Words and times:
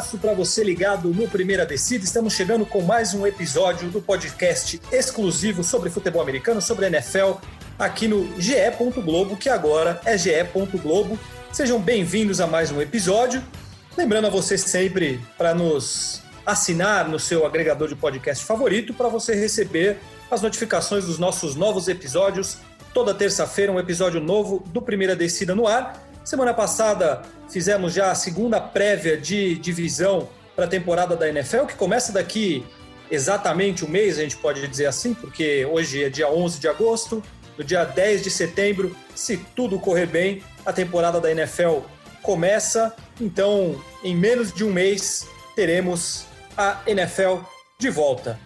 abraço 0.00 0.16
para 0.16 0.32
você 0.32 0.64
ligado 0.64 1.10
no 1.10 1.28
Primeira 1.28 1.66
Descida. 1.66 2.02
Estamos 2.02 2.32
chegando 2.32 2.64
com 2.64 2.80
mais 2.80 3.12
um 3.12 3.26
episódio 3.26 3.90
do 3.90 4.00
podcast 4.00 4.80
exclusivo 4.90 5.62
sobre 5.62 5.90
futebol 5.90 6.22
americano, 6.22 6.62
sobre 6.62 6.86
NFL, 6.86 7.32
aqui 7.78 8.08
no 8.08 8.40
GE. 8.40 8.54
Globo, 9.04 9.36
que 9.36 9.50
agora 9.50 10.00
é 10.06 10.16
GE. 10.16 10.30
Globo. 10.82 11.18
Sejam 11.52 11.78
bem-vindos 11.78 12.40
a 12.40 12.46
mais 12.46 12.72
um 12.72 12.80
episódio. 12.80 13.44
Lembrando 13.94 14.28
a 14.28 14.30
você 14.30 14.56
sempre 14.56 15.20
para 15.36 15.54
nos 15.54 16.22
assinar 16.46 17.06
no 17.06 17.18
seu 17.18 17.44
agregador 17.44 17.86
de 17.86 17.94
podcast 17.94 18.42
favorito 18.42 18.94
para 18.94 19.08
você 19.08 19.34
receber 19.34 19.98
as 20.30 20.40
notificações 20.40 21.04
dos 21.04 21.18
nossos 21.18 21.54
novos 21.54 21.88
episódios. 21.88 22.56
Toda 22.94 23.12
terça-feira, 23.12 23.70
um 23.70 23.78
episódio 23.78 24.18
novo 24.18 24.64
do 24.68 24.80
Primeira 24.80 25.14
Descida 25.14 25.54
no 25.54 25.66
ar. 25.66 26.09
Semana 26.24 26.52
passada 26.52 27.22
fizemos 27.48 27.92
já 27.92 28.10
a 28.10 28.14
segunda 28.14 28.60
prévia 28.60 29.16
de 29.16 29.56
divisão 29.56 30.28
para 30.54 30.66
a 30.66 30.68
temporada 30.68 31.16
da 31.16 31.28
NFL, 31.28 31.64
que 31.64 31.74
começa 31.74 32.12
daqui 32.12 32.64
exatamente 33.10 33.84
um 33.84 33.88
mês, 33.88 34.18
a 34.18 34.22
gente 34.22 34.36
pode 34.36 34.66
dizer 34.68 34.86
assim, 34.86 35.14
porque 35.14 35.66
hoje 35.66 36.04
é 36.04 36.08
dia 36.08 36.30
11 36.30 36.60
de 36.60 36.68
agosto. 36.68 37.22
No 37.58 37.64
dia 37.64 37.84
10 37.84 38.22
de 38.22 38.30
setembro, 38.30 38.96
se 39.14 39.36
tudo 39.54 39.78
correr 39.78 40.06
bem, 40.06 40.42
a 40.64 40.72
temporada 40.72 41.20
da 41.20 41.30
NFL 41.30 41.80
começa. 42.22 42.94
Então, 43.20 43.82
em 44.02 44.14
menos 44.14 44.52
de 44.52 44.64
um 44.64 44.72
mês, 44.72 45.26
teremos 45.54 46.26
a 46.56 46.80
NFL 46.86 47.38
de 47.78 47.90
volta. 47.90 48.38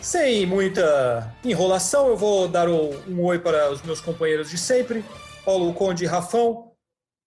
Sem 0.00 0.46
muita 0.46 1.34
enrolação, 1.44 2.08
eu 2.08 2.16
vou 2.16 2.46
dar 2.46 2.68
um 2.68 3.24
oi 3.24 3.38
para 3.38 3.70
os 3.70 3.82
meus 3.82 4.00
companheiros 4.00 4.50
de 4.50 4.58
sempre, 4.58 5.04
Paulo 5.44 5.72
Conde 5.72 6.04
e 6.04 6.06
Rafão. 6.06 6.65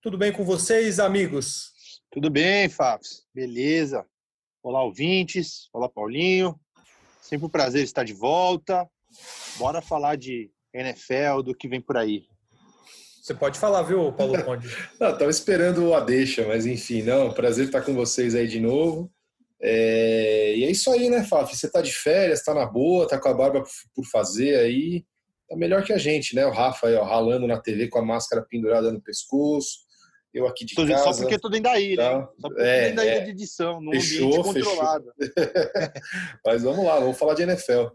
Tudo 0.01 0.17
bem 0.17 0.31
com 0.31 0.45
vocês, 0.45 0.97
amigos? 0.97 1.73
Tudo 2.09 2.29
bem, 2.29 2.69
Fábio. 2.69 3.05
Beleza. 3.35 4.05
Olá, 4.63 4.81
ouvintes. 4.81 5.67
Olá, 5.73 5.89
Paulinho. 5.89 6.57
Sempre 7.21 7.47
um 7.47 7.49
prazer 7.49 7.83
estar 7.83 8.05
de 8.05 8.13
volta. 8.13 8.87
Bora 9.57 9.81
falar 9.81 10.15
de 10.15 10.49
NFL, 10.73 11.41
do 11.43 11.53
que 11.53 11.67
vem 11.67 11.81
por 11.81 11.97
aí. 11.97 12.23
Você 13.21 13.33
pode 13.33 13.59
falar, 13.59 13.81
viu, 13.81 14.13
Paulo 14.13 14.39
Conde? 14.45 14.69
não, 14.97 15.17
tava 15.17 15.29
esperando 15.29 15.93
a 15.93 15.99
deixa, 15.99 16.47
mas 16.47 16.65
enfim, 16.65 17.01
não, 17.01 17.33
prazer 17.33 17.65
estar 17.65 17.81
com 17.81 17.93
vocês 17.93 18.35
aí 18.35 18.47
de 18.47 18.61
novo. 18.61 19.11
É... 19.61 20.55
E 20.55 20.63
é 20.63 20.71
isso 20.71 20.89
aí, 20.91 21.09
né, 21.09 21.25
Fábio? 21.25 21.53
Você 21.53 21.69
tá 21.69 21.81
de 21.81 21.93
férias, 21.93 22.41
tá 22.41 22.53
na 22.53 22.65
boa, 22.65 23.05
tá 23.05 23.19
com 23.19 23.27
a 23.27 23.33
barba 23.33 23.65
por 23.93 24.05
fazer 24.05 24.59
aí. 24.59 25.03
Tá 25.49 25.57
melhor 25.57 25.83
que 25.83 25.91
a 25.91 25.97
gente, 25.97 26.37
né? 26.37 26.45
O 26.45 26.51
Rafa 26.51 26.87
aí, 26.87 26.95
ó, 26.95 27.03
ralando 27.03 27.45
na 27.45 27.59
TV 27.59 27.89
com 27.89 27.99
a 27.99 28.05
máscara 28.05 28.45
pendurada 28.49 28.93
no 28.93 29.01
pescoço 29.01 29.88
eu 30.33 30.47
aqui 30.47 30.65
de 30.65 30.75
casa. 30.75 30.97
Só 30.97 31.13
porque 31.13 31.39
tô 31.39 31.49
dentro 31.49 31.71
da 31.71 31.79
ilha, 31.79 32.03
tá? 32.03 32.29
Só 32.39 32.49
porque 32.49 32.61
é, 32.61 32.75
tô 32.75 32.81
dentro 32.81 32.95
da 32.95 33.05
ilha 33.05 33.15
é. 33.15 33.23
de 33.25 33.31
edição, 33.31 33.81
num 33.81 33.91
fechou, 33.91 34.27
ambiente 34.27 34.63
controlado. 34.65 35.13
Mas 36.45 36.63
vamos 36.63 36.85
lá, 36.85 36.99
vamos 36.99 37.17
falar 37.17 37.33
de 37.33 37.43
NFL. 37.43 37.87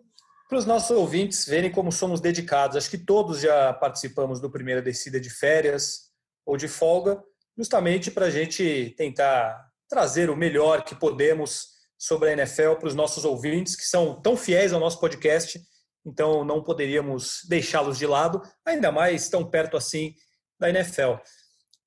Para 0.48 0.58
os 0.58 0.66
nossos 0.66 0.96
ouvintes 0.96 1.46
verem 1.46 1.70
como 1.70 1.90
somos 1.90 2.20
dedicados, 2.20 2.76
acho 2.76 2.90
que 2.90 2.98
todos 2.98 3.40
já 3.40 3.72
participamos 3.72 4.40
do 4.40 4.50
Primeira 4.50 4.82
Descida 4.82 5.18
de 5.18 5.30
férias 5.30 6.10
ou 6.44 6.56
de 6.56 6.68
folga, 6.68 7.22
justamente 7.56 8.10
para 8.10 8.26
a 8.26 8.30
gente 8.30 8.94
tentar 8.96 9.68
trazer 9.88 10.28
o 10.28 10.36
melhor 10.36 10.84
que 10.84 10.94
podemos 10.94 11.68
sobre 11.96 12.28
a 12.28 12.32
NFL 12.32 12.74
para 12.78 12.88
os 12.88 12.94
nossos 12.94 13.24
ouvintes, 13.24 13.76
que 13.76 13.84
são 13.84 14.20
tão 14.20 14.36
fiéis 14.36 14.72
ao 14.72 14.80
nosso 14.80 15.00
podcast, 15.00 15.60
então 16.04 16.44
não 16.44 16.62
poderíamos 16.62 17.40
deixá-los 17.48 17.96
de 17.96 18.06
lado, 18.06 18.42
ainda 18.66 18.92
mais 18.92 19.28
tão 19.28 19.48
perto 19.48 19.76
assim 19.76 20.14
da 20.58 20.68
NFL. 20.68 21.14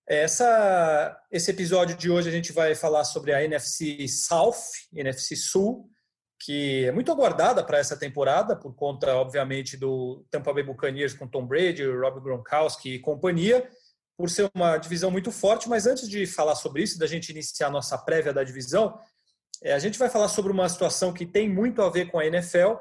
Essa, 0.07 1.21
esse 1.29 1.51
episódio 1.51 1.97
de 1.97 2.09
hoje 2.09 2.29
a 2.29 2.31
gente 2.31 2.53
vai 2.53 2.73
falar 2.73 3.03
sobre 3.03 3.33
a 3.33 3.43
NFC 3.43 4.07
South, 4.07 4.55
NFC 4.93 5.35
Sul, 5.35 5.89
que 6.39 6.85
é 6.85 6.93
muito 6.93 7.11
aguardada 7.11 7.61
para 7.61 7.77
essa 7.77 7.97
temporada, 7.97 8.55
por 8.55 8.73
conta, 8.73 9.13
obviamente, 9.15 9.75
do 9.75 10.25
Tampa 10.31 10.53
Bay 10.53 10.63
Buccaneers 10.63 11.13
com 11.13 11.27
Tom 11.27 11.45
Brady, 11.45 11.83
Rob 11.85 12.21
Gronkowski 12.21 12.93
e 12.93 12.99
companhia, 12.99 13.69
por 14.15 14.29
ser 14.29 14.49
uma 14.55 14.77
divisão 14.77 15.11
muito 15.11 15.29
forte. 15.29 15.67
Mas 15.67 15.85
antes 15.85 16.07
de 16.07 16.25
falar 16.25 16.55
sobre 16.55 16.83
isso, 16.83 16.97
da 16.97 17.05
gente 17.05 17.29
iniciar 17.29 17.69
nossa 17.69 17.97
prévia 17.97 18.31
da 18.31 18.45
divisão, 18.45 18.97
é, 19.61 19.73
a 19.73 19.79
gente 19.79 19.99
vai 19.99 20.09
falar 20.09 20.29
sobre 20.29 20.53
uma 20.53 20.69
situação 20.69 21.11
que 21.11 21.25
tem 21.25 21.49
muito 21.49 21.81
a 21.81 21.89
ver 21.89 22.09
com 22.09 22.17
a 22.17 22.25
NFL 22.25 22.75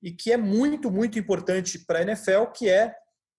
e 0.00 0.12
que 0.12 0.30
é 0.30 0.36
muito, 0.36 0.92
muito 0.92 1.18
importante 1.18 1.76
para 1.80 1.98
a 1.98 2.02
NFL, 2.02 2.52
que 2.54 2.68
é 2.68 2.94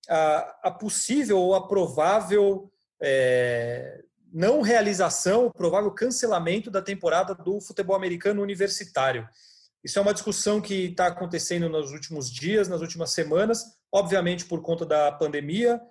a, 0.09 0.59
a 0.63 0.71
possível 0.71 1.39
ou 1.39 1.55
a 1.55 1.65
provável 1.69 2.69
é, 3.01 4.03
não 4.31 4.61
realização, 4.61 5.51
provável 5.51 5.91
cancelamento 5.91 6.69
da 6.69 6.81
temporada 6.81 7.33
do 7.33 7.59
futebol 7.59 7.95
americano 7.95 8.41
universitário. 8.41 9.27
Isso 9.83 9.97
é 9.97 10.01
uma 10.01 10.13
discussão 10.13 10.59
que 10.59 10.85
está 10.85 11.07
acontecendo 11.07 11.69
nos 11.69 11.91
últimos 11.91 12.29
dias, 12.29 12.67
nas 12.67 12.81
últimas 12.81 13.11
semanas, 13.11 13.63
obviamente 13.91 14.45
por 14.45 14.61
conta 14.61 14.85
da 14.85 15.11
pandemia. 15.11 15.81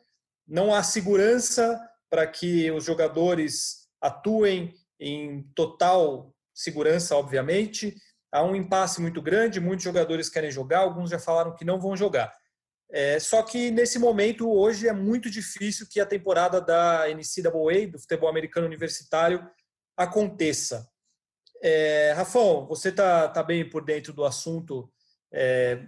Não 0.47 0.75
há 0.75 0.83
segurança 0.83 1.81
para 2.11 2.27
que 2.27 2.71
os 2.71 2.85
jogadores 2.85 3.89
atuem 4.01 4.75
em 5.01 5.43
total 5.55 6.35
segurança, 6.55 7.17
obviamente. 7.17 7.95
Há 8.31 8.43
um 8.43 8.55
impasse 8.55 9.01
muito 9.01 9.23
grande, 9.23 9.61
muitos 9.61 9.85
jogadores 9.85 10.29
querem 10.29 10.51
jogar, 10.51 10.81
alguns 10.81 11.11
já 11.11 11.19
falaram 11.19 11.55
que 11.55 11.65
não 11.65 11.81
vão 11.81 11.97
jogar. 11.97 12.33
É, 12.91 13.19
só 13.21 13.43
que 13.43 13.71
nesse 13.71 13.99
momento, 13.99 14.51
hoje, 14.51 14.89
é 14.89 14.93
muito 14.93 15.29
difícil 15.31 15.87
que 15.89 16.01
a 16.01 16.07
temporada 16.07 16.61
da 16.61 17.05
NCAA, 17.09 17.87
do 17.91 17.99
futebol 17.99 18.29
americano 18.29 18.67
universitário, 18.67 19.47
aconteça. 19.97 20.89
É, 21.63 22.13
Rafão, 22.17 22.67
você 22.67 22.89
está 22.89 23.29
tá 23.29 23.43
bem 23.43 23.69
por 23.69 23.85
dentro 23.85 24.13
do 24.13 24.25
assunto. 24.25 24.91
É, 25.33 25.85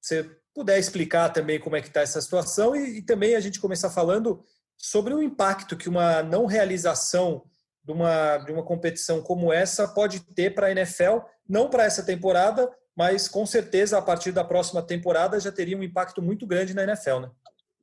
você 0.00 0.24
puder 0.54 0.78
explicar 0.78 1.28
também 1.28 1.60
como 1.60 1.76
é 1.76 1.80
que 1.80 1.88
está 1.88 2.00
essa 2.00 2.20
situação 2.20 2.74
e, 2.74 2.98
e, 2.98 3.02
também 3.02 3.36
a 3.36 3.40
gente 3.40 3.60
começar 3.60 3.90
falando 3.90 4.44
sobre 4.76 5.14
o 5.14 5.22
impacto 5.22 5.76
que 5.76 5.88
uma 5.88 6.22
não 6.22 6.46
realização 6.46 7.44
de 7.84 7.92
uma, 7.92 8.38
de 8.38 8.52
uma 8.52 8.64
competição 8.64 9.22
como 9.22 9.52
essa 9.52 9.86
pode 9.86 10.20
ter 10.20 10.54
para 10.54 10.68
a 10.68 10.70
NFL, 10.72 11.18
não 11.48 11.68
para 11.68 11.84
essa 11.84 12.02
temporada, 12.02 12.70
mas 12.96 13.28
com 13.28 13.46
certeza 13.46 13.98
a 13.98 14.02
partir 14.02 14.32
da 14.32 14.44
próxima 14.44 14.82
temporada 14.82 15.38
já 15.40 15.50
teria 15.50 15.76
um 15.76 15.82
impacto 15.82 16.20
muito 16.20 16.46
grande 16.46 16.74
na 16.74 16.82
NFL, 16.82 17.20
né? 17.20 17.30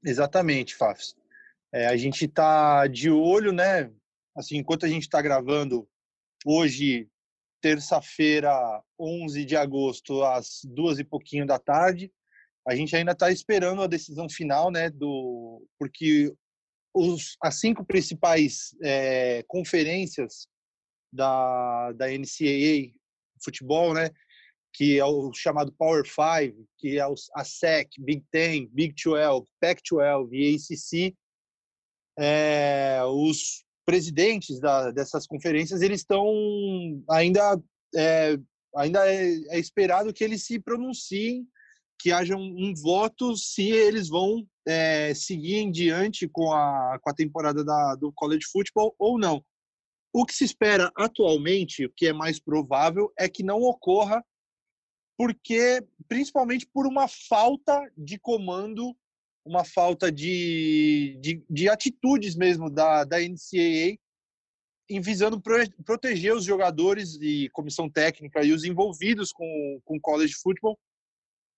Exatamente, 0.03 0.75
Fafs. 0.75 1.16
É, 1.73 1.88
a 1.88 1.97
gente 1.97 2.25
está 2.25 2.88
de 2.88 3.09
olho, 3.09 3.51
né? 3.51 3.91
Assim, 4.35 4.57
enquanto 4.57 4.85
a 4.85 4.90
gente 4.90 5.03
está 5.03 5.22
gravando 5.22 5.88
hoje, 6.45 7.09
terça-feira, 7.62 8.81
11 9.00 9.44
de 9.44 9.56
agosto, 9.56 10.23
às 10.23 10.62
duas 10.63 11.00
e 11.00 11.03
pouquinho 11.03 11.45
da 11.45 11.57
tarde, 11.57 12.12
a 12.68 12.75
gente 12.75 12.95
ainda 12.95 13.13
está 13.13 13.31
esperando 13.31 13.81
a 13.81 13.88
decisão 13.88 14.29
final, 14.29 14.69
né? 14.69 14.89
Do 14.89 15.66
porque 15.79 16.34
os, 16.94 17.38
as 17.41 17.59
cinco 17.59 17.85
principais 17.85 18.75
é, 18.84 19.44
conferências 19.47 20.47
da, 21.12 21.91
da 21.94 22.07
NCAA 22.07 22.94
futebol, 23.44 23.94
né? 23.94 24.09
Que 24.73 25.00
é 25.00 25.05
o 25.05 25.31
chamado 25.33 25.73
Power 25.73 26.03
Five, 26.05 26.55
que 26.78 27.00
é 27.00 27.01
a 27.01 27.44
SEC, 27.44 27.89
Big 28.00 28.23
Ten, 28.31 28.67
Big 28.72 28.94
12, 29.03 29.47
Pac-12 29.59 30.29
e 30.31 30.55
ACC, 30.55 31.16
é, 32.19 33.01
os 33.06 33.66
presidentes 33.85 34.59
da, 34.59 34.91
dessas 34.91 35.25
conferências 35.25 35.81
eles 35.81 36.01
estão 36.01 36.25
ainda 37.09 37.57
é, 37.95 38.38
ainda 38.75 39.07
é, 39.07 39.33
é, 39.50 39.59
esperado 39.59 40.13
que 40.13 40.23
eles 40.23 40.45
se 40.45 40.59
pronunciem, 40.59 41.47
que 42.00 42.11
haja 42.11 42.35
um, 42.35 42.69
um 42.69 42.73
voto 42.75 43.35
se 43.35 43.69
eles 43.69 44.09
vão 44.09 44.45
é, 44.68 45.13
seguir 45.13 45.56
em 45.56 45.71
diante 45.71 46.27
com 46.27 46.51
a, 46.51 47.00
com 47.01 47.09
a 47.09 47.13
temporada 47.13 47.63
da, 47.63 47.95
do 47.95 48.12
college 48.13 48.45
football 48.51 48.94
ou 49.00 49.18
não. 49.18 49.44
O 50.13 50.25
que 50.25 50.33
se 50.33 50.44
espera 50.44 50.91
atualmente, 50.95 51.86
o 51.86 51.94
que 51.95 52.07
é 52.07 52.13
mais 52.13 52.39
provável, 52.39 53.12
é 53.18 53.30
que 53.30 53.44
não 53.44 53.62
ocorra 53.62 54.24
porque 55.17 55.83
principalmente 56.07 56.65
por 56.67 56.85
uma 56.85 57.07
falta 57.07 57.91
de 57.97 58.19
comando, 58.19 58.95
uma 59.43 59.65
falta 59.65 60.11
de, 60.11 61.17
de, 61.19 61.43
de 61.49 61.69
atitudes 61.69 62.35
mesmo 62.35 62.69
da, 62.69 63.03
da 63.03 63.17
NCAA 63.19 63.97
em 64.89 65.01
visando 65.01 65.41
pro, 65.41 65.55
proteger 65.83 66.33
os 66.33 66.45
jogadores 66.45 67.17
e 67.19 67.49
comissão 67.51 67.89
técnica 67.89 68.43
e 68.43 68.53
os 68.53 68.63
envolvidos 68.63 69.33
com 69.33 69.81
com 69.83 69.99
college 69.99 70.33
football 70.35 70.77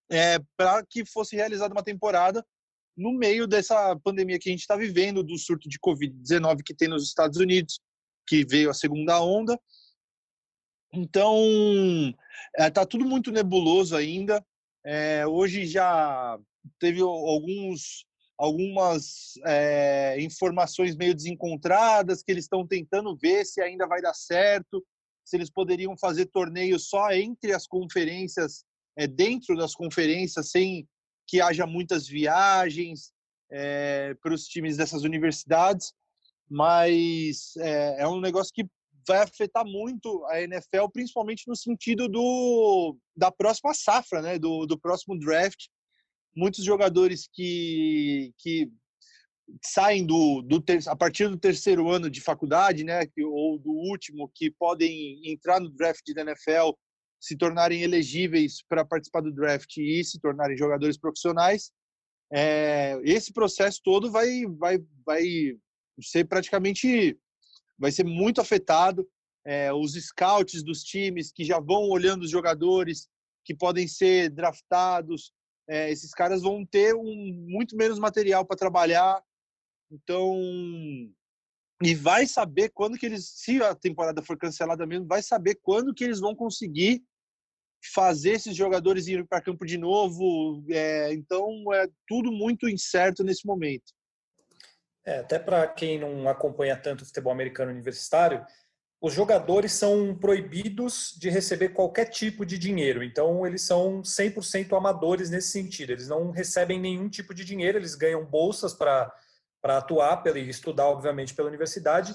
é, 0.09 0.39
para 0.57 0.83
que 0.85 1.05
fosse 1.05 1.35
realizada 1.35 1.73
uma 1.73 1.83
temporada 1.83 2.43
no 2.97 3.13
meio 3.13 3.47
dessa 3.47 3.95
pandemia 4.03 4.37
que 4.37 4.49
a 4.49 4.51
gente 4.51 4.61
está 4.61 4.75
vivendo, 4.75 5.23
do 5.23 5.37
surto 5.37 5.69
de 5.69 5.79
Covid-19 5.79 6.61
que 6.65 6.75
tem 6.75 6.89
nos 6.89 7.05
Estados 7.05 7.37
Unidos, 7.37 7.79
que 8.27 8.45
veio 8.45 8.69
a 8.69 8.73
segunda 8.73 9.21
onda, 9.21 9.57
então, 10.91 11.37
está 12.57 12.81
é, 12.81 12.85
tudo 12.85 13.05
muito 13.05 13.31
nebuloso 13.31 13.95
ainda. 13.95 14.43
É, 14.85 15.25
hoje 15.27 15.65
já 15.65 16.39
teve 16.79 17.01
alguns, 17.01 18.05
algumas 18.37 19.33
é, 19.45 20.17
informações 20.19 20.95
meio 20.95 21.13
desencontradas 21.13 22.23
que 22.23 22.31
eles 22.31 22.45
estão 22.45 22.65
tentando 22.65 23.15
ver 23.15 23.45
se 23.45 23.61
ainda 23.61 23.85
vai 23.87 24.01
dar 24.01 24.13
certo, 24.13 24.83
se 25.23 25.37
eles 25.37 25.49
poderiam 25.49 25.95
fazer 25.97 26.25
torneios 26.27 26.89
só 26.89 27.11
entre 27.11 27.53
as 27.53 27.67
conferências, 27.67 28.63
é, 28.97 29.05
dentro 29.05 29.55
das 29.55 29.75
conferências, 29.75 30.49
sem 30.49 30.87
que 31.27 31.39
haja 31.39 31.65
muitas 31.67 32.07
viagens 32.07 33.11
para 34.21 34.33
os 34.33 34.45
times 34.45 34.77
dessas 34.77 35.03
universidades. 35.03 35.91
Mas 36.49 37.55
é 37.57 38.07
um 38.07 38.19
negócio 38.19 38.51
que 38.53 38.67
vai 39.09 39.23
afetar 39.23 39.65
muito 39.65 40.23
a 40.27 40.41
NFL, 40.41 40.87
principalmente 40.93 41.47
no 41.47 41.55
sentido 41.55 42.07
do, 42.07 42.95
da 43.17 43.31
próxima 43.31 43.73
safra, 43.73 44.21
né? 44.21 44.37
do, 44.37 44.67
do 44.67 44.79
próximo 44.79 45.17
draft. 45.17 45.65
Muitos 46.35 46.63
jogadores 46.63 47.27
que, 47.33 48.31
que 48.37 48.71
saem 49.65 50.05
do, 50.05 50.43
do 50.43 50.61
ter, 50.61 50.87
a 50.87 50.95
partir 50.95 51.27
do 51.27 51.39
terceiro 51.39 51.89
ano 51.89 52.07
de 52.07 52.21
faculdade, 52.21 52.83
né, 52.83 53.01
ou 53.25 53.57
do 53.57 53.71
último, 53.71 54.31
que 54.35 54.51
podem 54.51 55.19
entrar 55.25 55.59
no 55.59 55.71
draft 55.71 56.03
da 56.13 56.21
NFL, 56.21 56.73
se 57.19 57.35
tornarem 57.35 57.81
elegíveis 57.81 58.63
para 58.69 58.85
participar 58.85 59.21
do 59.21 59.33
draft 59.33 59.75
e 59.77 60.03
se 60.03 60.19
tornarem 60.19 60.55
jogadores 60.55 60.99
profissionais. 60.99 61.71
É, 62.31 63.01
esse 63.03 63.33
processo 63.33 63.81
todo 63.83 64.11
vai, 64.11 64.45
vai, 64.45 64.77
vai 65.03 65.23
ser 65.99 66.25
praticamente 66.25 67.17
vai 67.79 67.91
ser 67.91 68.03
muito 68.03 68.41
afetado. 68.41 69.07
É, 69.45 69.71
os 69.73 69.93
scouts 69.93 70.61
dos 70.61 70.83
times 70.83 71.31
que 71.31 71.45
já 71.45 71.59
vão 71.59 71.89
olhando 71.89 72.23
os 72.23 72.29
jogadores 72.29 73.07
que 73.45 73.55
podem 73.55 73.87
ser 73.87 74.29
draftados, 74.29 75.31
é, 75.67 75.89
esses 75.91 76.11
caras 76.11 76.41
vão 76.41 76.65
ter 76.65 76.93
um, 76.93 77.45
muito 77.47 77.75
menos 77.75 77.97
material 77.97 78.45
para 78.45 78.57
trabalhar. 78.57 79.23
Então, 79.91 80.35
e 81.81 81.95
vai 81.95 82.27
saber 82.27 82.69
quando 82.69 82.97
que 82.97 83.05
eles, 83.05 83.29
se 83.29 83.63
a 83.63 83.73
temporada 83.73 84.21
for 84.21 84.37
cancelada 84.37 84.85
mesmo, 84.85 85.07
vai 85.07 85.23
saber 85.23 85.57
quando 85.61 85.93
que 85.93 86.03
eles 86.03 86.19
vão 86.19 86.35
conseguir 86.35 87.01
fazer 87.93 88.31
esses 88.31 88.55
jogadores 88.55 89.07
irem 89.07 89.25
para 89.25 89.41
campo 89.41 89.65
de 89.65 89.77
novo. 89.77 90.63
É, 90.69 91.13
então, 91.13 91.73
é 91.73 91.87
tudo 92.07 92.31
muito 92.31 92.67
incerto 92.67 93.23
nesse 93.23 93.47
momento. 93.47 93.93
É, 95.05 95.19
até 95.19 95.39
para 95.39 95.67
quem 95.67 95.99
não 95.99 96.27
acompanha 96.27 96.75
tanto 96.75 97.01
o 97.01 97.05
futebol 97.05 97.31
americano 97.31 97.71
universitário, 97.71 98.45
os 99.01 99.13
jogadores 99.13 99.71
são 99.71 100.13
proibidos 100.13 101.15
de 101.17 101.29
receber 101.29 101.69
qualquer 101.69 102.05
tipo 102.05 102.45
de 102.45 102.57
dinheiro. 102.57 103.01
Então, 103.01 103.47
eles 103.47 103.61
são 103.61 104.01
100% 104.01 104.77
amadores 104.77 105.29
nesse 105.29 105.51
sentido. 105.51 105.91
Eles 105.91 106.09
não 106.09 106.31
recebem 106.31 106.79
nenhum 106.79 107.07
tipo 107.07 107.33
de 107.33 107.45
dinheiro, 107.45 107.77
eles 107.77 107.95
ganham 107.95 108.25
bolsas 108.25 108.73
para 108.73 109.13
atuar 109.63 110.21
e 110.35 110.49
estudar, 110.49 110.87
obviamente, 110.87 111.33
pela 111.33 111.47
universidade, 111.47 112.13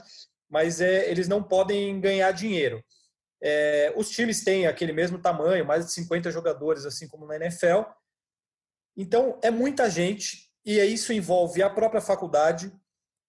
mas 0.49 0.81
é, 0.81 1.11
eles 1.11 1.27
não 1.27 1.43
podem 1.43 1.99
ganhar 2.01 2.31
dinheiro. 2.33 2.85
É, 3.43 3.93
os 3.97 4.11
times 4.11 4.45
têm 4.45 4.67
aquele 4.67 4.93
mesmo 4.93 5.19
tamanho, 5.19 5.65
mais 5.65 5.87
de 5.87 5.93
50 5.93 6.31
jogadores, 6.31 6.85
assim 6.85 7.09
como 7.09 7.27
na 7.27 7.37
NFL. 7.37 7.83
Então, 8.95 9.39
é 9.43 9.51
muita 9.51 9.89
gente, 9.89 10.44
e 10.65 10.81
isso 10.85 11.13
envolve 11.13 11.63
a 11.63 11.71
própria 11.71 12.01
faculdade, 12.01 12.73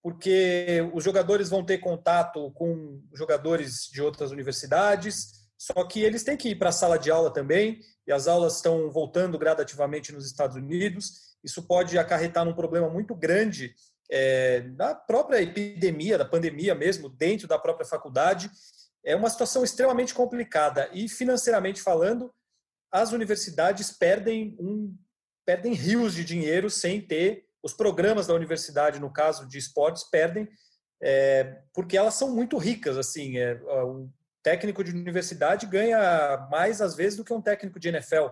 porque 0.02 0.88
os 0.94 1.02
jogadores 1.02 1.48
vão 1.48 1.64
ter 1.64 1.78
contato 1.78 2.50
com 2.52 3.02
jogadores 3.12 3.88
de 3.92 4.00
outras 4.00 4.30
universidades, 4.30 5.46
só 5.58 5.84
que 5.84 6.00
eles 6.00 6.22
têm 6.22 6.36
que 6.36 6.50
ir 6.50 6.56
para 6.56 6.68
a 6.68 6.72
sala 6.72 6.98
de 6.98 7.10
aula 7.10 7.32
também, 7.32 7.80
e 8.06 8.12
as 8.12 8.28
aulas 8.28 8.56
estão 8.56 8.90
voltando 8.90 9.38
gradativamente 9.38 10.12
nos 10.12 10.26
Estados 10.26 10.56
Unidos. 10.56 11.36
Isso 11.42 11.62
pode 11.66 11.98
acarretar 11.98 12.44
num 12.44 12.54
problema 12.54 12.88
muito 12.88 13.14
grande 13.14 13.74
é, 14.10 14.60
da 14.60 14.94
própria 14.94 15.42
epidemia, 15.42 16.18
da 16.18 16.24
pandemia 16.24 16.74
mesmo, 16.74 17.08
dentro 17.08 17.48
da 17.48 17.58
própria 17.58 17.86
faculdade. 17.86 18.50
É 19.04 19.16
uma 19.16 19.30
situação 19.30 19.64
extremamente 19.64 20.14
complicada 20.14 20.88
e, 20.92 21.08
financeiramente 21.08 21.80
falando, 21.80 22.32
as 22.92 23.12
universidades 23.12 23.90
perdem, 23.90 24.56
um, 24.60 24.96
perdem 25.46 25.72
rios 25.72 26.14
de 26.14 26.24
dinheiro 26.24 26.68
sem 26.68 27.00
ter 27.00 27.46
os 27.62 27.72
programas 27.72 28.26
da 28.26 28.34
universidade, 28.34 29.00
no 29.00 29.12
caso 29.12 29.48
de 29.48 29.56
esportes, 29.56 30.04
perdem 30.04 30.48
é, 31.02 31.58
porque 31.72 31.96
elas 31.96 32.14
são 32.14 32.34
muito 32.34 32.56
ricas. 32.58 32.96
Assim, 32.96 33.38
é, 33.38 33.54
um 33.84 34.10
técnico 34.42 34.82
de 34.84 34.92
universidade 34.92 35.66
ganha 35.66 36.46
mais 36.50 36.80
às 36.80 36.94
vezes 36.94 37.16
do 37.16 37.24
que 37.24 37.32
um 37.32 37.42
técnico 37.42 37.78
de 37.78 37.88
NFL. 37.88 38.28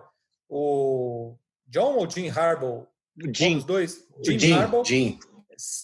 O 0.49 1.35
John 1.67 1.95
ou 1.95 2.09
Jim 2.09 2.29
Harbaugh? 2.29 2.87
Jim. 3.33 3.57
Os 3.57 3.63
dois. 3.63 4.07
Jim, 4.23 4.39
Jim 4.39 4.53
Harbaugh. 4.53 4.85
Jim. 4.85 5.19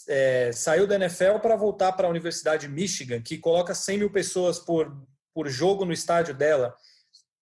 É, 0.08 0.52
saiu 0.52 0.86
da 0.86 0.96
NFL 0.96 1.40
para 1.42 1.56
voltar 1.56 1.94
para 1.94 2.08
a 2.08 2.10
Universidade 2.10 2.68
de 2.68 2.74
Michigan, 2.74 3.22
que 3.22 3.38
coloca 3.38 3.74
100 3.74 4.00
mil 4.00 4.12
pessoas 4.12 4.60
por, 4.60 4.94
por 5.34 5.48
jogo 5.48 5.86
no 5.86 5.94
estádio 5.94 6.36
dela. 6.36 6.76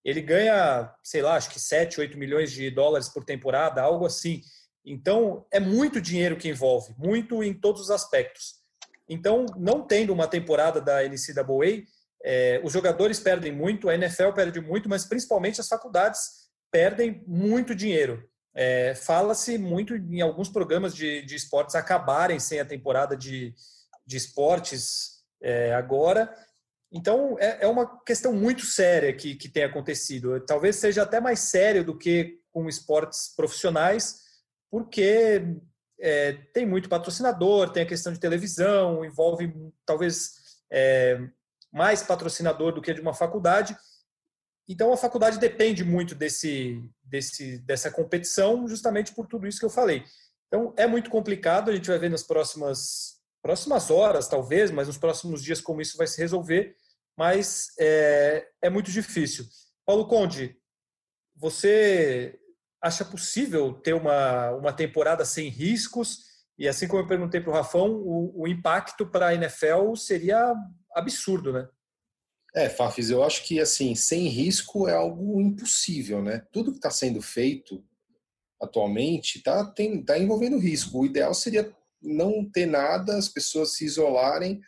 Ele 0.10 0.22
ganha, 0.22 0.94
sei 1.04 1.22
lá, 1.22 1.36
acho 1.36 1.50
que 1.50 1.60
7, 1.60 2.00
8 2.00 2.18
milhões 2.18 2.52
de 2.52 2.70
dólares 2.72 3.10
por 3.10 3.24
temporada, 3.24 3.82
algo 3.82 4.06
assim. 4.06 4.42
Então, 4.86 5.46
é 5.52 5.60
muito 5.60 6.02
dinheiro 6.02 6.36
que 6.36 6.50
envolve, 6.50 6.94
muito 6.98 7.44
em 7.44 7.54
todos 7.54 7.82
os 7.82 7.92
aspectos. 7.92 8.56
Então, 9.08 9.46
não 9.58 9.86
tendo 9.86 10.12
uma 10.12 10.28
temporada 10.28 10.82
da 10.82 11.04
NCAA, 11.04 11.84
é, 12.24 12.62
os 12.64 12.74
jogadores 12.74 13.20
perdem 13.20 13.52
muito, 13.52 13.90
a 13.90 13.96
NFL 13.96 14.32
perde 14.34 14.60
muito, 14.60 14.90
mas 14.90 15.06
principalmente 15.06 15.62
as 15.62 15.68
faculdades 15.68 16.50
perdem 16.72 17.24
muito 17.26 17.74
dinheiro. 17.74 18.24
É, 18.54 18.94
Fala-se 18.96 19.58
muito 19.58 19.96
em 19.96 20.22
alguns 20.22 20.50
programas 20.50 20.96
de, 20.96 21.22
de 21.24 21.36
esportes 21.36 21.76
acabarem 21.76 22.40
sem 22.40 22.60
a 22.60 22.66
temporada 22.66 23.16
de, 23.16 23.54
de 24.06 24.18
esportes 24.18 25.24
é, 25.42 25.74
agora. 25.74 26.34
Então, 26.92 27.38
é, 27.40 27.66
é, 27.66 27.68
uma 27.68 28.02
questão 28.04 28.34
muito 28.34 28.66
séria 28.66 29.14
que, 29.14 29.36
que 29.36 29.48
tem 29.48 29.64
acontecido. 29.64 30.40
Talvez 30.42 30.78
seja 30.78 31.04
até 31.04 31.20
mais 31.20 31.40
sério 31.40 31.84
do 31.84 31.98
que 31.98 32.40
com 32.52 32.68
esportes 32.68 33.34
profissionais, 33.36 34.22
porque 34.72 35.56
é, 36.00 36.34
tem 36.54 36.66
muito 36.66 36.90
patrocinador, 36.90 37.72
tem 37.72 37.84
a 37.84 37.88
questão 37.88 38.12
de 38.12 38.20
televisão, 38.20 39.06
envolve 39.06 39.54
talvez 39.86 40.32
é, 40.72 41.20
mais 41.72 42.02
patrocinador 42.02 42.74
do 42.74 42.82
que 42.82 42.94
de 42.94 43.02
uma 43.02 43.14
faculdade. 43.14 43.78
Então 44.68 44.92
a 44.92 44.98
faculdade 44.98 45.40
depende 45.40 45.84
muito 45.84 46.16
desse, 46.16 46.82
desse, 47.04 47.60
dessa 47.60 47.92
competição, 47.92 48.68
justamente 48.68 49.14
por 49.14 49.28
tudo 49.28 49.48
isso 49.48 49.60
que 49.60 49.66
eu 49.66 49.70
falei. 49.70 50.04
Então 50.48 50.74
é 50.78 50.88
muito 50.88 51.10
complicado, 51.10 51.70
a 51.70 51.76
gente 51.76 51.90
vai 51.90 52.00
ver 52.00 52.10
nas 52.10 52.24
próximas 52.24 53.20
próximas 53.42 53.90
horas, 53.90 54.28
talvez, 54.28 54.70
mas 54.70 54.88
nos 54.88 54.98
próximos 54.98 55.42
dias 55.42 55.62
como 55.62 55.80
isso 55.80 55.98
vai 55.98 56.06
se 56.06 56.20
resolver, 56.20 56.76
mas 57.20 57.74
é, 57.78 58.48
é 58.62 58.70
muito 58.70 58.90
difícil. 58.90 59.46
Paulo 59.86 60.08
Conde, 60.08 60.56
você 61.36 62.40
acha 62.82 63.04
possível 63.04 63.74
ter 63.74 63.94
uma, 63.94 64.52
uma 64.52 64.72
temporada 64.72 65.26
sem 65.26 65.50
riscos? 65.50 66.20
E 66.58 66.66
assim 66.66 66.88
como 66.88 67.04
eu 67.04 67.08
perguntei 67.10 67.42
para 67.42 67.50
o 67.50 67.54
Rafão, 67.54 67.92
o, 67.92 68.44
o 68.44 68.48
impacto 68.48 69.06
para 69.06 69.28
a 69.28 69.36
NFL 69.36 69.96
seria 69.98 70.56
absurdo, 70.96 71.52
né? 71.52 71.68
É, 72.56 72.70
Fafis, 72.70 73.10
eu 73.10 73.22
acho 73.22 73.44
que 73.44 73.60
assim, 73.60 73.96
sem 73.96 74.30
risco 74.30 74.88
é 74.88 74.94
algo 74.94 75.42
impossível, 75.42 76.24
né? 76.24 76.42
Tudo 76.54 76.72
que 76.72 76.78
está 76.78 76.90
sendo 76.90 77.22
feito 77.22 77.84
atualmente 78.62 79.40
está 79.40 79.66
tá 80.06 80.18
envolvendo 80.18 80.58
risco. 80.58 81.00
O 81.00 81.06
ideal 81.06 81.34
seria 81.34 81.70
não 82.02 82.50
ter 82.50 82.66
nada, 82.66 83.18
as 83.18 83.28
pessoas 83.28 83.74
se 83.74 83.84
isolarem 83.84 84.62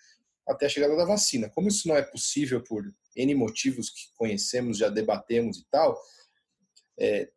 até 0.47 0.65
a 0.65 0.69
chegada 0.69 0.95
da 0.95 1.05
vacina. 1.05 1.49
Como 1.49 1.67
isso 1.67 1.87
não 1.87 1.95
é 1.95 2.01
possível 2.01 2.63
por 2.63 2.83
N 3.15 3.35
motivos 3.35 3.89
que 3.89 4.01
conhecemos, 4.15 4.77
já 4.77 4.89
debatemos 4.89 5.57
e 5.57 5.65
tal, 5.69 5.99
é, 6.99 7.29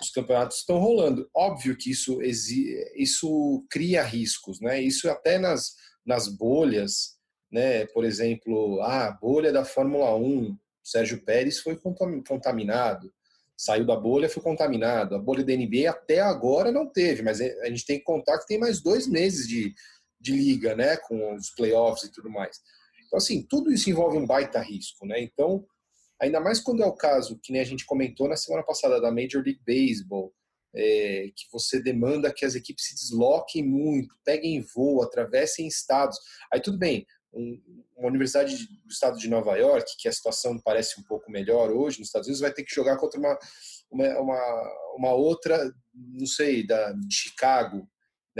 os 0.00 0.10
campeonatos 0.10 0.58
estão 0.58 0.78
rolando. 0.78 1.28
Óbvio 1.34 1.76
que 1.76 1.90
isso, 1.90 2.20
isso 2.22 3.64
cria 3.70 4.02
riscos, 4.02 4.60
né? 4.60 4.80
Isso 4.80 5.08
até 5.10 5.38
nas, 5.38 5.74
nas 6.04 6.28
bolhas, 6.28 7.16
né? 7.50 7.86
Por 7.86 8.04
exemplo, 8.04 8.80
a 8.82 9.10
bolha 9.12 9.52
da 9.52 9.64
Fórmula 9.64 10.14
1, 10.16 10.56
Sérgio 10.82 11.22
Pérez 11.22 11.58
foi 11.58 11.78
contaminado, 12.26 13.12
saiu 13.56 13.84
da 13.84 13.94
bolha, 13.94 14.28
foi 14.28 14.42
contaminado. 14.42 15.14
A 15.14 15.18
bolha 15.18 15.44
da 15.44 15.54
NBA 15.54 15.90
até 15.90 16.20
agora 16.20 16.72
não 16.72 16.90
teve, 16.90 17.22
mas 17.22 17.40
a 17.40 17.68
gente 17.68 17.84
tem 17.84 17.98
que 17.98 18.04
contar 18.04 18.38
que 18.38 18.46
tem 18.46 18.58
mais 18.58 18.80
dois 18.80 19.06
meses 19.06 19.46
de, 19.46 19.74
de 20.20 20.32
liga, 20.32 20.76
né? 20.76 20.96
Com 20.96 21.34
os 21.34 21.50
playoffs 21.50 22.04
e 22.04 22.12
tudo 22.12 22.30
mais. 22.30 22.58
Então, 23.06 23.16
assim, 23.16 23.42
tudo 23.48 23.72
isso 23.72 23.90
envolve 23.90 24.16
um 24.16 24.26
baita 24.26 24.60
risco, 24.60 25.06
né? 25.06 25.20
Então, 25.20 25.64
Ainda 26.20 26.38
mais 26.38 26.60
quando 26.60 26.82
é 26.82 26.86
o 26.86 26.92
caso, 26.92 27.40
que 27.42 27.50
nem 27.50 27.62
a 27.62 27.64
gente 27.64 27.86
comentou 27.86 28.28
na 28.28 28.36
semana 28.36 28.62
passada 28.62 29.00
da 29.00 29.10
Major 29.10 29.42
League 29.42 29.62
Baseball, 29.66 30.32
é, 30.74 31.30
que 31.34 31.46
você 31.50 31.82
demanda 31.82 32.32
que 32.32 32.44
as 32.44 32.54
equipes 32.54 32.86
se 32.86 32.94
desloquem 32.94 33.66
muito, 33.66 34.14
peguem 34.22 34.60
voo, 34.60 35.02
atravessem 35.02 35.66
estados. 35.66 36.18
Aí 36.52 36.60
tudo 36.60 36.78
bem, 36.78 37.06
um, 37.32 37.58
uma 37.96 38.08
universidade 38.08 38.54
do 38.54 38.90
estado 38.90 39.18
de 39.18 39.30
Nova 39.30 39.56
York, 39.56 39.96
que 39.98 40.08
a 40.08 40.12
situação 40.12 40.60
parece 40.62 41.00
um 41.00 41.04
pouco 41.04 41.30
melhor 41.30 41.70
hoje 41.70 41.98
nos 41.98 42.08
Estados 42.08 42.28
Unidos, 42.28 42.42
vai 42.42 42.52
ter 42.52 42.64
que 42.64 42.74
jogar 42.74 42.98
contra 42.98 43.18
uma, 43.18 43.38
uma, 43.90 44.94
uma, 44.94 45.12
outra, 45.14 45.72
não 45.94 46.26
sei, 46.26 46.66
da, 46.66 46.92
de 46.92 47.14
Chicago, 47.14 47.88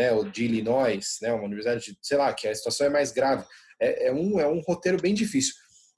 né, 0.00 0.12
ou 0.12 0.25
de 0.25 0.45
Illinois, 0.45 1.19
né, 1.21 1.30
uma 1.30 1.45
universidade, 1.45 1.85
de, 1.85 1.99
sei 2.00 2.16
lá, 2.16 2.33
que 2.33 2.49
a 2.49 2.54
situação 2.54 2.87
é 2.87 2.90
mais 2.90 3.12
grave. 3.12 3.45
É, 3.78 4.07
é, 4.07 4.12
um, 4.12 4.40
é 4.40 4.49
um 4.49 4.61
roteiro 4.61 4.99
bem 4.99 5.12
difícil. 5.12 5.54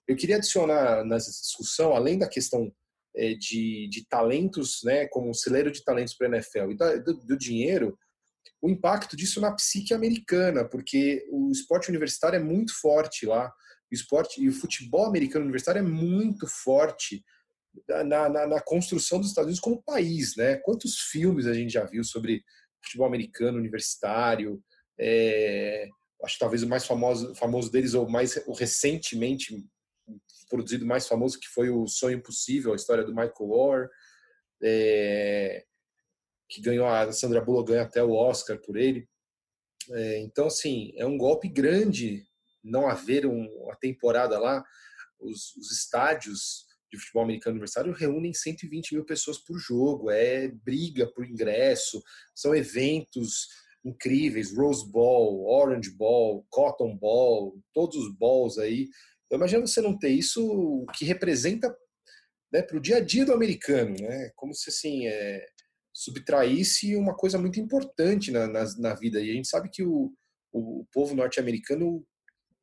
Eu 0.08 0.16
queria 0.16 0.36
adicionar 0.36 1.04
nessa 1.04 1.30
discussão, 1.30 1.94
além 1.94 2.18
da 2.18 2.28
questão 2.28 2.72
é, 3.14 3.34
de, 3.34 3.88
de 3.88 4.04
talentos, 4.08 4.80
né, 4.82 5.06
como 5.06 5.30
um 5.30 5.34
celeiro 5.34 5.70
de 5.70 5.84
talentos 5.84 6.14
para 6.14 6.26
a 6.26 6.30
NFL 6.30 6.72
e 6.72 6.98
do, 7.00 7.14
do 7.14 7.38
dinheiro, 7.38 7.96
o 8.60 8.68
impacto 8.68 9.16
disso 9.16 9.40
na 9.40 9.52
psique 9.52 9.94
americana, 9.94 10.68
porque 10.68 11.24
o 11.30 11.52
esporte 11.52 11.88
universitário 11.88 12.36
é 12.36 12.42
muito 12.42 12.72
forte 12.80 13.24
lá, 13.24 13.52
o 13.90 13.94
esporte 13.94 14.42
e 14.42 14.48
o 14.48 14.52
futebol 14.52 15.06
americano 15.06 15.44
universitário 15.44 15.78
é 15.78 15.82
muito 15.82 16.48
forte 16.48 17.22
na, 17.88 18.28
na, 18.28 18.46
na, 18.48 18.60
construção 18.60 19.20
dos 19.20 19.28
Estados 19.28 19.46
Unidos 19.46 19.60
como 19.60 19.82
país, 19.82 20.36
né? 20.36 20.56
Quantos 20.56 20.98
filmes 21.10 21.46
a 21.46 21.54
gente 21.54 21.72
já 21.72 21.84
viu 21.84 22.04
sobre 22.04 22.42
futebol 22.82 23.06
americano 23.06 23.58
universitário? 23.58 24.62
É, 24.98 25.88
acho 26.24 26.34
que 26.34 26.40
talvez 26.40 26.62
o 26.62 26.68
mais 26.68 26.86
famoso, 26.86 27.34
famoso 27.34 27.70
deles, 27.70 27.94
ou 27.94 28.08
mais 28.08 28.36
o 28.46 28.52
recentemente 28.52 29.64
produzido 30.48 30.84
mais 30.84 31.08
famoso, 31.08 31.40
que 31.40 31.48
foi 31.48 31.70
o 31.70 31.86
Sonho 31.86 32.18
Impossível, 32.18 32.72
a 32.72 32.76
história 32.76 33.02
do 33.02 33.14
Michael 33.14 33.50
Orr, 33.50 33.88
é, 34.62 35.64
que 36.48 36.60
ganhou 36.60 36.86
a 36.86 37.10
Sandra 37.10 37.40
Bullock 37.40 37.70
ganha 37.72 37.82
até 37.82 38.02
o 38.02 38.12
Oscar 38.12 38.58
por 38.58 38.76
ele. 38.76 39.08
É, 39.90 40.18
então, 40.18 40.46
assim, 40.46 40.92
é 40.96 41.06
um 41.06 41.16
golpe 41.16 41.48
grande 41.48 42.24
não 42.62 42.88
haver 42.88 43.26
um, 43.26 43.46
uma 43.62 43.74
temporada 43.76 44.38
lá. 44.38 44.62
Os, 45.18 45.56
os 45.56 45.72
estádios 45.72 46.66
de 46.92 46.98
futebol 46.98 47.22
americano 47.22 47.54
universitário 47.54 47.92
reúnem 47.92 48.34
120 48.34 48.94
mil 48.94 49.04
pessoas 49.04 49.38
por 49.38 49.58
jogo, 49.58 50.10
é 50.10 50.48
briga 50.48 51.06
por 51.06 51.24
ingresso, 51.24 52.02
são 52.34 52.54
eventos 52.54 53.48
incríveis, 53.84 54.54
Rose 54.54 54.88
Bowl, 54.90 55.46
Orange 55.46 55.90
Bowl, 55.90 56.46
Cotton 56.50 56.96
Bowl, 56.96 57.58
todos 57.72 57.96
os 57.96 58.14
balls 58.16 58.58
aí. 58.58 58.88
Então 59.26 59.38
imagina 59.38 59.66
você 59.66 59.80
não 59.80 59.98
ter 59.98 60.10
isso, 60.10 60.44
o 60.44 60.86
que 60.92 61.04
representa 61.04 61.74
né, 62.52 62.62
para 62.62 62.76
o 62.76 62.80
dia 62.80 62.98
a 62.98 63.00
dia 63.00 63.24
do 63.24 63.32
americano, 63.32 63.96
né? 63.98 64.30
Como 64.36 64.54
se 64.54 64.68
assim 64.68 65.06
é, 65.06 65.46
subtraísse 65.92 66.94
uma 66.94 67.16
coisa 67.16 67.38
muito 67.38 67.58
importante 67.58 68.30
na, 68.30 68.46
na, 68.46 68.64
na 68.78 68.94
vida. 68.94 69.20
E 69.20 69.30
a 69.30 69.34
gente 69.34 69.48
sabe 69.48 69.70
que 69.70 69.82
o, 69.82 70.12
o 70.52 70.86
povo 70.92 71.14
norte-americano, 71.14 72.06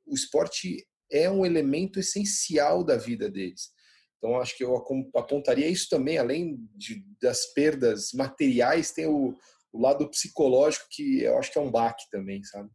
o 0.05 0.13
esporte 0.13 0.87
é 1.11 1.29
um 1.29 1.45
elemento 1.45 1.99
essencial 1.99 2.83
da 2.83 2.95
vida 2.95 3.29
deles. 3.29 3.71
Então, 4.19 4.39
acho 4.39 4.55
que 4.55 4.63
eu 4.63 4.75
apontaria 5.15 5.67
isso 5.67 5.87
também, 5.89 6.17
além 6.17 6.57
de, 6.75 7.03
das 7.21 7.45
perdas 7.53 8.11
materiais, 8.13 8.91
tem 8.91 9.07
o, 9.07 9.33
o 9.71 9.81
lado 9.81 10.09
psicológico 10.09 10.87
que 10.91 11.23
eu 11.23 11.37
acho 11.37 11.51
que 11.51 11.57
é 11.57 11.61
um 11.61 11.71
baque 11.71 12.03
também, 12.11 12.43
sabe? 12.43 12.69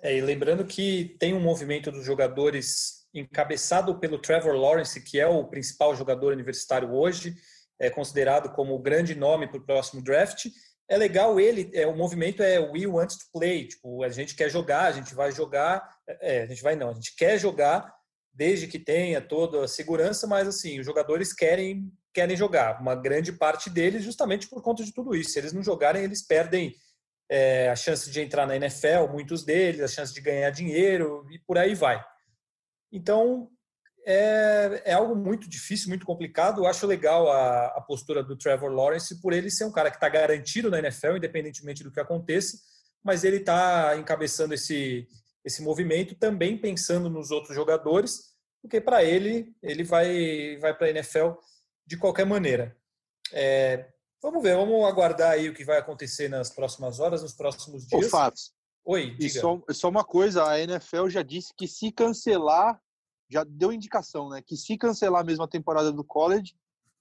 É, 0.00 0.16
e 0.16 0.20
lembrando 0.20 0.64
que 0.64 1.16
tem 1.18 1.34
um 1.34 1.40
movimento 1.40 1.90
dos 1.90 2.04
jogadores 2.04 3.06
encabeçado 3.12 3.98
pelo 3.98 4.20
Trevor 4.20 4.54
Lawrence, 4.54 5.02
que 5.02 5.18
é 5.18 5.26
o 5.26 5.48
principal 5.48 5.96
jogador 5.96 6.32
universitário 6.32 6.92
hoje, 6.92 7.34
é 7.80 7.90
considerado 7.90 8.50
como 8.52 8.74
o 8.74 8.78
grande 8.78 9.16
nome 9.16 9.48
para 9.48 9.58
o 9.58 9.66
próximo 9.66 10.02
draft. 10.02 10.46
É 10.88 10.96
legal 10.96 11.40
ele, 11.40 11.70
é, 11.74 11.86
o 11.86 11.96
movimento 11.96 12.42
é 12.42 12.60
we 12.60 12.86
want 12.86 13.10
to 13.10 13.24
play, 13.32 13.66
tipo, 13.66 14.04
a 14.04 14.08
gente 14.08 14.36
quer 14.36 14.48
jogar, 14.48 14.84
a 14.84 14.92
gente 14.92 15.14
vai 15.14 15.32
jogar, 15.32 15.82
é, 16.06 16.42
a 16.42 16.46
gente 16.46 16.62
vai 16.62 16.76
não, 16.76 16.90
a 16.90 16.94
gente 16.94 17.14
quer 17.16 17.38
jogar 17.38 17.92
desde 18.38 18.68
que 18.68 18.78
tenha 18.78 19.20
toda 19.20 19.64
a 19.64 19.68
segurança, 19.68 20.24
mas 20.24 20.46
assim, 20.46 20.78
os 20.78 20.86
jogadores 20.86 21.32
querem 21.32 21.92
querem 22.14 22.36
jogar. 22.36 22.80
Uma 22.80 22.94
grande 22.94 23.32
parte 23.32 23.68
deles 23.68 24.04
justamente 24.04 24.48
por 24.48 24.62
conta 24.62 24.84
de 24.84 24.92
tudo 24.92 25.14
isso. 25.14 25.30
Se 25.30 25.40
eles 25.40 25.52
não 25.52 25.62
jogarem, 25.62 26.04
eles 26.04 26.24
perdem 26.24 26.74
é, 27.28 27.68
a 27.68 27.76
chance 27.76 28.10
de 28.10 28.20
entrar 28.20 28.46
na 28.46 28.56
NFL, 28.56 29.10
muitos 29.10 29.44
deles, 29.44 29.80
a 29.80 29.88
chance 29.88 30.14
de 30.14 30.20
ganhar 30.20 30.50
dinheiro 30.50 31.26
e 31.30 31.38
por 31.40 31.58
aí 31.58 31.74
vai. 31.74 32.02
Então, 32.92 33.50
é, 34.06 34.82
é 34.86 34.92
algo 34.94 35.14
muito 35.16 35.48
difícil, 35.48 35.88
muito 35.88 36.06
complicado. 36.06 36.62
Eu 36.62 36.66
acho 36.66 36.86
legal 36.86 37.30
a, 37.30 37.66
a 37.66 37.80
postura 37.80 38.22
do 38.22 38.38
Trevor 38.38 38.70
Lawrence 38.70 39.20
por 39.20 39.32
ele 39.32 39.50
ser 39.50 39.64
um 39.64 39.72
cara 39.72 39.90
que 39.90 39.96
está 39.96 40.08
garantido 40.08 40.70
na 40.70 40.78
NFL, 40.78 41.16
independentemente 41.16 41.82
do 41.82 41.90
que 41.92 42.00
aconteça, 42.00 42.56
mas 43.02 43.24
ele 43.24 43.38
está 43.38 43.96
encabeçando 43.96 44.54
esse, 44.54 45.06
esse 45.48 45.62
movimento 45.62 46.14
também 46.14 46.56
pensando 46.56 47.08
nos 47.08 47.30
outros 47.30 47.54
jogadores, 47.54 48.34
porque 48.62 48.80
para 48.80 49.02
ele, 49.02 49.56
ele 49.62 49.82
vai, 49.82 50.56
vai 50.58 50.76
para 50.76 50.86
a 50.86 50.90
NFL 50.90 51.32
de 51.86 51.96
qualquer 51.96 52.26
maneira. 52.26 52.76
É, 53.32 53.88
vamos 54.22 54.42
ver, 54.42 54.56
vamos 54.56 54.84
aguardar 54.84 55.32
aí 55.32 55.48
o 55.48 55.54
que 55.54 55.64
vai 55.64 55.78
acontecer 55.78 56.28
nas 56.28 56.50
próximas 56.50 57.00
horas, 57.00 57.22
nos 57.22 57.32
próximos 57.32 57.86
dias. 57.86 58.06
Ô, 58.06 58.08
Fábio, 58.10 58.38
Oi, 58.84 59.10
diga. 59.12 59.24
E 59.26 59.30
só, 59.30 59.60
só 59.70 59.88
uma 59.88 60.04
coisa, 60.04 60.46
a 60.46 60.60
NFL 60.60 61.08
já 61.08 61.22
disse 61.22 61.52
que 61.56 61.66
se 61.66 61.90
cancelar, 61.90 62.80
já 63.30 63.42
deu 63.44 63.72
indicação, 63.72 64.28
né? 64.28 64.42
Que 64.46 64.56
se 64.56 64.76
cancelar 64.76 65.24
mesmo 65.24 65.44
a 65.44 65.48
temporada 65.48 65.90
do 65.90 66.04
college, 66.04 66.54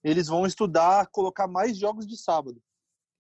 eles 0.04 0.27
vão 0.27 0.46
estudar 0.46 1.08
colocar 1.08 1.48
mais 1.48 1.77
jogos 1.77 2.08
de 2.08 2.18
sábado. 2.18 2.62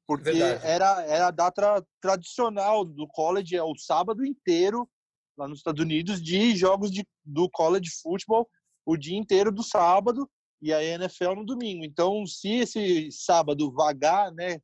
Porque 0.05 0.29
era, 0.63 1.03
era 1.05 1.27
a 1.27 1.31
data 1.31 1.85
tradicional 2.01 2.85
do 2.85 3.05
college, 3.07 3.57
é 3.57 3.63
o 3.63 3.75
sábado 3.77 4.25
inteiro 4.25 4.89
lá 5.37 5.47
nos 5.47 5.59
Estados 5.59 5.81
Unidos 5.81 6.21
de 6.21 6.55
jogos 6.55 6.91
de, 6.91 7.05
do 7.23 7.49
college 7.49 7.89
football 8.01 8.49
o 8.85 8.97
dia 8.97 9.17
inteiro 9.17 9.51
do 9.51 9.63
sábado 9.63 10.29
e 10.61 10.73
a 10.73 10.83
NFL 10.83 11.35
no 11.35 11.45
domingo. 11.45 11.83
Então, 11.83 12.25
se 12.25 12.55
esse 12.55 13.11
sábado 13.11 13.71
vagar, 13.71 14.31
né, 14.31 14.59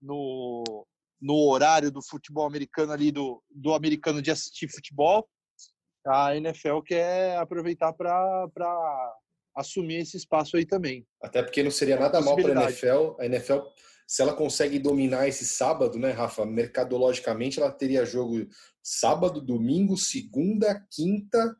no, 0.00 0.86
no 1.20 1.48
horário 1.48 1.90
do 1.90 2.00
futebol 2.02 2.46
americano 2.46 2.92
ali 2.92 3.10
do, 3.10 3.42
do 3.50 3.74
americano 3.74 4.22
de 4.22 4.30
assistir 4.30 4.70
futebol, 4.70 5.28
a 6.06 6.36
NFL 6.36 6.80
quer 6.80 7.36
aproveitar 7.38 7.92
para 7.92 9.14
assumir 9.56 9.96
esse 9.96 10.16
espaço 10.16 10.56
aí 10.56 10.66
também. 10.66 11.06
Até 11.22 11.42
porque 11.42 11.62
não 11.62 11.70
seria 11.70 11.94
é 11.94 11.98
nada 11.98 12.20
mal 12.20 12.36
para 12.36 12.60
a 12.60 12.64
NFL. 12.64 13.16
A 13.18 13.26
NFL 13.26 13.58
se 14.06 14.22
ela 14.22 14.34
consegue 14.34 14.78
dominar 14.78 15.28
esse 15.28 15.46
sábado, 15.46 15.98
né, 15.98 16.10
Rafa? 16.10 16.44
Mercadologicamente, 16.44 17.60
ela 17.60 17.70
teria 17.70 18.04
jogo 18.04 18.46
sábado, 18.82 19.40
domingo, 19.40 19.96
segunda, 19.96 20.84
quinta, 20.90 21.56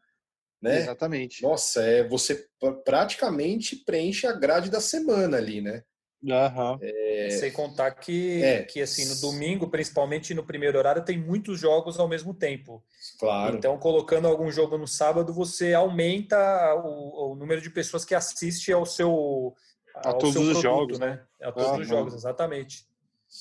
né? 0.65 0.79
Exatamente. 0.79 1.43
Nossa, 1.43 1.83
é 1.83 2.07
você 2.09 2.47
praticamente 2.85 3.77
preenche 3.77 4.27
a 4.27 4.33
grade 4.33 4.71
da 4.71 4.81
semana 4.81 5.37
ali, 5.37 5.61
né? 5.61 5.83
Uhum. 6.23 6.79
É... 6.81 7.31
Sem 7.39 7.53
contar 7.53 7.91
que, 7.91 8.43
é. 8.43 8.63
que 8.63 8.81
assim, 8.81 9.07
no 9.07 9.21
domingo, 9.21 9.69
principalmente 9.69 10.33
no 10.33 10.43
primeiro 10.43 10.79
horário, 10.79 11.05
tem 11.05 11.19
muitos 11.19 11.61
jogos 11.61 11.99
ao 11.99 12.09
mesmo 12.09 12.33
tempo. 12.33 12.83
Claro. 13.21 13.59
Então, 13.59 13.79
colocando 13.79 14.27
algum 14.27 14.51
jogo 14.51 14.79
no 14.79 14.89
sábado, 14.89 15.35
você 15.35 15.75
aumenta 15.75 16.37
o, 16.77 17.33
o 17.33 17.35
número 17.37 17.61
de 17.61 17.69
pessoas 17.69 18.05
que 18.05 18.15
assiste 18.15 18.73
ao 18.73 18.87
seu 18.87 19.55
a 19.95 20.13
todos 20.13 20.37
os 20.37 20.43
produto, 20.43 20.63
jogos, 20.63 20.99
né? 20.99 21.23
A 21.43 21.53
todos 21.53 21.71
uhum. 21.71 21.81
os 21.81 21.89
jogos, 21.89 22.15
exatamente. 22.15 22.87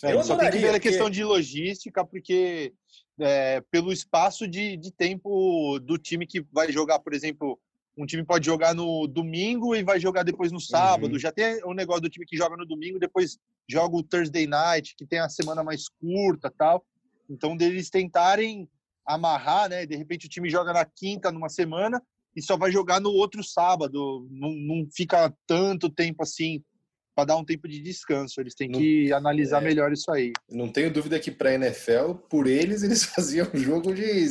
eu 0.03 0.23
só 0.23 0.37
tem 0.37 0.51
que 0.51 0.57
ver 0.59 0.75
a 0.75 0.79
questão 0.79 1.09
de 1.09 1.23
logística, 1.23 2.05
porque 2.05 2.73
é, 3.19 3.61
pelo 3.71 3.91
espaço 3.91 4.47
de, 4.47 4.77
de 4.77 4.91
tempo 4.91 5.79
do 5.79 5.97
time 5.97 6.27
que 6.27 6.45
vai 6.51 6.71
jogar, 6.71 6.99
por 6.99 7.13
exemplo, 7.13 7.59
um 7.97 8.05
time 8.05 8.23
pode 8.23 8.45
jogar 8.45 8.73
no 8.73 9.07
domingo 9.07 9.75
e 9.75 9.83
vai 9.83 9.99
jogar 9.99 10.23
depois 10.23 10.51
no 10.51 10.59
sábado. 10.59 11.13
Uhum. 11.13 11.19
Já 11.19 11.31
tem 11.31 11.63
o 11.63 11.73
negócio 11.73 12.01
do 12.01 12.09
time 12.09 12.25
que 12.25 12.37
joga 12.37 12.57
no 12.57 12.65
domingo, 12.65 12.99
depois 12.99 13.37
joga 13.67 13.95
o 13.95 14.03
Thursday 14.03 14.47
night, 14.47 14.95
que 14.95 15.05
tem 15.05 15.19
a 15.19 15.29
semana 15.29 15.63
mais 15.63 15.87
curta 15.89 16.51
tal. 16.55 16.85
Então, 17.29 17.55
deles 17.55 17.89
tentarem 17.89 18.67
amarrar, 19.05 19.69
né? 19.69 19.85
De 19.85 19.95
repente 19.95 20.25
o 20.25 20.29
time 20.29 20.49
joga 20.49 20.73
na 20.73 20.85
quinta 20.85 21.31
numa 21.31 21.49
semana 21.49 22.01
e 22.35 22.41
só 22.41 22.57
vai 22.57 22.71
jogar 22.71 22.99
no 22.99 23.11
outro 23.11 23.43
sábado. 23.43 24.27
Não, 24.31 24.51
não 24.51 24.87
fica 24.91 25.33
tanto 25.45 25.89
tempo 25.89 26.23
assim 26.23 26.63
para 27.15 27.25
dar 27.25 27.37
um 27.37 27.45
tempo 27.45 27.67
de 27.67 27.79
descanso. 27.79 28.41
Eles 28.41 28.55
têm 28.55 28.71
que 28.71 29.09
não, 29.09 29.17
analisar 29.17 29.61
é, 29.61 29.65
melhor 29.65 29.91
isso 29.91 30.11
aí. 30.11 30.33
Não 30.49 30.69
tenho 30.69 30.91
dúvida 30.91 31.19
que 31.19 31.31
para 31.31 31.51
a 31.51 31.53
NFL, 31.53 32.13
por 32.29 32.47
eles, 32.47 32.81
eles 32.83 33.03
faziam 33.03 33.49
jogo 33.53 33.93
de, 33.93 34.27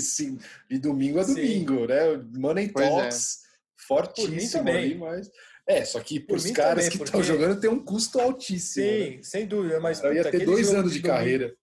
de 0.68 0.78
domingo 0.78 1.20
a 1.20 1.24
domingo, 1.24 1.80
Sim. 1.80 1.86
né? 1.86 2.24
Money 2.36 2.68
pois 2.68 2.86
é. 2.86 2.90
Talks, 2.90 3.36
é. 3.36 3.86
fortíssimo 3.86 4.68
ali, 4.68 4.94
mas... 4.96 5.30
É, 5.64 5.84
só 5.84 6.00
que 6.00 6.18
para 6.18 6.34
os 6.34 6.50
caras 6.50 6.86
também, 6.86 6.98
que 6.98 7.04
estão 7.04 7.20
porque... 7.20 7.32
jogando 7.32 7.60
tem 7.60 7.70
um 7.70 7.78
custo 7.78 8.18
altíssimo. 8.20 8.84
Sim, 8.84 9.16
né? 9.16 9.22
sem 9.22 9.46
dúvida. 9.46 9.78
Mas 9.78 10.02
Eu 10.02 10.12
ia 10.12 10.28
ter 10.28 10.44
dois 10.44 10.74
anos 10.74 10.92
de, 10.92 11.00
de 11.00 11.06
carreira. 11.06 11.54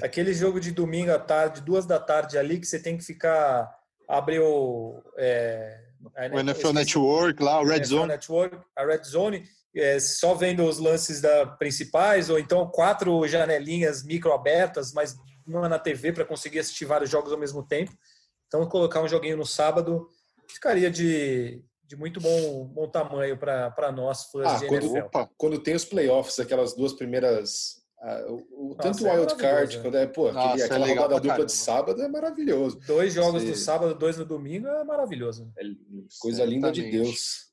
Aquele 0.00 0.32
jogo 0.32 0.60
de 0.60 0.70
domingo 0.70 1.10
à 1.10 1.18
tarde, 1.18 1.60
duas 1.60 1.86
da 1.86 1.98
tarde 1.98 2.38
ali, 2.38 2.60
que 2.60 2.66
você 2.66 2.78
tem 2.78 2.96
que 2.96 3.04
ficar 3.04 3.68
abriu 4.08 5.02
é, 5.16 5.80
o 6.32 6.38
NFL 6.38 6.72
Network 6.72 7.42
lá, 7.42 7.60
o 7.60 7.64
Red 7.64 7.84
Zone. 7.84 8.08
Network, 8.08 8.58
a 8.76 8.84
Red 8.84 9.04
Zone, 9.04 9.44
é, 9.74 9.98
só 10.00 10.34
vendo 10.34 10.64
os 10.64 10.78
lances 10.78 11.20
da 11.20 11.46
principais, 11.46 12.30
ou 12.30 12.38
então 12.38 12.68
quatro 12.68 13.26
janelinhas 13.26 14.02
micro 14.02 14.32
abertas, 14.32 14.92
mas 14.92 15.16
uma 15.46 15.68
na 15.68 15.78
TV 15.78 16.12
para 16.12 16.24
conseguir 16.24 16.58
assistir 16.58 16.84
vários 16.84 17.10
jogos 17.10 17.32
ao 17.32 17.38
mesmo 17.38 17.62
tempo. 17.62 17.92
Então, 18.46 18.66
colocar 18.68 19.02
um 19.02 19.08
joguinho 19.08 19.36
no 19.36 19.46
sábado 19.46 20.08
ficaria 20.48 20.90
de, 20.90 21.62
de 21.84 21.96
muito 21.96 22.20
bom, 22.20 22.64
bom 22.66 22.88
tamanho 22.88 23.36
para 23.36 23.92
nós, 23.92 24.24
fãs 24.30 24.46
ah, 24.46 24.56
de 24.58 24.66
quando, 24.66 24.84
NFL. 24.84 25.06
Opa, 25.06 25.30
quando 25.36 25.58
tem 25.58 25.74
os 25.74 25.84
playoffs, 25.84 26.38
aquelas 26.38 26.74
duas 26.74 26.92
primeiras 26.92 27.75
o, 28.28 28.70
o 28.70 28.74
tanto 28.74 29.04
o 29.04 29.06
é 29.06 29.18
wild 29.18 29.36
card, 29.36 29.80
quando 29.80 29.96
é, 29.96 30.06
pô, 30.06 30.28
aquele, 30.28 30.44
Nossa, 30.44 30.62
é 30.62 30.64
aquela 30.66 30.88
é 30.88 30.94
rodada 30.94 31.14
dupla 31.14 31.28
caramba. 31.28 31.46
de 31.46 31.52
sábado 31.52 32.02
é 32.02 32.08
maravilhoso. 32.08 32.78
Dois 32.86 33.14
jogos 33.14 33.42
Você... 33.42 33.48
no 33.48 33.56
sábado, 33.56 33.94
dois 33.94 34.16
no 34.18 34.24
domingo 34.24 34.68
é 34.68 34.84
maravilhoso. 34.84 35.50
É 35.58 35.62
coisa 36.20 36.44
linda 36.44 36.70
de 36.70 36.90
Deus. 36.90 37.45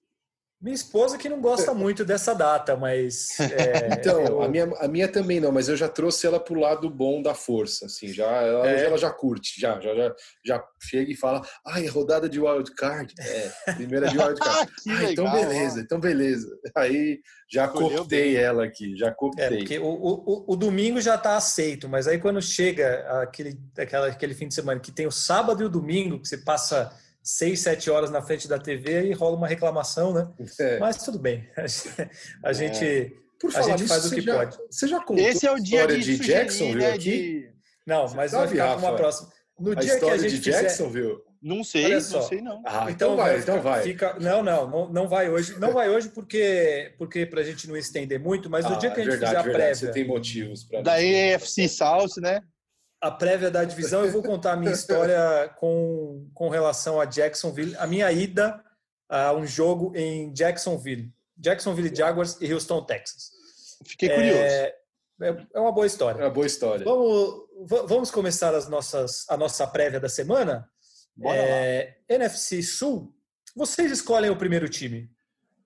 Minha 0.64 0.76
esposa 0.76 1.18
que 1.18 1.28
não 1.28 1.42
gosta 1.42 1.74
muito 1.74 2.06
dessa 2.06 2.34
data, 2.34 2.78
mas. 2.78 3.28
É, 3.54 3.94
então, 3.94 4.22
eu... 4.22 4.42
a, 4.42 4.48
minha, 4.48 4.66
a 4.80 4.88
minha 4.88 5.08
também 5.08 5.40
não, 5.40 5.52
mas 5.52 5.68
eu 5.68 5.76
já 5.76 5.90
trouxe 5.90 6.26
ela 6.26 6.40
pro 6.40 6.60
lado 6.60 6.90
bom 6.90 7.22
da 7.22 7.36
força, 7.36 7.86
assim, 7.86 8.08
já, 8.08 8.26
ela, 8.26 8.70
é. 8.70 8.86
ela 8.86 8.98
já 8.98 9.12
curte, 9.12 9.60
já, 9.60 9.80
já, 9.80 9.94
já, 9.94 10.16
já 10.46 10.64
chega 10.82 11.12
e 11.12 11.16
fala, 11.16 11.42
ai, 11.68 11.86
rodada 11.88 12.30
de 12.30 12.40
wildcard. 12.40 13.14
É, 13.20 13.74
primeira 13.74 14.08
de 14.08 14.18
wildcard. 14.18 14.72
ah, 14.90 15.12
então 15.12 15.30
beleza, 15.30 15.82
então 15.82 16.00
beleza. 16.00 16.48
Aí 16.76 17.20
já 17.52 17.68
cooptei 17.68 18.38
ela 18.38 18.64
aqui, 18.64 18.96
já 18.96 19.12
cooptei. 19.12 19.46
É, 19.46 19.58
porque 19.58 19.80
o, 19.80 19.86
o, 19.86 20.54
o 20.54 20.56
domingo 20.56 21.02
já 21.02 21.18
tá 21.18 21.36
aceito, 21.36 21.90
mas 21.90 22.08
aí 22.08 22.18
quando 22.18 22.42
chega 22.42 23.06
aquele, 23.22 23.60
aquela, 23.78 24.08
aquele 24.08 24.34
fim 24.34 24.48
de 24.48 24.56
semana 24.56 24.80
que 24.80 24.92
tem 24.92 25.06
o 25.06 25.12
sábado 25.12 25.62
e 25.62 25.66
o 25.66 25.70
domingo, 25.70 26.20
que 26.20 26.28
você 26.28 26.38
passa 26.38 26.92
seis, 27.24 27.62
sete 27.62 27.90
horas 27.90 28.12
na 28.12 28.22
frente 28.22 28.48
da 28.48 28.60
TV 28.60 29.08
e 29.08 29.14
rola 29.14 29.38
uma 29.38 29.48
reclamação, 29.48 30.14
né? 30.14 30.28
É. 30.60 30.78
Mas 30.78 30.98
tudo 30.98 31.18
bem. 31.18 31.50
A 32.44 32.52
gente, 32.52 32.86
é. 32.86 33.58
a 33.58 33.62
gente 33.62 33.88
faz 33.88 34.06
o 34.06 34.14
que 34.14 34.22
já, 34.22 34.36
pode. 34.36 34.58
Você 34.70 34.88
já 34.88 35.00
contou 35.00 35.26
Esse 35.26 35.48
é 35.48 35.52
o 35.52 35.62
dia 35.62 35.88
de, 35.88 36.00
de 36.00 36.18
Jacksonville 36.18 36.76
né, 36.76 36.94
aqui? 36.94 37.00
De... 37.00 37.54
Não, 37.88 38.14
mas 38.14 38.32
vai 38.32 38.48
ficar 38.48 38.78
para 38.78 38.78
uma 38.78 38.96
próxima. 38.96 39.30
No 39.60 39.72
a 39.72 39.76
dia 39.76 40.00
que 40.00 40.06
a 40.10 40.18
gente 40.18 40.40
de 40.40 40.52
Jacksonville? 40.52 41.10
Fizer... 41.10 41.34
Não 41.42 41.62
sei, 41.62 41.90
não 41.90 42.22
sei 42.22 42.42
não. 42.42 42.64
Ah, 42.66 42.86
então, 42.90 42.90
então 42.90 43.16
vai, 43.18 43.38
então 43.38 43.62
vai. 43.62 43.84
Fica... 43.84 44.18
Não, 44.18 44.42
não, 44.42 44.70
não, 44.70 44.90
não 44.90 45.08
vai 45.10 45.30
hoje. 45.30 45.60
Não 45.60 45.74
vai 45.74 45.90
hoje 45.90 46.08
porque, 46.08 46.94
porque 46.98 47.26
para 47.26 47.42
a 47.42 47.44
gente 47.44 47.68
não 47.68 47.76
estender 47.76 48.18
muito, 48.18 48.50
mas 48.50 48.64
no 48.64 48.76
ah, 48.76 48.78
dia 48.78 48.92
que 48.92 49.02
a 49.02 49.04
gente 49.04 49.12
verdade, 49.12 49.32
fizer 49.32 49.40
a 49.40 49.44
verdade, 49.44 49.64
prévia... 49.66 49.88
Você 49.88 49.92
tem 49.92 50.08
motivos 50.08 50.64
para... 50.64 50.82
Da 50.82 51.04
EFC 51.04 51.68
South, 51.68 52.22
né? 52.22 52.40
A 53.04 53.12
prévia 53.12 53.52
da 53.52 53.66
divisão, 53.66 54.06
eu 54.06 54.12
vou 54.14 54.24
contar 54.24 54.54
a 54.54 54.56
minha 54.56 54.72
história 54.72 55.54
com, 55.58 56.26
com 56.34 56.48
relação 56.48 57.02
a 57.02 57.06
Jacksonville, 57.06 57.76
a 57.78 57.86
minha 57.86 58.10
ida 58.10 58.64
a 59.10 59.34
um 59.34 59.46
jogo 59.46 59.92
em 59.94 60.32
Jacksonville, 60.32 61.12
Jacksonville 61.38 61.94
Jaguars 61.94 62.38
e 62.40 62.54
Houston, 62.54 62.82
Texas. 62.86 63.32
Fiquei 63.86 64.08
curioso. 64.08 64.40
É, 64.40 64.76
é 65.54 65.60
uma 65.60 65.74
boa 65.74 65.86
história. 65.86 66.22
É 66.22 66.24
uma 66.24 66.32
boa 66.32 66.48
história. 66.48 66.86
Vamos, 66.86 67.44
vamos 67.90 68.10
começar 68.10 68.56
as 68.56 68.70
nossas, 68.70 69.26
a 69.28 69.36
nossa 69.36 69.68
prévia 69.68 70.00
da 70.00 70.08
semana. 70.08 70.66
É, 71.26 71.96
NFC 72.08 72.64
Sul, 72.64 73.14
vocês 73.54 73.92
escolhem 73.92 74.30
o 74.30 74.38
primeiro 74.38 74.70
time. 74.70 75.12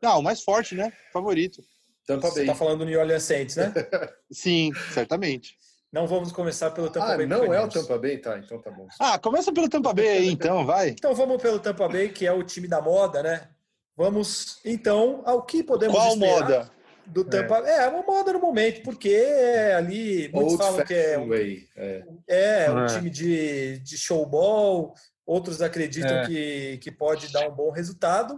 Não, 0.01 0.19
o 0.19 0.23
mais 0.23 0.41
forte, 0.41 0.73
né? 0.73 0.91
Favorito. 1.13 1.63
Tampa 2.07 2.31
Você 2.31 2.41
está 2.41 2.55
falando 2.55 2.79
do 2.79 2.85
New 2.85 2.99
Orleans 2.99 3.23
Saints, 3.23 3.55
né? 3.57 3.71
Sim, 4.31 4.71
certamente. 4.91 5.55
Não 5.91 6.05
vamos 6.05 6.31
começar 6.31 6.71
pelo 6.71 6.89
Tampa 6.89 7.13
ah, 7.13 7.17
Bay. 7.17 7.25
Não 7.25 7.53
é 7.53 7.63
o 7.63 7.69
Tampa 7.69 7.97
Bay, 7.97 8.17
tá? 8.17 8.37
Então 8.37 8.61
tá 8.61 8.69
bom. 8.69 8.87
Ah, 8.99 9.17
começa 9.17 9.53
pelo 9.53 9.69
Tampa 9.69 9.93
Bay 9.93 10.07
aí, 10.09 10.27
então, 10.27 10.65
vai. 10.65 10.89
Então 10.89 11.15
vamos 11.15 11.41
pelo 11.41 11.59
Tampa 11.59 11.87
Bay, 11.87 12.09
que 12.09 12.25
é 12.25 12.31
o 12.31 12.43
time 12.43 12.67
da 12.67 12.81
moda, 12.81 13.23
né? 13.23 13.47
Vamos 13.95 14.59
então 14.63 15.23
ao 15.25 15.43
que 15.43 15.63
podemos 15.63 15.95
Qual 15.95 16.15
moda? 16.17 16.69
Do 17.05 17.23
Tampa 17.23 17.63
é. 17.65 17.85
é 17.85 17.87
uma 17.87 18.03
moda 18.03 18.33
no 18.33 18.39
momento, 18.39 18.83
porque 18.83 19.09
é 19.09 19.75
ali 19.75 20.29
muitos 20.33 20.53
Old 20.53 20.63
falam 20.63 20.85
que 20.85 20.93
é 20.93 21.17
um, 21.17 21.33
é. 21.33 22.65
é 22.65 22.71
um 22.71 22.85
time 22.85 23.09
de, 23.09 23.79
de 23.79 23.97
showball, 23.97 24.93
outros 25.25 25.61
acreditam 25.61 26.17
é. 26.17 26.27
que, 26.27 26.77
que 26.79 26.91
pode 26.91 27.31
dar 27.31 27.47
um 27.47 27.55
bom 27.55 27.71
resultado. 27.71 28.37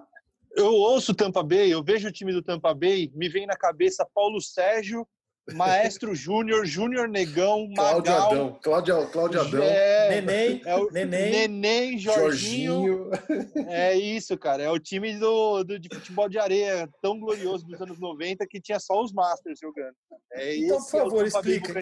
Eu 0.55 0.71
ouço 0.71 1.15
Tampa 1.15 1.41
Bay, 1.41 1.73
eu 1.73 1.83
vejo 1.83 2.07
o 2.07 2.11
time 2.11 2.31
do 2.31 2.43
Tampa 2.43 2.73
Bay, 2.75 3.11
me 3.15 3.27
vem 3.27 3.47
na 3.47 3.55
cabeça 3.55 4.07
Paulo 4.13 4.39
Sérgio 4.39 5.05
Maestro 5.53 6.13
Júnior, 6.13 6.65
Júnior 6.65 7.08
Negão, 7.08 7.72
Cláudio 7.75 8.12
Magal, 8.12 8.31
Adão, 8.31 8.60
Cláudio, 8.62 9.08
Cláudio 9.08 9.41
Adão, 9.41 9.63
é, 9.63 10.22
Neném, 10.22 10.62
é 10.65 10.75
o, 10.75 10.91
Neném, 10.91 11.31
Neném 11.31 11.98
Jorginho. 11.98 13.10
Jorginho. 13.12 13.67
É 13.67 13.95
isso, 13.95 14.38
cara. 14.38 14.63
É 14.63 14.69
o 14.69 14.80
time 14.80 15.17
do, 15.17 15.63
do, 15.63 15.80
de 15.80 15.89
futebol 15.93 16.30
de 16.30 16.38
areia 16.38 16.88
tão 17.02 17.19
glorioso 17.19 17.65
dos 17.65 17.82
anos 17.82 17.99
90 17.99 18.45
que 18.47 18.62
tinha 18.62 18.80
só 18.80 19.02
os 19.02 19.12
Masters 19.12 19.60
jogando. 19.60 19.95
É 20.34 20.56
então, 20.56 20.78
por 20.78 20.97
é 20.97 21.04
favor, 21.04 21.23
é 21.23 21.28
explica. 21.28 21.73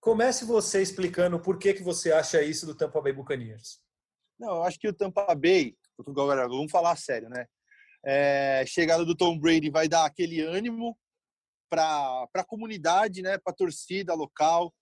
Comece 0.00 0.44
você 0.44 0.80
explicando 0.80 1.38
por 1.38 1.58
que, 1.58 1.74
que 1.74 1.82
você 1.82 2.10
acha 2.10 2.42
isso 2.42 2.64
do 2.64 2.74
Tampa 2.74 3.00
Bay 3.00 3.12
Buccaneers. 3.12 3.80
Não, 4.38 4.56
eu 4.56 4.62
acho 4.62 4.78
que 4.78 4.88
o 4.88 4.94
Tampa 4.94 5.34
Bay, 5.34 5.76
agora 6.06 6.48
vamos 6.48 6.72
falar 6.72 6.96
sério, 6.96 7.28
né? 7.28 7.44
É, 8.04 8.64
chegada 8.66 9.04
do 9.04 9.14
Tom 9.14 9.38
Brady 9.38 9.68
vai 9.68 9.86
dar 9.86 10.06
aquele 10.06 10.40
ânimo 10.40 10.96
para 11.70 12.28
a 12.34 12.44
comunidade, 12.44 13.22
né, 13.22 13.38
para 13.38 13.52
a 13.52 13.56
torcida 13.56 14.12
local, 14.12 14.74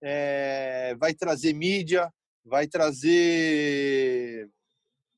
é, 0.00 0.94
vai 0.98 1.12
trazer 1.12 1.52
mídia, 1.52 2.10
vai 2.44 2.68
trazer 2.68 4.48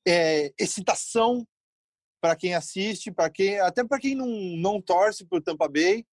é, 0.09 0.53
excitação 0.59 1.47
para 2.21 2.35
quem 2.35 2.55
assiste, 2.55 3.13
para 3.13 3.31
quem 3.31 3.61
até 3.61 3.85
para 3.85 4.01
quem 4.01 4.15
não, 4.15 4.29
não 4.57 4.81
torce 4.81 5.25
para 5.27 5.39
o 5.39 5.43
Tampa 5.43 5.69
Bay, 5.69 6.05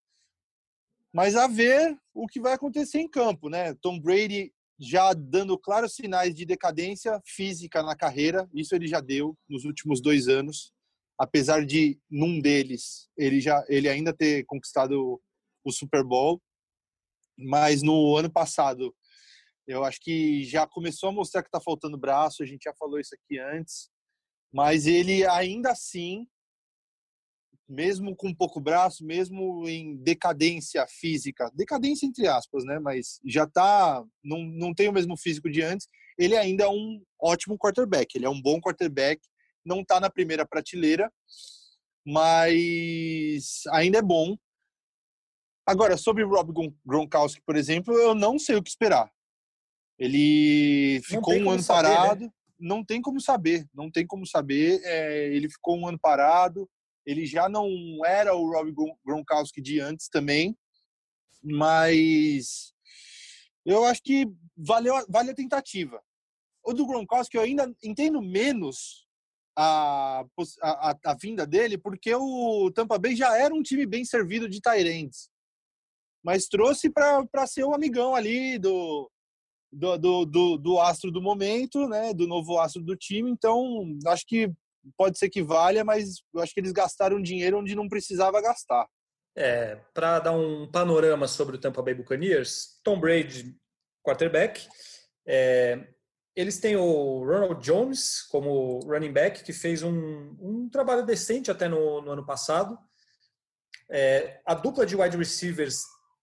mas 1.13 1.35
a 1.35 1.47
ver 1.47 1.97
o 2.13 2.27
que 2.27 2.39
vai 2.39 2.53
acontecer 2.53 2.99
em 2.99 3.09
campo, 3.09 3.49
né? 3.49 3.73
Tom 3.75 3.99
Brady 3.99 4.53
já 4.79 5.13
dando 5.13 5.57
claros 5.57 5.95
sinais 5.95 6.35
de 6.35 6.45
decadência 6.45 7.19
física 7.25 7.81
na 7.81 7.95
carreira, 7.95 8.47
isso 8.53 8.75
ele 8.75 8.87
já 8.87 8.99
deu 8.99 9.35
nos 9.49 9.65
últimos 9.65 10.01
dois 10.01 10.27
anos 10.27 10.71
apesar 11.17 11.65
de 11.65 11.99
num 12.09 12.39
deles 12.39 13.09
ele 13.17 13.41
já 13.41 13.65
ele 13.67 13.89
ainda 13.89 14.13
ter 14.13 14.45
conquistado 14.45 15.21
o 15.63 15.71
Super 15.71 16.03
Bowl, 16.03 16.41
mas 17.37 17.81
no 17.81 18.15
ano 18.15 18.31
passado 18.31 18.95
eu 19.67 19.83
acho 19.83 19.99
que 20.01 20.43
já 20.45 20.65
começou 20.65 21.09
a 21.09 21.11
mostrar 21.11 21.43
que 21.43 21.49
está 21.49 21.59
faltando 21.59 21.97
braço, 21.97 22.41
a 22.41 22.45
gente 22.45 22.63
já 22.63 22.73
falou 22.73 22.99
isso 22.99 23.13
aqui 23.13 23.37
antes, 23.37 23.89
mas 24.51 24.87
ele 24.87 25.25
ainda 25.25 25.71
assim, 25.71 26.25
mesmo 27.67 28.15
com 28.15 28.33
pouco 28.33 28.61
braço, 28.61 29.05
mesmo 29.05 29.67
em 29.67 29.97
decadência 29.97 30.85
física, 30.87 31.51
decadência 31.53 32.05
entre 32.05 32.27
aspas, 32.27 32.63
né, 32.63 32.79
mas 32.79 33.19
já 33.25 33.45
tá, 33.45 34.05
não, 34.23 34.41
não 34.43 34.73
tem 34.73 34.87
o 34.87 34.93
mesmo 34.93 35.17
físico 35.17 35.49
de 35.49 35.61
antes, 35.61 35.87
ele 36.17 36.37
ainda 36.37 36.63
é 36.63 36.69
um 36.69 37.03
ótimo 37.21 37.57
quarterback, 37.57 38.15
ele 38.15 38.25
é 38.25 38.29
um 38.29 38.41
bom 38.41 38.61
quarterback, 38.61 39.21
não 39.67 39.81
está 39.81 39.99
na 39.99 40.09
primeira 40.09 40.45
prateleira, 40.45 41.11
mas 42.05 43.63
ainda 43.71 43.99
é 43.99 44.01
bom. 44.01 44.37
Agora, 45.65 45.97
sobre 45.97 46.23
o 46.23 46.29
Rob 46.29 46.53
Gronkowski, 46.85 47.41
por 47.45 47.57
exemplo, 47.57 47.93
eu 47.93 48.15
não 48.15 48.39
sei 48.39 48.55
o 48.55 48.63
que 48.63 48.69
esperar. 48.69 49.11
Ele 49.99 51.01
ficou 51.03 51.33
um 51.35 51.49
ano 51.49 51.61
saber, 51.61 51.89
né? 51.89 51.95
parado, 51.95 52.23
né? 52.23 52.31
não 52.57 52.85
tem 52.85 53.01
como 53.01 53.19
saber, 53.19 53.67
não 53.73 53.91
tem 53.91 54.07
como 54.07 54.25
saber. 54.25 54.79
É, 54.83 55.27
ele 55.33 55.49
ficou 55.49 55.77
um 55.77 55.87
ano 55.87 55.99
parado, 55.99 56.69
ele 57.05 57.25
já 57.25 57.49
não 57.49 57.69
era 58.05 58.33
o 58.33 58.49
Rob 58.49 58.73
Gronkowski 59.05 59.61
de 59.61 59.79
antes 59.81 60.07
também, 60.07 60.57
mas 61.43 62.73
eu 63.65 63.83
acho 63.83 64.01
que 64.01 64.25
valeu, 64.55 64.93
vale 65.09 65.31
a 65.31 65.35
tentativa. 65.35 66.01
O 66.63 66.73
do 66.73 66.85
Gronkowski 66.85 67.35
eu 67.35 67.41
ainda 67.41 67.73
entendo 67.83 68.21
menos 68.21 69.06
a, 69.57 70.23
a, 70.61 70.95
a, 71.05 71.13
vinda 71.15 71.45
dele, 71.47 71.79
porque 71.79 72.13
o 72.13 72.71
Tampa 72.71 72.99
Bay 72.99 73.15
já 73.15 73.35
era 73.35 73.53
um 73.53 73.63
time 73.63 73.87
bem 73.87 74.05
servido 74.05 74.47
de 74.47 74.61
Tyrands. 74.61 75.29
Mas 76.23 76.47
trouxe 76.47 76.91
para 76.91 77.47
ser 77.47 77.63
o 77.63 77.73
amigão 77.73 78.13
ali 78.13 78.59
do, 78.59 79.09
do, 79.71 79.97
do, 79.97 80.25
do, 80.25 80.57
do, 80.57 80.79
astro 80.79 81.11
do 81.11 81.21
momento, 81.21 81.87
né? 81.87 82.13
Do 82.13 82.27
novo 82.27 82.59
astro 82.59 82.83
do 82.83 82.95
time. 82.95 83.31
Então, 83.31 83.83
acho 84.05 84.25
que 84.27 84.51
pode 84.95 85.17
ser 85.17 85.29
que 85.29 85.41
valha, 85.41 85.83
mas 85.83 86.21
eu 86.33 86.41
acho 86.41 86.53
que 86.53 86.59
eles 86.59 86.71
gastaram 86.71 87.21
dinheiro 87.21 87.57
onde 87.57 87.75
não 87.75 87.89
precisava 87.89 88.41
gastar. 88.41 88.87
É, 89.35 89.75
para 89.93 90.19
dar 90.19 90.31
um 90.33 90.69
panorama 90.69 91.27
sobre 91.27 91.55
o 91.55 91.59
Tampa 91.59 91.81
Bay 91.81 91.95
Buccaneers, 91.95 92.79
Tom 92.83 92.99
Brady, 92.99 93.55
quarterback, 94.03 94.67
é, 95.27 95.87
eles 96.37 96.59
têm 96.59 96.75
o 96.75 97.25
Ronald 97.25 97.65
Jones 97.65 98.21
como 98.29 98.79
running 98.81 99.11
back, 99.11 99.43
que 99.43 99.51
fez 99.51 99.81
um, 99.81 100.37
um 100.39 100.69
trabalho 100.69 101.03
decente 101.03 101.49
até 101.49 101.67
no, 101.67 101.99
no 101.99 102.11
ano 102.11 102.23
passado. 102.23 102.77
É, 103.89 104.39
a 104.45 104.53
dupla 104.53 104.85
de 104.85 104.95
wide 104.95 105.17
receivers, 105.17 105.81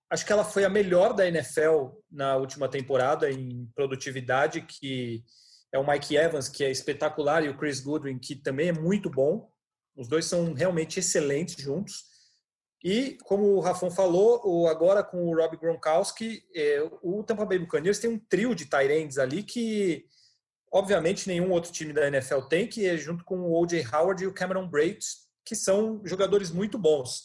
acho 0.08 0.24
que 0.24 0.32
ela 0.32 0.44
foi 0.44 0.64
a 0.64 0.70
melhor 0.70 1.14
da 1.14 1.26
NFL 1.26 1.88
na 2.08 2.36
última 2.36 2.68
temporada 2.68 3.28
em 3.28 3.68
produtividade, 3.74 4.60
que 4.60 5.24
é 5.72 5.80
o 5.80 5.86
Mike 5.86 6.14
Evans, 6.14 6.48
que 6.48 6.62
é 6.62 6.70
espetacular, 6.70 7.44
e 7.44 7.48
o 7.48 7.58
Chris 7.58 7.80
Goodwin, 7.80 8.20
que 8.20 8.36
também 8.36 8.68
é 8.68 8.72
muito 8.72 9.10
bom. 9.10 9.50
Os 9.96 10.06
dois 10.06 10.26
são 10.26 10.52
realmente 10.52 11.00
excelentes 11.00 11.56
juntos. 11.56 12.04
E, 12.84 13.16
como 13.24 13.54
o 13.54 13.60
Rafon 13.60 13.90
falou, 13.90 14.68
agora 14.68 15.02
com 15.02 15.24
o 15.24 15.34
Rob 15.34 15.56
Gronkowski, 15.56 16.44
é, 16.54 16.86
o 17.02 17.24
Tampa 17.24 17.46
Bay 17.46 17.58
Buccaneers 17.58 17.98
tem 17.98 18.10
um 18.10 18.18
trio 18.18 18.54
de 18.54 18.66
Tyrands 18.66 19.16
ali 19.16 19.42
que, 19.42 20.04
obviamente, 20.70 21.26
nenhum 21.26 21.50
outro 21.50 21.72
time 21.72 21.94
da 21.94 22.06
NFL 22.08 22.40
tem, 22.40 22.68
que 22.68 22.86
é 22.86 22.98
junto 22.98 23.24
com 23.24 23.38
o 23.40 23.58
O.J. 23.58 23.86
Howard 23.90 24.22
e 24.22 24.26
o 24.26 24.34
Cameron 24.34 24.68
Braid, 24.68 24.98
que 25.46 25.56
são 25.56 26.02
jogadores 26.04 26.50
muito 26.50 26.76
bons. 26.76 27.22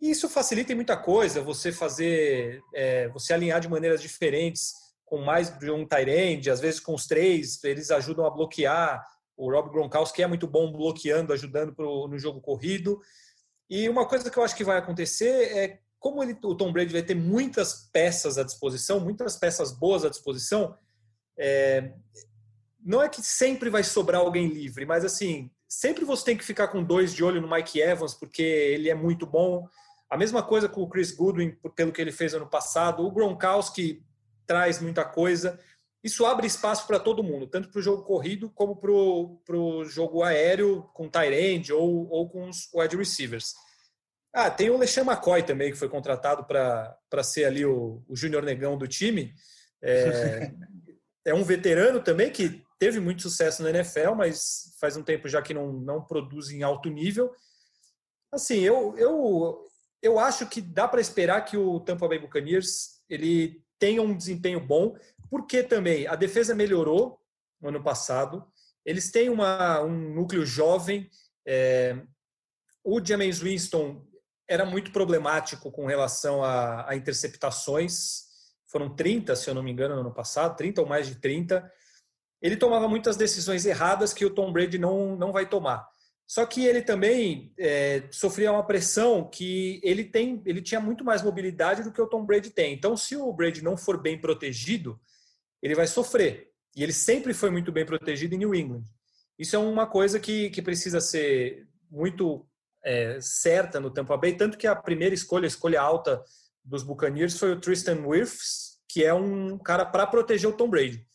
E 0.00 0.10
isso 0.10 0.30
facilita 0.30 0.72
em 0.72 0.76
muita 0.76 0.96
coisa, 0.96 1.42
você 1.42 1.70
fazer, 1.70 2.62
é, 2.74 3.08
você 3.08 3.34
alinhar 3.34 3.60
de 3.60 3.68
maneiras 3.68 4.00
diferentes, 4.00 4.72
com 5.04 5.18
mais 5.18 5.50
de 5.58 5.70
um 5.70 5.86
Tyrande, 5.86 6.50
às 6.50 6.60
vezes 6.60 6.80
com 6.80 6.94
os 6.94 7.06
três, 7.06 7.62
eles 7.64 7.90
ajudam 7.90 8.24
a 8.24 8.30
bloquear. 8.30 9.04
O 9.36 9.50
Rob 9.50 9.70
Gronkowski 9.70 10.22
é 10.22 10.26
muito 10.26 10.46
bom 10.46 10.72
bloqueando, 10.72 11.34
ajudando 11.34 11.74
pro, 11.74 12.08
no 12.08 12.18
jogo 12.18 12.40
corrido. 12.40 12.98
E 13.68 13.88
uma 13.88 14.06
coisa 14.06 14.30
que 14.30 14.38
eu 14.38 14.42
acho 14.42 14.56
que 14.56 14.64
vai 14.64 14.78
acontecer 14.78 15.56
é 15.56 15.80
como 15.98 16.22
ele, 16.22 16.38
o 16.44 16.54
Tom 16.54 16.72
Brady 16.72 16.92
vai 16.92 17.02
ter 17.02 17.14
muitas 17.14 17.88
peças 17.92 18.38
à 18.38 18.44
disposição, 18.44 19.00
muitas 19.00 19.36
peças 19.36 19.72
boas 19.72 20.04
à 20.04 20.08
disposição, 20.08 20.76
é, 21.36 21.92
não 22.80 23.02
é 23.02 23.08
que 23.08 23.20
sempre 23.20 23.68
vai 23.68 23.82
sobrar 23.82 24.20
alguém 24.20 24.46
livre, 24.46 24.86
mas 24.86 25.04
assim, 25.04 25.50
sempre 25.68 26.04
você 26.04 26.24
tem 26.24 26.36
que 26.36 26.44
ficar 26.44 26.68
com 26.68 26.82
dois 26.82 27.12
de 27.12 27.24
olho 27.24 27.40
no 27.40 27.50
Mike 27.50 27.80
Evans, 27.80 28.14
porque 28.14 28.42
ele 28.42 28.88
é 28.88 28.94
muito 28.94 29.26
bom. 29.26 29.68
A 30.08 30.16
mesma 30.16 30.42
coisa 30.42 30.68
com 30.68 30.82
o 30.82 30.88
Chris 30.88 31.10
Goodwin, 31.10 31.56
pelo 31.74 31.92
que 31.92 32.00
ele 32.00 32.12
fez 32.12 32.32
ano 32.34 32.46
passado. 32.46 33.04
O 33.04 33.10
Gronkowski 33.10 34.04
traz 34.46 34.80
muita 34.80 35.04
coisa. 35.04 35.58
Isso 36.06 36.24
abre 36.24 36.46
espaço 36.46 36.86
para 36.86 37.00
todo 37.00 37.24
mundo, 37.24 37.48
tanto 37.48 37.68
para 37.68 37.80
o 37.80 37.82
jogo 37.82 38.04
corrido 38.04 38.48
como 38.50 38.76
para 38.76 38.92
o 38.92 39.84
jogo 39.84 40.22
aéreo 40.22 40.88
com 40.94 41.08
tight 41.08 41.34
end 41.34 41.72
ou, 41.72 42.08
ou 42.08 42.30
com 42.30 42.48
os 42.48 42.72
wide 42.72 42.96
receivers. 42.96 43.52
Ah, 44.32 44.48
tem 44.48 44.70
o 44.70 44.78
LeSean 44.78 45.02
McCoy 45.02 45.42
também, 45.42 45.72
que 45.72 45.76
foi 45.76 45.88
contratado 45.88 46.44
para 46.44 47.24
ser 47.24 47.46
ali 47.46 47.66
o, 47.66 48.04
o 48.06 48.14
júnior 48.14 48.44
negão 48.44 48.78
do 48.78 48.86
time. 48.86 49.34
É, 49.82 50.52
é 51.26 51.34
um 51.34 51.42
veterano 51.42 52.00
também 52.00 52.30
que 52.30 52.62
teve 52.78 53.00
muito 53.00 53.22
sucesso 53.22 53.64
na 53.64 53.70
NFL, 53.70 54.14
mas 54.14 54.76
faz 54.78 54.96
um 54.96 55.02
tempo 55.02 55.28
já 55.28 55.42
que 55.42 55.52
não, 55.52 55.72
não 55.72 56.04
produz 56.04 56.50
em 56.50 56.62
alto 56.62 56.88
nível. 56.88 57.34
Assim, 58.30 58.60
eu, 58.60 58.96
eu, 58.96 59.58
eu 60.00 60.20
acho 60.20 60.46
que 60.46 60.60
dá 60.60 60.86
para 60.86 61.00
esperar 61.00 61.44
que 61.44 61.56
o 61.56 61.80
Tampa 61.80 62.06
Bay 62.06 62.20
Buccaneers 62.20 63.00
ele 63.10 63.60
tenha 63.78 64.02
um 64.02 64.16
desempenho 64.16 64.60
bom, 64.60 64.96
porque 65.36 65.62
também 65.62 66.06
a 66.06 66.14
defesa 66.14 66.54
melhorou 66.54 67.20
no 67.60 67.68
ano 67.68 67.82
passado. 67.82 68.42
Eles 68.86 69.10
têm 69.10 69.28
uma, 69.28 69.82
um 69.82 70.14
núcleo 70.14 70.46
jovem. 70.46 71.10
É, 71.46 72.00
o 72.82 73.04
James 73.04 73.40
Winston 73.40 74.02
era 74.48 74.64
muito 74.64 74.90
problemático 74.92 75.70
com 75.70 75.84
relação 75.84 76.42
a, 76.42 76.88
a 76.88 76.96
interceptações. 76.96 78.24
Foram 78.66 78.96
30, 78.96 79.36
se 79.36 79.50
eu 79.50 79.54
não 79.54 79.62
me 79.62 79.70
engano, 79.70 79.94
no 79.94 80.00
ano 80.00 80.14
passado, 80.14 80.56
30 80.56 80.80
ou 80.80 80.88
mais 80.88 81.06
de 81.06 81.16
30 81.16 81.70
ele 82.40 82.56
tomava 82.56 82.88
muitas 82.88 83.16
decisões 83.16 83.64
erradas 83.64 84.12
que 84.12 84.24
o 84.24 84.30
Tom 84.30 84.52
Brady 84.52 84.78
não, 84.78 85.16
não 85.16 85.32
vai 85.32 85.48
tomar. 85.48 85.88
Só 86.26 86.44
que 86.44 86.64
ele 86.64 86.82
também 86.82 87.52
é, 87.58 88.02
sofria 88.10 88.52
uma 88.52 88.66
pressão 88.66 89.28
que 89.28 89.80
ele 89.82 90.04
tem, 90.04 90.42
ele 90.44 90.60
tinha 90.60 90.80
muito 90.80 91.04
mais 91.04 91.22
mobilidade 91.22 91.82
do 91.82 91.92
que 91.92 92.02
o 92.02 92.06
Tom 92.06 92.24
Brady 92.24 92.50
tem. 92.50 92.74
Então, 92.74 92.96
se 92.96 93.16
o 93.16 93.32
Brady 93.32 93.62
não 93.62 93.76
for 93.76 94.00
bem 94.00 94.20
protegido, 94.20 95.00
ele 95.66 95.74
vai 95.74 95.86
sofrer. 95.86 96.50
E 96.74 96.82
ele 96.82 96.92
sempre 96.92 97.34
foi 97.34 97.50
muito 97.50 97.72
bem 97.72 97.84
protegido 97.84 98.34
em 98.34 98.38
New 98.38 98.54
England. 98.54 98.84
Isso 99.38 99.54
é 99.56 99.58
uma 99.58 99.86
coisa 99.86 100.18
que, 100.18 100.50
que 100.50 100.62
precisa 100.62 101.00
ser 101.00 101.66
muito 101.90 102.46
é, 102.84 103.18
certa 103.20 103.80
no 103.80 103.90
Tampa 103.90 104.16
Bay, 104.16 104.36
tanto 104.36 104.56
que 104.56 104.66
a 104.66 104.74
primeira 104.74 105.14
escolha, 105.14 105.44
a 105.44 105.48
escolha 105.48 105.80
alta 105.80 106.22
dos 106.64 106.82
Buccaneers 106.82 107.38
foi 107.38 107.52
o 107.52 107.60
Tristan 107.60 108.06
Wirfs, 108.06 108.78
que 108.88 109.04
é 109.04 109.12
um 109.12 109.58
cara 109.58 109.84
para 109.84 110.06
proteger 110.06 110.48
o 110.48 110.52
Tom 110.52 110.70
Brady. 110.70 111.06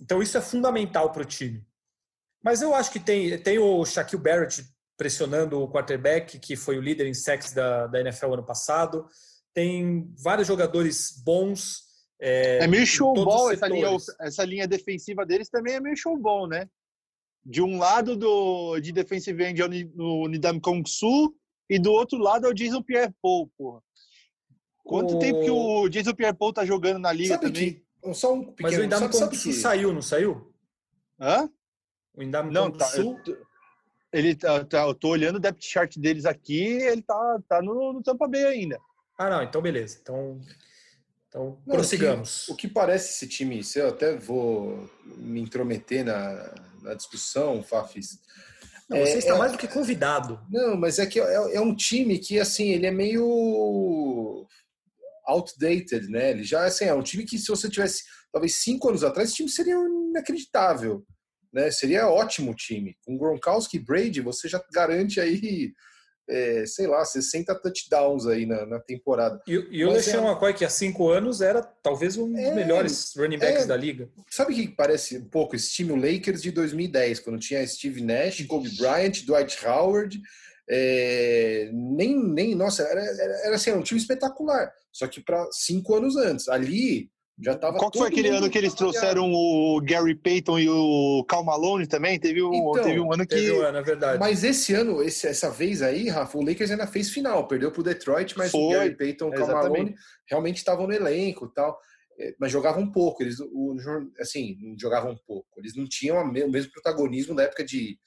Então 0.00 0.22
isso 0.22 0.36
é 0.36 0.40
fundamental 0.40 1.12
para 1.12 1.22
o 1.22 1.26
time. 1.26 1.64
Mas 2.42 2.62
eu 2.62 2.74
acho 2.74 2.90
que 2.90 3.00
tem, 3.00 3.38
tem 3.38 3.58
o 3.58 3.84
Shaquille 3.84 4.22
Barrett 4.22 4.64
pressionando 4.96 5.60
o 5.60 5.70
quarterback, 5.70 6.38
que 6.38 6.56
foi 6.56 6.76
o 6.76 6.80
líder 6.82 7.06
em 7.06 7.14
sacks 7.14 7.52
da, 7.52 7.86
da 7.86 8.00
NFL 8.00 8.34
ano 8.34 8.44
passado. 8.44 9.06
Tem 9.54 10.12
vários 10.22 10.46
jogadores 10.46 11.22
bons. 11.24 11.89
É, 12.20 12.64
é 12.64 12.66
meio 12.66 12.86
showball 12.86 13.50
essa 13.50 13.66
linha, 13.66 13.88
essa 14.20 14.44
linha 14.44 14.68
defensiva 14.68 15.24
deles 15.24 15.48
também 15.48 15.74
é 15.74 15.80
meio 15.80 15.96
showball, 15.96 16.46
né? 16.46 16.68
De 17.42 17.62
um 17.62 17.78
lado 17.78 18.14
do, 18.14 18.78
de 18.78 18.92
defensive 18.92 19.42
end 19.42 19.62
é 19.62 19.66
o 19.96 20.28
Nidam 20.28 20.60
Kong 20.60 20.88
Su 20.88 21.34
e 21.68 21.78
do 21.78 21.90
outro 21.90 22.18
lado 22.18 22.46
é 22.46 22.50
o 22.50 22.54
Jason 22.54 22.82
Pierre-Paul, 22.82 23.50
porra. 23.56 23.80
Quanto 24.84 25.16
o... 25.16 25.18
tempo 25.18 25.40
que 25.40 25.50
o 25.50 25.88
Jason 25.88 26.14
Pierre-Paul 26.14 26.52
tá 26.52 26.66
jogando 26.66 26.98
na 26.98 27.10
liga 27.10 27.34
Sabe 27.34 27.46
também? 27.46 27.82
Que 28.02 28.14
só 28.14 28.34
um 28.34 28.44
pequeno, 28.52 28.70
Mas 28.70 28.78
o 28.78 28.84
Indame 28.84 29.12
sabe, 29.14 29.38
que... 29.38 29.52
saiu, 29.54 29.92
não 29.92 30.02
saiu? 30.02 30.52
Hã? 31.18 31.48
O 32.14 32.22
Indame 32.22 32.52
não, 32.52 32.70
tá, 32.70 32.84
Sul... 32.86 33.18
ele 34.12 34.34
tá, 34.34 34.62
tá, 34.64 34.82
eu 34.82 34.94
tô 34.94 35.08
olhando 35.08 35.36
o 35.36 35.40
depth 35.40 35.62
chart 35.62 35.96
deles 35.96 36.26
aqui, 36.26 36.60
ele 36.60 37.00
tá, 37.00 37.40
tá 37.48 37.62
no, 37.62 37.94
no 37.94 38.02
Tampa 38.02 38.28
Bay 38.28 38.44
ainda. 38.44 38.78
Ah, 39.16 39.30
não, 39.30 39.42
então 39.42 39.62
beleza. 39.62 39.98
Então, 40.02 40.40
então 41.30 41.62
não, 41.64 41.76
prossigamos. 41.76 42.42
O 42.42 42.46
que, 42.46 42.52
o 42.52 42.56
que, 42.56 42.68
parece 42.68 43.10
esse 43.10 43.28
time, 43.28 43.62
se 43.62 43.78
eu 43.78 43.88
até 43.88 44.16
vou 44.16 44.90
me 45.16 45.40
intrometer 45.40 46.04
na, 46.04 46.52
na 46.82 46.94
discussão, 46.94 47.62
Fafis. 47.62 48.18
Não, 48.88 48.98
você 48.98 49.12
é, 49.12 49.18
está 49.18 49.36
é, 49.36 49.38
mais 49.38 49.52
do 49.52 49.58
que 49.58 49.68
convidado. 49.68 50.40
Não, 50.50 50.76
mas 50.76 50.98
é 50.98 51.06
que 51.06 51.20
é, 51.20 51.54
é 51.54 51.60
um 51.60 51.74
time 51.74 52.18
que, 52.18 52.40
assim, 52.40 52.70
ele 52.70 52.86
é 52.86 52.90
meio 52.90 54.44
outdated, 55.24 56.08
né? 56.08 56.30
Ele 56.30 56.42
já 56.42 56.64
assim, 56.64 56.86
é 56.86 56.94
um 56.94 57.02
time 57.02 57.24
que 57.24 57.38
se 57.38 57.46
você 57.46 57.70
tivesse 57.70 58.02
talvez 58.32 58.56
cinco 58.56 58.88
anos 58.88 59.04
atrás, 59.04 59.28
esse 59.28 59.36
time 59.36 59.48
seria 59.48 59.76
inacreditável, 59.76 61.06
né? 61.52 61.70
Seria 61.70 62.08
ótimo 62.08 62.56
time. 62.56 62.96
Com 63.04 63.16
Gronkowski 63.16 63.76
e 63.76 63.80
Brady, 63.80 64.20
você 64.20 64.48
já 64.48 64.60
garante 64.72 65.20
aí, 65.20 65.72
é, 66.30 66.64
sei 66.66 66.86
lá, 66.86 67.04
60 67.04 67.54
touchdowns 67.56 68.26
aí 68.26 68.46
na, 68.46 68.64
na 68.64 68.80
temporada. 68.80 69.40
E, 69.46 69.52
e 69.70 69.84
o 69.84 69.90
LeSean 69.90 70.22
é... 70.22 70.30
McCoy, 70.30 70.54
que 70.54 70.64
há 70.64 70.70
cinco 70.70 71.10
anos 71.10 71.40
era 71.40 71.62
talvez 71.62 72.16
um 72.16 72.30
dos 72.30 72.40
é, 72.40 72.54
melhores 72.54 73.12
running 73.16 73.38
backs 73.38 73.64
é, 73.64 73.66
da 73.66 73.76
liga. 73.76 74.08
Sabe 74.30 74.52
o 74.52 74.56
que 74.56 74.68
parece 74.68 75.18
um 75.18 75.28
pouco 75.28 75.56
esse 75.56 75.70
time, 75.70 75.92
o 75.92 75.96
Lakers 75.96 76.42
de 76.42 76.50
2010, 76.50 77.20
quando 77.20 77.38
tinha 77.38 77.66
Steve 77.66 78.02
Nash, 78.02 78.46
Kobe 78.46 78.70
Bryant, 78.76 79.24
Dwight 79.26 79.66
Howard 79.66 80.20
é, 80.72 81.68
nem, 81.72 82.16
nem, 82.16 82.54
nossa, 82.54 82.84
era, 82.84 83.00
era, 83.00 83.46
era 83.46 83.56
assim, 83.56 83.72
um 83.72 83.82
time 83.82 84.00
espetacular. 84.00 84.72
Só 84.92 85.08
que 85.08 85.20
para 85.20 85.48
cinco 85.50 85.96
anos 85.96 86.16
antes. 86.16 86.48
Ali 86.48 87.10
já 87.42 87.52
estava. 87.52 87.78
Qual 87.78 87.90
foi 87.92 88.08
aquele 88.08 88.28
ano 88.28 88.50
que 88.50 88.58
eles 88.58 88.74
trouxeram 88.74 89.32
o 89.32 89.80
Gary 89.82 90.14
Payton 90.14 90.58
e 90.58 90.68
o 90.68 91.24
Cal 91.28 91.44
Malone 91.44 91.86
também? 91.86 92.18
Teve 92.18 92.42
um, 92.42 92.52
então, 92.52 92.84
teve 92.84 93.00
um 93.00 93.12
ano 93.12 93.26
que. 93.26 93.50
Um 93.52 93.62
ano, 93.62 93.78
é 93.78 93.82
verdade. 93.82 94.18
Mas 94.18 94.44
esse 94.44 94.74
ano, 94.74 95.02
esse, 95.02 95.26
essa 95.26 95.50
vez 95.50 95.82
aí, 95.82 96.08
Rafa, 96.08 96.36
o 96.36 96.44
Lakers 96.44 96.70
ainda 96.70 96.86
fez 96.86 97.10
final. 97.10 97.48
Perdeu 97.48 97.70
para 97.70 97.80
o 97.80 97.84
Detroit, 97.84 98.36
mas 98.36 98.50
foi, 98.50 98.60
o 98.60 98.70
Gary 98.70 98.96
Payton 98.96 99.26
e 99.26 99.28
o 99.28 99.34
Cal 99.34 99.48
Malone 99.48 99.94
realmente 100.28 100.58
estavam 100.58 100.86
no 100.86 100.92
elenco 100.92 101.46
e 101.46 101.54
tal. 101.54 101.78
É, 102.18 102.34
mas 102.38 102.52
jogavam 102.52 102.82
um 102.82 102.92
pouco. 102.92 103.22
Eles, 103.22 103.40
o, 103.40 103.76
assim, 104.20 104.56
jogavam 104.78 105.12
um 105.12 105.18
pouco. 105.26 105.48
Eles 105.56 105.74
não 105.74 105.88
tinham 105.88 106.22
o 106.22 106.30
mesmo 106.30 106.72
protagonismo 106.72 107.34
da 107.34 107.44
época 107.44 107.64
de 107.64 107.98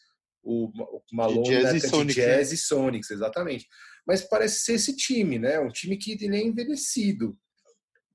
o, 0.43 0.65
o 0.67 1.01
Malone 1.11 1.43
de 1.43 1.49
jazz, 1.49 1.83
e 1.83 1.87
Sonics, 1.87 2.15
jazz 2.15 2.49
né? 2.49 2.53
e 2.53 2.57
Sonics, 2.57 3.11
exatamente. 3.11 3.67
Mas 4.05 4.21
parece 4.21 4.59
ser 4.59 4.73
esse 4.73 4.95
time, 4.95 5.39
né? 5.39 5.59
Um 5.59 5.69
time 5.69 5.97
que 5.97 6.11
ele 6.21 6.35
é 6.35 6.43
envelhecido. 6.43 7.37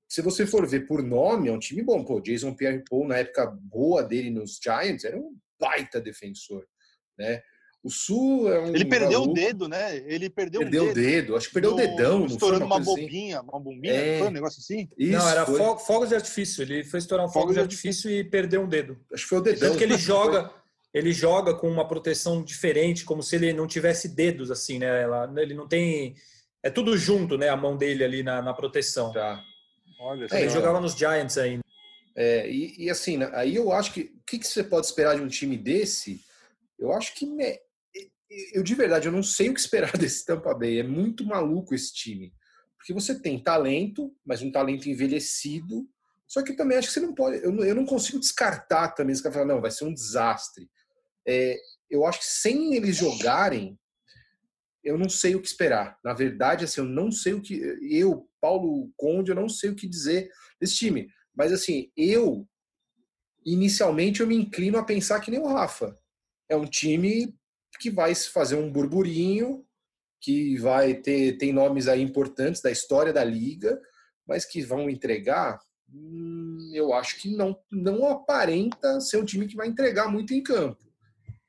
Se 0.09 0.21
você 0.21 0.45
for 0.45 0.67
ver 0.67 0.87
por 0.87 1.03
nome, 1.03 1.49
é 1.49 1.51
um 1.51 1.59
time 1.59 1.83
bom. 1.83 2.03
Pô, 2.03 2.19
Jason 2.19 2.53
Pierre-Paul, 2.53 3.07
na 3.07 3.17
época 3.17 3.45
boa 3.61 4.03
dele 4.03 4.31
nos 4.31 4.59
Giants, 4.61 5.05
era 5.05 5.15
um 5.17 5.35
baita 5.59 6.01
defensor, 6.01 6.65
né? 7.17 7.41
O 7.81 7.89
Sul 7.89 8.51
é 8.51 8.59
um. 8.59 8.75
Ele 8.75 8.83
perdeu 8.83 9.21
o 9.21 9.33
dedo, 9.33 9.69
né? 9.69 9.95
Ele 10.05 10.29
perdeu, 10.29 10.61
perdeu 10.61 10.83
o 10.83 10.93
dedo. 10.93 10.95
dedo. 10.95 11.35
Acho 11.37 11.47
que 11.47 11.53
perdeu 11.53 11.71
no, 11.71 11.77
o 11.77 11.79
dedão. 11.79 12.25
Estourando 12.25 12.65
uma, 12.65 12.75
uma 12.75 12.81
assim? 12.81 13.01
bobinha, 13.01 13.37
assim. 13.37 13.47
uma 13.47 13.59
bombinha. 13.59 13.93
É... 13.93 14.19
Foi 14.19 14.27
um 14.27 14.31
negócio 14.31 14.59
assim? 14.59 14.89
Isso, 14.97 15.17
não, 15.17 15.29
era 15.29 15.45
foi... 15.45 15.59
fogos 15.79 16.09
de 16.09 16.15
artifício. 16.15 16.61
Ele 16.61 16.83
foi 16.83 16.99
estourar 16.99 17.25
um 17.25 17.29
fogo 17.29 17.53
de 17.53 17.59
artifício 17.59 18.11
e 18.11 18.21
perdeu 18.21 18.63
um 18.63 18.67
dedo. 18.67 18.97
Acho 19.13 19.23
que 19.23 19.29
foi 19.29 19.37
o 19.37 19.41
dedão. 19.41 19.69
Tanto 19.69 19.77
que 19.77 19.83
ele 19.85 19.95
joga 19.97 20.51
ele 20.93 21.13
joga 21.13 21.53
com 21.53 21.69
uma 21.69 21.87
proteção 21.87 22.43
diferente, 22.43 23.05
como 23.05 23.21
se 23.21 23.35
ele 23.35 23.53
não 23.53 23.67
tivesse 23.67 24.09
dedos, 24.09 24.49
assim, 24.49 24.79
né? 24.79 25.05
Ele 25.37 25.53
não 25.53 25.67
tem. 25.67 26.15
É 26.63 26.69
tudo 26.69 26.97
junto, 26.97 27.37
né? 27.37 27.49
A 27.49 27.55
mão 27.55 27.77
dele 27.77 28.03
ali 28.03 28.23
na, 28.23 28.41
na 28.41 28.53
proteção. 28.53 29.13
Tá. 29.13 29.41
Olha, 29.99 30.27
é, 30.31 30.41
ele 30.41 30.49
jogava 30.49 30.79
nos 30.79 30.93
Giants 30.93 31.37
ainda. 31.37 31.63
É, 32.15 32.49
e, 32.49 32.85
e, 32.85 32.89
assim, 32.89 33.17
né, 33.17 33.29
aí 33.33 33.55
eu 33.55 33.71
acho 33.71 33.93
que. 33.93 34.01
O 34.01 34.23
que, 34.25 34.39
que 34.39 34.47
você 34.47 34.63
pode 34.63 34.85
esperar 34.85 35.15
de 35.15 35.21
um 35.21 35.27
time 35.27 35.57
desse? 35.57 36.21
Eu 36.77 36.93
acho 36.93 37.13
que. 37.15 37.25
Me, 37.25 37.59
eu 38.53 38.63
de 38.63 38.75
verdade, 38.75 39.07
eu 39.07 39.11
não 39.11 39.23
sei 39.23 39.49
o 39.49 39.53
que 39.53 39.59
esperar 39.59 39.91
desse 39.97 40.25
Tampa 40.25 40.53
Bay. 40.53 40.79
É 40.79 40.83
muito 40.83 41.25
maluco 41.25 41.75
esse 41.75 41.93
time. 41.93 42.33
Porque 42.77 42.93
você 42.93 43.19
tem 43.19 43.41
talento, 43.41 44.15
mas 44.25 44.41
um 44.41 44.51
talento 44.51 44.89
envelhecido. 44.89 45.87
Só 46.27 46.43
que 46.43 46.53
também 46.53 46.77
acho 46.77 46.87
que 46.87 46.93
você 46.93 46.99
não 46.99 47.13
pode. 47.13 47.43
Eu, 47.43 47.55
eu 47.63 47.75
não 47.75 47.85
consigo 47.85 48.19
descartar 48.19 48.89
também. 48.89 49.15
Você 49.15 49.23
vai 49.23 49.31
falar, 49.31 49.45
não, 49.45 49.61
vai 49.61 49.71
ser 49.71 49.85
um 49.85 49.93
desastre 49.93 50.69
é, 51.27 51.59
eu 51.89 52.05
acho 52.05 52.19
que 52.19 52.25
sem 52.25 52.75
eles 52.75 52.95
jogarem, 52.95 53.79
eu 54.83 54.97
não 54.97 55.09
sei 55.09 55.35
o 55.35 55.41
que 55.41 55.47
esperar. 55.47 55.97
Na 56.03 56.13
verdade, 56.13 56.65
assim, 56.65 56.81
eu 56.81 56.87
não 56.87 57.11
sei 57.11 57.33
o 57.33 57.41
que. 57.41 57.55
Eu, 57.81 58.28
Paulo 58.41 58.91
Conde, 58.95 59.31
eu 59.31 59.35
não 59.35 59.49
sei 59.49 59.69
o 59.69 59.75
que 59.75 59.87
dizer 59.87 60.29
desse 60.59 60.75
time. 60.75 61.07
Mas, 61.35 61.51
assim, 61.51 61.91
eu, 61.95 62.47
inicialmente, 63.45 64.21
eu 64.21 64.27
me 64.27 64.35
inclino 64.35 64.77
a 64.77 64.83
pensar 64.83 65.19
que 65.19 65.31
nem 65.31 65.39
o 65.39 65.47
Rafa. 65.47 65.97
É 66.47 66.55
um 66.55 66.65
time 66.65 67.33
que 67.79 67.89
vai 67.89 68.13
fazer 68.15 68.55
um 68.55 68.71
burburinho, 68.71 69.65
que 70.21 70.57
vai 70.57 70.95
ter 70.95 71.37
tem 71.37 71.53
nomes 71.53 71.87
aí 71.87 72.01
importantes 72.01 72.61
da 72.61 72.71
história 72.71 73.13
da 73.13 73.23
liga, 73.23 73.79
mas 74.27 74.45
que 74.45 74.61
vão 74.61 74.89
entregar, 74.89 75.59
hum, 75.91 76.71
eu 76.73 76.93
acho 76.93 77.17
que 77.21 77.35
não 77.35 77.57
não 77.71 78.05
aparenta 78.05 78.99
ser 78.99 79.17
um 79.17 79.25
time 79.25 79.47
que 79.47 79.55
vai 79.55 79.67
entregar 79.67 80.11
muito 80.11 80.33
em 80.33 80.43
campo. 80.43 80.89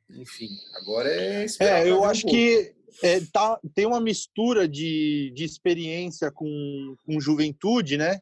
Enfim, 0.08 0.48
agora 0.74 1.08
é 1.08 1.44
esperar. 1.44 1.86
É, 1.86 1.90
eu 1.90 2.04
acho 2.04 2.26
um 2.26 2.30
que 2.30 2.74
é, 3.02 3.20
tá, 3.32 3.58
tem 3.74 3.86
uma 3.86 4.00
mistura 4.00 4.68
de, 4.68 5.32
de 5.34 5.44
experiência 5.44 6.30
com, 6.30 6.96
com 7.04 7.20
juventude, 7.20 7.96
né? 7.96 8.20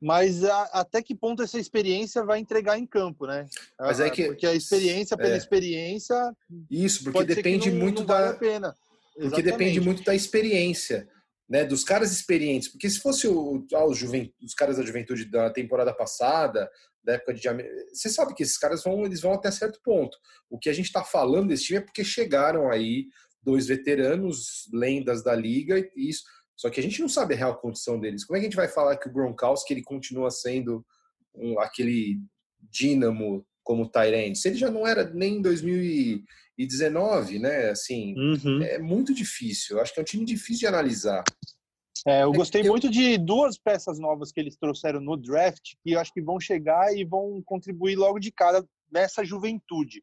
Mas 0.00 0.44
a, 0.44 0.62
até 0.72 1.00
que 1.00 1.14
ponto 1.14 1.42
essa 1.42 1.60
experiência 1.60 2.24
vai 2.24 2.40
entregar 2.40 2.76
em 2.76 2.84
campo, 2.84 3.24
né? 3.24 3.46
Mas 3.78 4.00
é 4.00 4.10
que, 4.10 4.24
porque 4.24 4.46
a 4.46 4.54
experiência 4.54 5.16
pela 5.16 5.34
é. 5.34 5.36
experiência. 5.36 6.16
Isso, 6.68 7.04
porque 7.04 7.24
depende 7.24 7.70
não, 7.70 7.78
muito 7.78 8.00
não 8.00 8.06
da. 8.06 8.26
Vale 8.26 8.38
pena. 8.38 8.76
Porque 9.16 9.42
depende 9.42 9.80
muito 9.80 10.02
da 10.02 10.12
experiência, 10.12 11.08
né? 11.48 11.64
Dos 11.64 11.84
caras 11.84 12.10
experientes. 12.10 12.68
Porque 12.68 12.90
se 12.90 12.98
fosse 12.98 13.28
o, 13.28 13.64
ah, 13.74 13.84
os, 13.84 14.02
os 14.02 14.54
caras 14.54 14.76
da 14.76 14.82
juventude 14.82 15.26
da 15.26 15.50
temporada 15.50 15.94
passada, 15.94 16.68
da 17.04 17.12
época 17.14 17.34
de. 17.34 17.42
Você 17.92 18.08
sabe 18.08 18.34
que 18.34 18.42
esses 18.42 18.58
caras 18.58 18.82
vão, 18.82 19.04
eles 19.04 19.20
vão 19.20 19.34
até 19.34 19.52
certo 19.52 19.80
ponto. 19.84 20.18
O 20.50 20.58
que 20.58 20.68
a 20.68 20.72
gente 20.72 20.86
está 20.86 21.04
falando 21.04 21.48
desse 21.48 21.64
time 21.64 21.78
é 21.78 21.82
porque 21.82 22.02
chegaram 22.02 22.70
aí 22.70 23.06
dois 23.42 23.66
veteranos, 23.66 24.68
lendas 24.72 25.22
da 25.22 25.34
liga, 25.34 25.78
e 25.96 26.08
isso 26.08 26.22
só 26.62 26.70
que 26.70 26.78
a 26.78 26.82
gente 26.82 27.00
não 27.00 27.08
sabe 27.08 27.34
a 27.34 27.36
real 27.36 27.58
condição 27.58 27.98
deles. 27.98 28.24
Como 28.24 28.36
é 28.36 28.40
que 28.40 28.46
a 28.46 28.48
gente 28.48 28.56
vai 28.56 28.68
falar 28.68 28.96
que 28.96 29.08
o 29.08 29.12
Gronkowski 29.12 29.74
ele 29.74 29.82
continua 29.82 30.30
sendo 30.30 30.86
um, 31.34 31.58
aquele 31.58 32.20
dínamo 32.60 33.44
como 33.64 33.88
Tyrande? 33.88 34.38
Se 34.38 34.48
ele 34.48 34.56
já 34.56 34.70
não 34.70 34.86
era 34.86 35.12
nem 35.12 35.38
em 35.38 35.42
2019, 35.42 37.40
né? 37.40 37.70
Assim, 37.70 38.14
uhum. 38.16 38.62
é 38.62 38.78
muito 38.78 39.12
difícil. 39.12 39.76
Eu 39.76 39.82
acho 39.82 39.92
que 39.92 39.98
é 39.98 40.02
um 40.02 40.06
time 40.06 40.24
difícil 40.24 40.60
de 40.60 40.66
analisar. 40.68 41.24
É, 42.06 42.22
eu 42.22 42.32
gostei 42.32 42.62
eu... 42.62 42.66
muito 42.66 42.88
de 42.88 43.18
duas 43.18 43.58
peças 43.58 43.98
novas 43.98 44.30
que 44.30 44.38
eles 44.38 44.56
trouxeram 44.56 45.00
no 45.00 45.16
draft, 45.16 45.72
que 45.82 45.92
eu 45.92 46.00
acho 46.00 46.12
que 46.12 46.22
vão 46.22 46.38
chegar 46.38 46.96
e 46.96 47.04
vão 47.04 47.42
contribuir 47.44 47.96
logo 47.96 48.20
de 48.20 48.30
cara 48.30 48.64
nessa 48.88 49.24
juventude. 49.24 50.00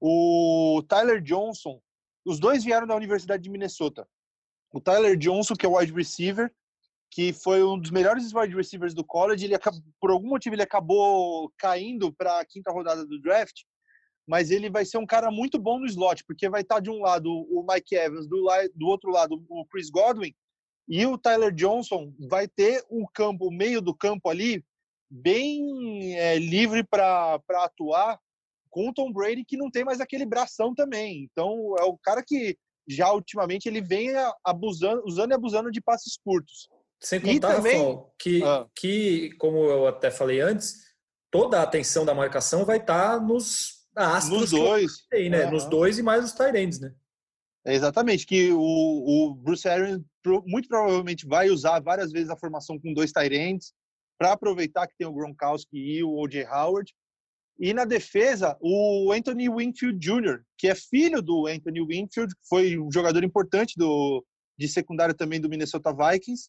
O 0.00 0.82
Tyler 0.88 1.22
Johnson, 1.22 1.80
os 2.24 2.38
dois 2.38 2.64
vieram 2.64 2.86
da 2.86 2.96
Universidade 2.96 3.42
de 3.42 3.50
Minnesota 3.50 4.06
o 4.74 4.80
Tyler 4.80 5.16
Johnson, 5.16 5.54
que 5.54 5.64
é 5.64 5.68
wide 5.68 5.92
receiver, 5.92 6.52
que 7.08 7.32
foi 7.32 7.62
um 7.62 7.78
dos 7.78 7.92
melhores 7.92 8.34
wide 8.34 8.56
receivers 8.56 8.92
do 8.92 9.04
college. 9.04 9.44
Ele 9.44 9.54
por 10.00 10.10
algum 10.10 10.28
motivo 10.28 10.56
ele 10.56 10.62
acabou 10.62 11.48
caindo 11.56 12.12
para 12.12 12.40
a 12.40 12.44
quinta 12.44 12.72
rodada 12.72 13.06
do 13.06 13.20
draft, 13.20 13.62
mas 14.26 14.50
ele 14.50 14.68
vai 14.68 14.84
ser 14.84 14.98
um 14.98 15.06
cara 15.06 15.30
muito 15.30 15.60
bom 15.60 15.78
no 15.78 15.86
slot, 15.86 16.24
porque 16.26 16.48
vai 16.48 16.62
estar 16.62 16.76
tá 16.76 16.80
de 16.80 16.90
um 16.90 17.00
lado 17.00 17.30
o 17.30 17.64
Mike 17.64 17.94
Evans, 17.94 18.26
do, 18.26 18.48
do 18.74 18.86
outro 18.86 19.10
lado 19.12 19.40
o 19.48 19.64
Chris 19.66 19.90
Godwin, 19.90 20.34
e 20.88 21.06
o 21.06 21.16
Tyler 21.16 21.54
Johnson 21.54 22.12
vai 22.28 22.48
ter 22.48 22.84
o 22.90 23.06
campo, 23.08 23.46
o 23.46 23.52
meio 23.52 23.80
do 23.80 23.94
campo 23.94 24.28
ali, 24.28 24.64
bem 25.08 26.18
é, 26.18 26.36
livre 26.36 26.82
para 26.82 27.40
atuar 27.48 28.18
com 28.74 28.88
o 28.88 28.92
Tom 28.92 29.12
Brady, 29.12 29.44
que 29.46 29.56
não 29.56 29.70
tem 29.70 29.84
mais 29.84 30.00
aquele 30.00 30.26
bração 30.26 30.74
também. 30.74 31.28
Então, 31.30 31.76
é 31.78 31.84
o 31.84 31.96
cara 31.96 32.24
que 32.26 32.58
já 32.88 33.12
ultimamente 33.12 33.68
ele 33.68 33.80
vem 33.80 34.10
abusando, 34.44 35.04
usando 35.06 35.30
e 35.30 35.34
abusando 35.34 35.70
de 35.70 35.80
passes 35.80 36.18
curtos. 36.22 36.68
Sem 37.00 37.20
contar, 37.20 37.54
também, 37.54 37.76
Rafael, 37.76 38.14
que, 38.18 38.42
ah. 38.42 38.66
que, 38.74 39.30
como 39.38 39.58
eu 39.58 39.86
até 39.86 40.10
falei 40.10 40.40
antes, 40.40 40.74
toda 41.30 41.60
a 41.60 41.62
atenção 41.62 42.04
da 42.04 42.14
marcação 42.14 42.64
vai 42.64 42.78
estar 42.78 43.20
tá 43.20 43.20
nos 43.20 43.86
astros 43.94 44.40
nos 44.40 44.50
dois, 44.50 44.92
tem, 45.08 45.30
né? 45.30 45.48
Nos 45.48 45.66
dois 45.66 45.96
e 45.98 46.02
mais 46.02 46.24
os 46.24 46.32
Tyrants, 46.32 46.80
né? 46.80 46.92
É 47.64 47.74
exatamente, 47.74 48.26
que 48.26 48.50
o, 48.50 48.58
o 48.58 49.34
Bruce 49.36 49.68
Arians 49.68 50.02
muito 50.46 50.68
provavelmente 50.68 51.26
vai 51.26 51.48
usar 51.48 51.80
várias 51.80 52.10
vezes 52.10 52.28
a 52.28 52.36
formação 52.36 52.78
com 52.78 52.92
dois 52.92 53.12
Tyrants 53.12 53.72
para 54.18 54.32
aproveitar 54.32 54.88
que 54.88 54.96
tem 54.98 55.06
o 55.06 55.12
Gronkowski 55.12 55.76
e 55.76 56.02
o 56.02 56.10
O.J. 56.10 56.44
Howard 56.46 56.92
e 57.58 57.72
na 57.72 57.84
defesa, 57.84 58.56
o 58.60 59.12
Anthony 59.12 59.48
Winfield 59.48 59.98
Jr., 59.98 60.42
que 60.58 60.68
é 60.68 60.74
filho 60.74 61.22
do 61.22 61.46
Anthony 61.46 61.84
Winfield, 61.86 62.34
que 62.34 62.48
foi 62.48 62.78
um 62.78 62.90
jogador 62.90 63.22
importante 63.22 63.74
do, 63.76 64.24
de 64.58 64.68
secundário 64.68 65.14
também 65.14 65.40
do 65.40 65.48
Minnesota 65.48 65.94
Vikings, 65.94 66.48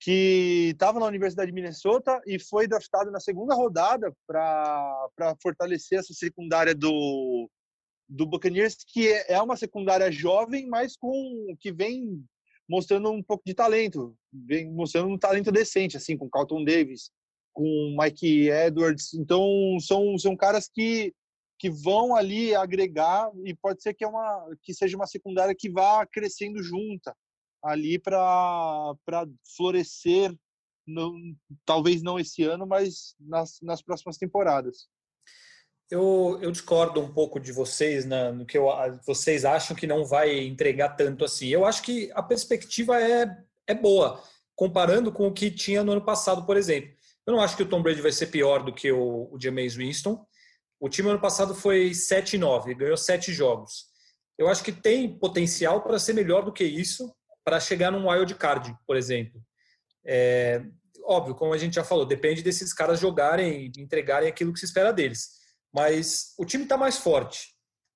que 0.00 0.70
estava 0.72 1.00
na 1.00 1.06
Universidade 1.06 1.50
de 1.50 1.54
Minnesota 1.54 2.20
e 2.26 2.38
foi 2.38 2.66
draftado 2.66 3.10
na 3.10 3.20
segunda 3.20 3.54
rodada 3.54 4.12
para 4.26 5.36
fortalecer 5.42 5.98
essa 5.98 6.12
secundária 6.12 6.74
do, 6.74 7.48
do 8.08 8.26
Buccaneers, 8.26 8.76
que 8.86 9.08
é, 9.08 9.32
é 9.34 9.42
uma 9.42 9.56
secundária 9.56 10.10
jovem, 10.10 10.66
mas 10.66 10.96
com 10.96 11.54
que 11.60 11.72
vem 11.72 12.24
mostrando 12.68 13.10
um 13.10 13.22
pouco 13.22 13.44
de 13.46 13.54
talento, 13.54 14.16
vem 14.32 14.70
mostrando 14.70 15.08
um 15.08 15.18
talento 15.18 15.52
decente, 15.52 15.96
assim, 15.96 16.16
com 16.16 16.28
Carlton 16.28 16.64
Davis, 16.64 17.10
com 17.56 17.96
Mike 17.98 18.50
Edwards. 18.50 19.14
Então, 19.14 19.42
são, 19.80 20.18
são 20.18 20.36
caras 20.36 20.68
que, 20.68 21.14
que 21.58 21.70
vão 21.70 22.14
ali 22.14 22.54
agregar 22.54 23.30
e 23.46 23.54
pode 23.54 23.82
ser 23.82 23.94
que, 23.94 24.04
é 24.04 24.06
uma, 24.06 24.46
que 24.62 24.74
seja 24.74 24.94
uma 24.94 25.06
secundária 25.06 25.56
que 25.58 25.70
vá 25.70 26.04
crescendo 26.04 26.62
junta 26.62 27.16
ali 27.64 27.98
para 27.98 28.94
florescer, 29.56 30.36
não, 30.86 31.14
talvez 31.64 32.02
não 32.02 32.18
esse 32.18 32.42
ano, 32.42 32.66
mas 32.66 33.16
nas, 33.18 33.58
nas 33.62 33.80
próximas 33.80 34.18
temporadas. 34.18 34.86
Eu, 35.90 36.38
eu 36.42 36.52
discordo 36.52 37.00
um 37.00 37.10
pouco 37.10 37.40
de 37.40 37.52
vocês 37.52 38.04
no 38.04 38.44
que 38.44 38.58
eu, 38.58 38.66
vocês 39.06 39.46
acham 39.46 39.74
que 39.74 39.86
não 39.86 40.04
vai 40.04 40.40
entregar 40.40 40.90
tanto 40.90 41.24
assim. 41.24 41.48
Eu 41.48 41.64
acho 41.64 41.82
que 41.82 42.10
a 42.12 42.22
perspectiva 42.22 43.00
é, 43.00 43.34
é 43.66 43.74
boa, 43.74 44.22
comparando 44.54 45.10
com 45.10 45.26
o 45.26 45.32
que 45.32 45.50
tinha 45.50 45.82
no 45.82 45.92
ano 45.92 46.04
passado, 46.04 46.44
por 46.44 46.56
exemplo. 46.56 46.95
Eu 47.26 47.34
não 47.34 47.40
acho 47.40 47.56
que 47.56 47.62
o 47.62 47.68
Tom 47.68 47.82
Brady 47.82 48.00
vai 48.00 48.12
ser 48.12 48.26
pior 48.28 48.62
do 48.62 48.72
que 48.72 48.92
o, 48.92 49.28
o 49.32 49.38
Jameis 49.40 49.74
Winston. 49.74 50.24
O 50.78 50.88
time 50.88 51.08
ano 51.08 51.20
passado 51.20 51.54
foi 51.54 51.90
7-9, 51.90 52.76
ganhou 52.76 52.96
7 52.96 53.32
jogos. 53.32 53.86
Eu 54.38 54.48
acho 54.48 54.62
que 54.62 54.72
tem 54.72 55.18
potencial 55.18 55.82
para 55.82 55.98
ser 55.98 56.12
melhor 56.12 56.44
do 56.44 56.52
que 56.52 56.64
isso, 56.64 57.12
para 57.44 57.58
chegar 57.58 57.90
num 57.90 58.08
wild 58.08 58.34
card, 58.34 58.76
por 58.86 58.96
exemplo. 58.96 59.40
É, 60.04 60.62
óbvio, 61.04 61.34
como 61.34 61.52
a 61.52 61.58
gente 61.58 61.74
já 61.74 61.84
falou, 61.84 62.04
depende 62.04 62.42
desses 62.42 62.72
caras 62.72 63.00
jogarem, 63.00 63.72
entregarem 63.78 64.28
aquilo 64.28 64.52
que 64.52 64.60
se 64.60 64.66
espera 64.66 64.92
deles. 64.92 65.30
Mas 65.72 66.34
o 66.38 66.44
time 66.44 66.64
está 66.64 66.76
mais 66.76 66.98
forte. 66.98 67.54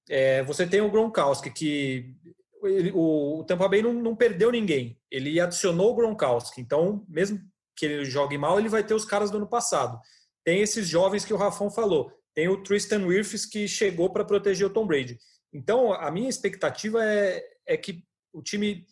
É, 0.09 0.43
você 0.43 0.67
tem 0.67 0.81
o 0.81 0.91
Gronkowski, 0.91 1.51
que 1.51 2.15
ele, 2.65 2.91
o, 2.93 3.41
o 3.41 3.45
Tampa 3.45 3.69
Bay 3.69 3.83
não, 3.83 3.93
não, 3.93 4.17
perdeu 4.17 4.51
ninguém. 4.51 4.99
Ele 5.11 5.39
adicionou 5.41 5.93
o 5.93 5.95
Gronkowski. 5.95 6.61
Então, 6.61 7.05
mesmo 7.09 7.41
que 7.81 7.87
ele 7.87 8.05
jogue 8.05 8.37
mal, 8.37 8.59
ele 8.59 8.69
vai 8.69 8.85
ter 8.85 8.93
os 8.93 9.07
caras 9.07 9.31
do 9.31 9.39
ano 9.39 9.49
passado. 9.49 9.99
Tem 10.45 10.61
esses 10.61 10.87
jovens 10.87 11.25
que 11.25 11.33
o 11.33 11.37
Rafão 11.39 11.71
falou. 11.71 12.13
Tem 12.35 12.47
o 12.47 12.63
Tristan 12.63 13.07
Wirfs 13.07 13.47
que 13.47 13.67
chegou 13.67 14.11
para 14.13 14.25
proteger 14.25 14.67
o 14.67 14.71
Tom 14.71 14.87
Brady. 14.87 15.19
Então, 15.51 15.95
a 15.95 16.11
minha 16.11 16.29
expectativa 16.29 17.03
é, 17.03 17.43
é 17.67 17.77
que 17.79 18.05
o 18.35 18.43
time 18.43 18.87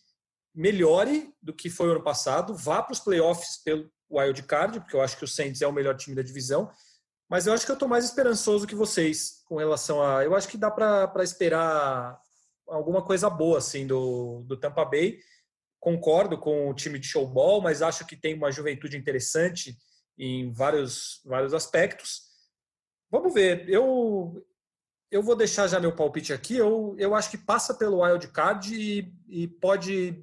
melhore 0.55 1.33
do 1.41 1.53
que 1.53 1.69
foi 1.69 1.89
o 1.89 1.93
ano 1.93 2.03
passado, 2.03 2.55
vá 2.55 2.83
para 2.83 2.95
os 2.95 3.01
playoffs 3.01 3.63
pelo 3.63 3.91
wild 4.11 4.43
card, 4.45 4.81
porque 4.81 4.97
eu 4.97 5.03
acho 5.03 5.19
que 5.19 5.25
o 5.25 5.29
Saints 5.29 5.61
é 5.61 5.67
o 5.67 5.73
melhor 5.73 5.95
time 5.95 6.17
da 6.17 6.23
divisão. 6.23 6.71
Mas 7.31 7.47
eu 7.47 7.53
acho 7.53 7.67
que 7.67 7.71
eu 7.71 7.75
estou 7.75 7.87
mais 7.87 8.07
esperançoso 8.07 8.67
que 8.67 8.75
vocês 8.75 9.43
com 9.45 9.57
relação 9.57 10.03
a. 10.03 10.25
Eu 10.25 10.35
acho 10.35 10.49
que 10.49 10.57
dá 10.57 10.71
para 10.71 11.23
esperar 11.23 12.19
alguma 12.67 13.03
coisa 13.03 13.29
boa 13.29 13.59
assim 13.59 13.87
do, 13.87 14.43
do 14.47 14.57
Tampa 14.57 14.85
Bay 14.85 15.19
concordo 15.81 16.39
com 16.39 16.69
o 16.69 16.75
time 16.75 16.99
de 16.99 17.07
showball, 17.07 17.61
mas 17.61 17.83
acho 17.83 18.07
que 18.07 18.17
tem 18.17 18.35
uma 18.35 18.51
juventude 18.51 18.97
interessante 18.97 19.77
em 20.19 20.53
vários, 20.53 21.21
vários 21.25 21.55
aspectos. 21.55 22.23
Vamos 23.11 23.33
ver. 23.33 23.69
Eu, 23.69 24.45
eu 25.11 25.23
vou 25.23 25.37
deixar 25.37 25.69
já 25.69 25.79
meu 25.79 25.95
palpite 25.95 26.33
aqui. 26.33 26.57
Eu, 26.57 26.95
eu 26.99 27.15
acho 27.15 27.31
que 27.31 27.39
passa 27.39 27.75
pelo 27.75 28.03
wild 28.03 28.29
card 28.29 28.75
e, 28.75 29.13
e 29.29 29.49
pode, 29.49 30.23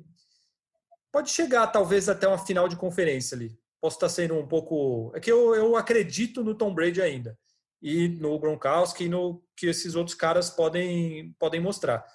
pode 1.12 1.30
chegar 1.30 1.68
talvez 1.68 2.10
até 2.10 2.28
uma 2.28 2.38
final 2.38 2.68
de 2.68 2.76
conferência 2.76 3.36
ali. 3.36 3.58
Posso 3.82 3.96
estar 3.96 4.10
sendo 4.10 4.36
um 4.36 4.48
pouco. 4.48 5.12
É 5.16 5.20
que 5.20 5.32
eu, 5.32 5.56
eu 5.56 5.76
acredito 5.76 6.44
no 6.44 6.56
Tom 6.56 6.74
Brady 6.74 7.02
ainda. 7.02 7.38
E 7.82 8.10
no 8.10 8.38
Gronkowski 8.40 9.06
e 9.06 9.10
no 9.10 9.44
que 9.56 9.68
esses 9.68 9.96
outros 9.96 10.16
caras 10.16 10.50
podem, 10.50 11.34
podem 11.40 11.62
mostrar. 11.62 12.06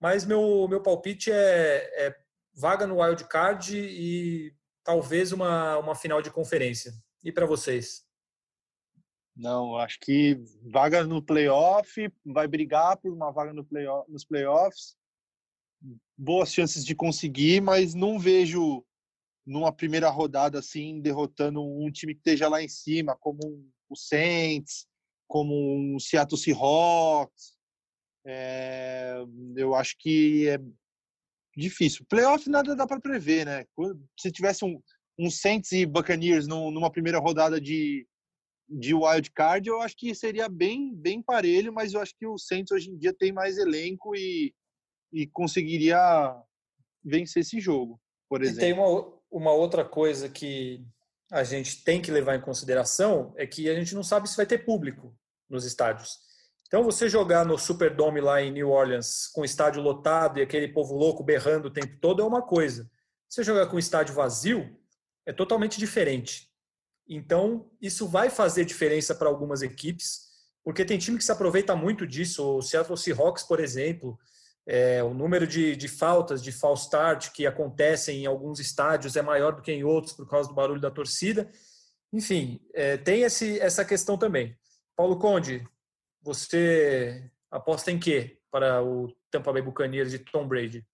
Mas 0.00 0.24
meu, 0.24 0.66
meu 0.68 0.80
palpite 0.80 1.32
é, 1.32 2.06
é 2.06 2.16
vaga 2.58 2.86
no 2.86 3.00
wild 3.00 3.24
card 3.28 3.78
e 3.78 4.52
talvez 4.82 5.32
uma, 5.32 5.78
uma 5.78 5.94
final 5.94 6.20
de 6.20 6.30
conferência. 6.30 6.92
E 7.22 7.30
para 7.30 7.46
vocês? 7.46 8.04
Não, 9.36 9.76
acho 9.76 10.00
que 10.00 10.36
vaga 10.68 11.04
no 11.04 11.22
playoff, 11.22 12.12
vai 12.26 12.48
brigar 12.48 12.96
por 12.96 13.12
uma 13.12 13.30
vaga 13.30 13.52
no 13.52 13.64
playoff, 13.64 14.10
nos 14.10 14.24
playoffs. 14.24 14.96
Boas 16.16 16.52
chances 16.52 16.84
de 16.84 16.94
conseguir, 16.94 17.60
mas 17.60 17.94
não 17.94 18.18
vejo 18.18 18.84
numa 19.46 19.72
primeira 19.72 20.10
rodada 20.10 20.58
assim 20.58 21.00
derrotando 21.00 21.62
um 21.62 21.90
time 21.92 22.14
que 22.14 22.20
esteja 22.20 22.48
lá 22.48 22.60
em 22.60 22.68
cima, 22.68 23.16
como 23.16 23.38
o 23.88 23.94
Saints, 23.94 24.86
como 25.28 25.94
o 25.94 26.00
Seattle 26.00 26.36
Seahawks. 26.36 27.56
É, 28.26 29.14
eu 29.56 29.74
acho 29.76 29.96
que 29.98 30.48
é 30.48 30.58
difícil. 31.58 32.06
Playoff 32.08 32.48
nada 32.48 32.76
dá 32.76 32.86
para 32.86 33.00
prever, 33.00 33.44
né? 33.44 33.64
Se 34.18 34.30
tivesse 34.30 34.64
um, 34.64 34.80
um 35.18 35.30
Saints 35.30 35.72
e 35.72 35.84
Buccaneers 35.84 36.46
numa 36.46 36.90
primeira 36.90 37.18
rodada 37.18 37.60
de, 37.60 38.06
de 38.68 38.94
wild 38.94 39.30
card, 39.32 39.68
eu 39.68 39.80
acho 39.80 39.96
que 39.96 40.14
seria 40.14 40.48
bem, 40.48 40.94
bem 40.94 41.20
parelho, 41.20 41.72
mas 41.72 41.92
eu 41.92 42.00
acho 42.00 42.14
que 42.16 42.26
o 42.26 42.38
Saints 42.38 42.70
hoje 42.70 42.90
em 42.90 42.96
dia 42.96 43.12
tem 43.12 43.32
mais 43.32 43.58
elenco 43.58 44.14
e, 44.14 44.54
e 45.12 45.26
conseguiria 45.26 45.98
vencer 47.04 47.40
esse 47.40 47.60
jogo, 47.60 48.00
por 48.28 48.42
exemplo. 48.42 48.60
E 48.60 48.64
tem 48.64 48.72
uma, 48.72 49.12
uma 49.30 49.52
outra 49.52 49.84
coisa 49.84 50.28
que 50.28 50.84
a 51.30 51.42
gente 51.44 51.82
tem 51.82 52.00
que 52.00 52.10
levar 52.10 52.36
em 52.36 52.40
consideração 52.40 53.34
é 53.36 53.46
que 53.46 53.68
a 53.68 53.74
gente 53.74 53.94
não 53.94 54.02
sabe 54.02 54.28
se 54.28 54.36
vai 54.36 54.46
ter 54.46 54.64
público 54.64 55.14
nos 55.48 55.64
estádios. 55.64 56.27
Então, 56.68 56.84
você 56.84 57.08
jogar 57.08 57.46
no 57.46 57.58
Superdome 57.58 58.20
lá 58.20 58.42
em 58.42 58.52
New 58.52 58.68
Orleans 58.68 59.26
com 59.26 59.40
o 59.40 59.44
estádio 59.44 59.82
lotado 59.82 60.38
e 60.38 60.42
aquele 60.42 60.68
povo 60.68 60.94
louco 60.94 61.24
berrando 61.24 61.68
o 61.68 61.70
tempo 61.70 61.98
todo 61.98 62.20
é 62.20 62.24
uma 62.24 62.42
coisa. 62.42 62.88
Você 63.26 63.42
jogar 63.42 63.66
com 63.68 63.76
o 63.76 63.78
estádio 63.78 64.14
vazio 64.14 64.78
é 65.24 65.32
totalmente 65.32 65.78
diferente. 65.78 66.48
Então, 67.08 67.70
isso 67.80 68.06
vai 68.06 68.28
fazer 68.28 68.66
diferença 68.66 69.14
para 69.14 69.30
algumas 69.30 69.62
equipes, 69.62 70.28
porque 70.62 70.84
tem 70.84 70.98
time 70.98 71.16
que 71.16 71.24
se 71.24 71.32
aproveita 71.32 71.74
muito 71.74 72.06
disso. 72.06 72.58
O 72.58 72.60
Seattle 72.60 72.98
Seahawks, 72.98 73.44
por 73.44 73.60
exemplo, 73.60 74.18
é, 74.66 75.02
o 75.02 75.14
número 75.14 75.46
de, 75.46 75.74
de, 75.74 75.88
faltas, 75.88 76.42
de 76.42 76.52
false 76.52 76.84
start 76.84 77.30
que 77.32 77.46
acontecem 77.46 78.24
em 78.24 78.26
alguns 78.26 78.60
estádios 78.60 79.16
é 79.16 79.22
maior 79.22 79.54
do 79.54 79.62
que 79.62 79.72
em 79.72 79.84
outros 79.84 80.12
por 80.12 80.28
causa 80.28 80.50
do 80.50 80.54
barulho 80.54 80.82
da 80.82 80.90
torcida. 80.90 81.50
Enfim, 82.12 82.60
é, 82.74 82.98
tem 82.98 83.22
esse, 83.22 83.58
essa 83.58 83.86
questão 83.86 84.18
também. 84.18 84.54
Paulo 84.94 85.18
Conde, 85.18 85.66
você 86.22 87.30
aposta 87.50 87.90
em 87.90 87.98
quê 87.98 88.38
para 88.50 88.82
o 88.82 89.14
Tampa 89.30 89.52
Bay 89.52 89.62
Buccaneers 89.62 90.10
de 90.10 90.18
Tom 90.18 90.46
Brady? 90.46 90.86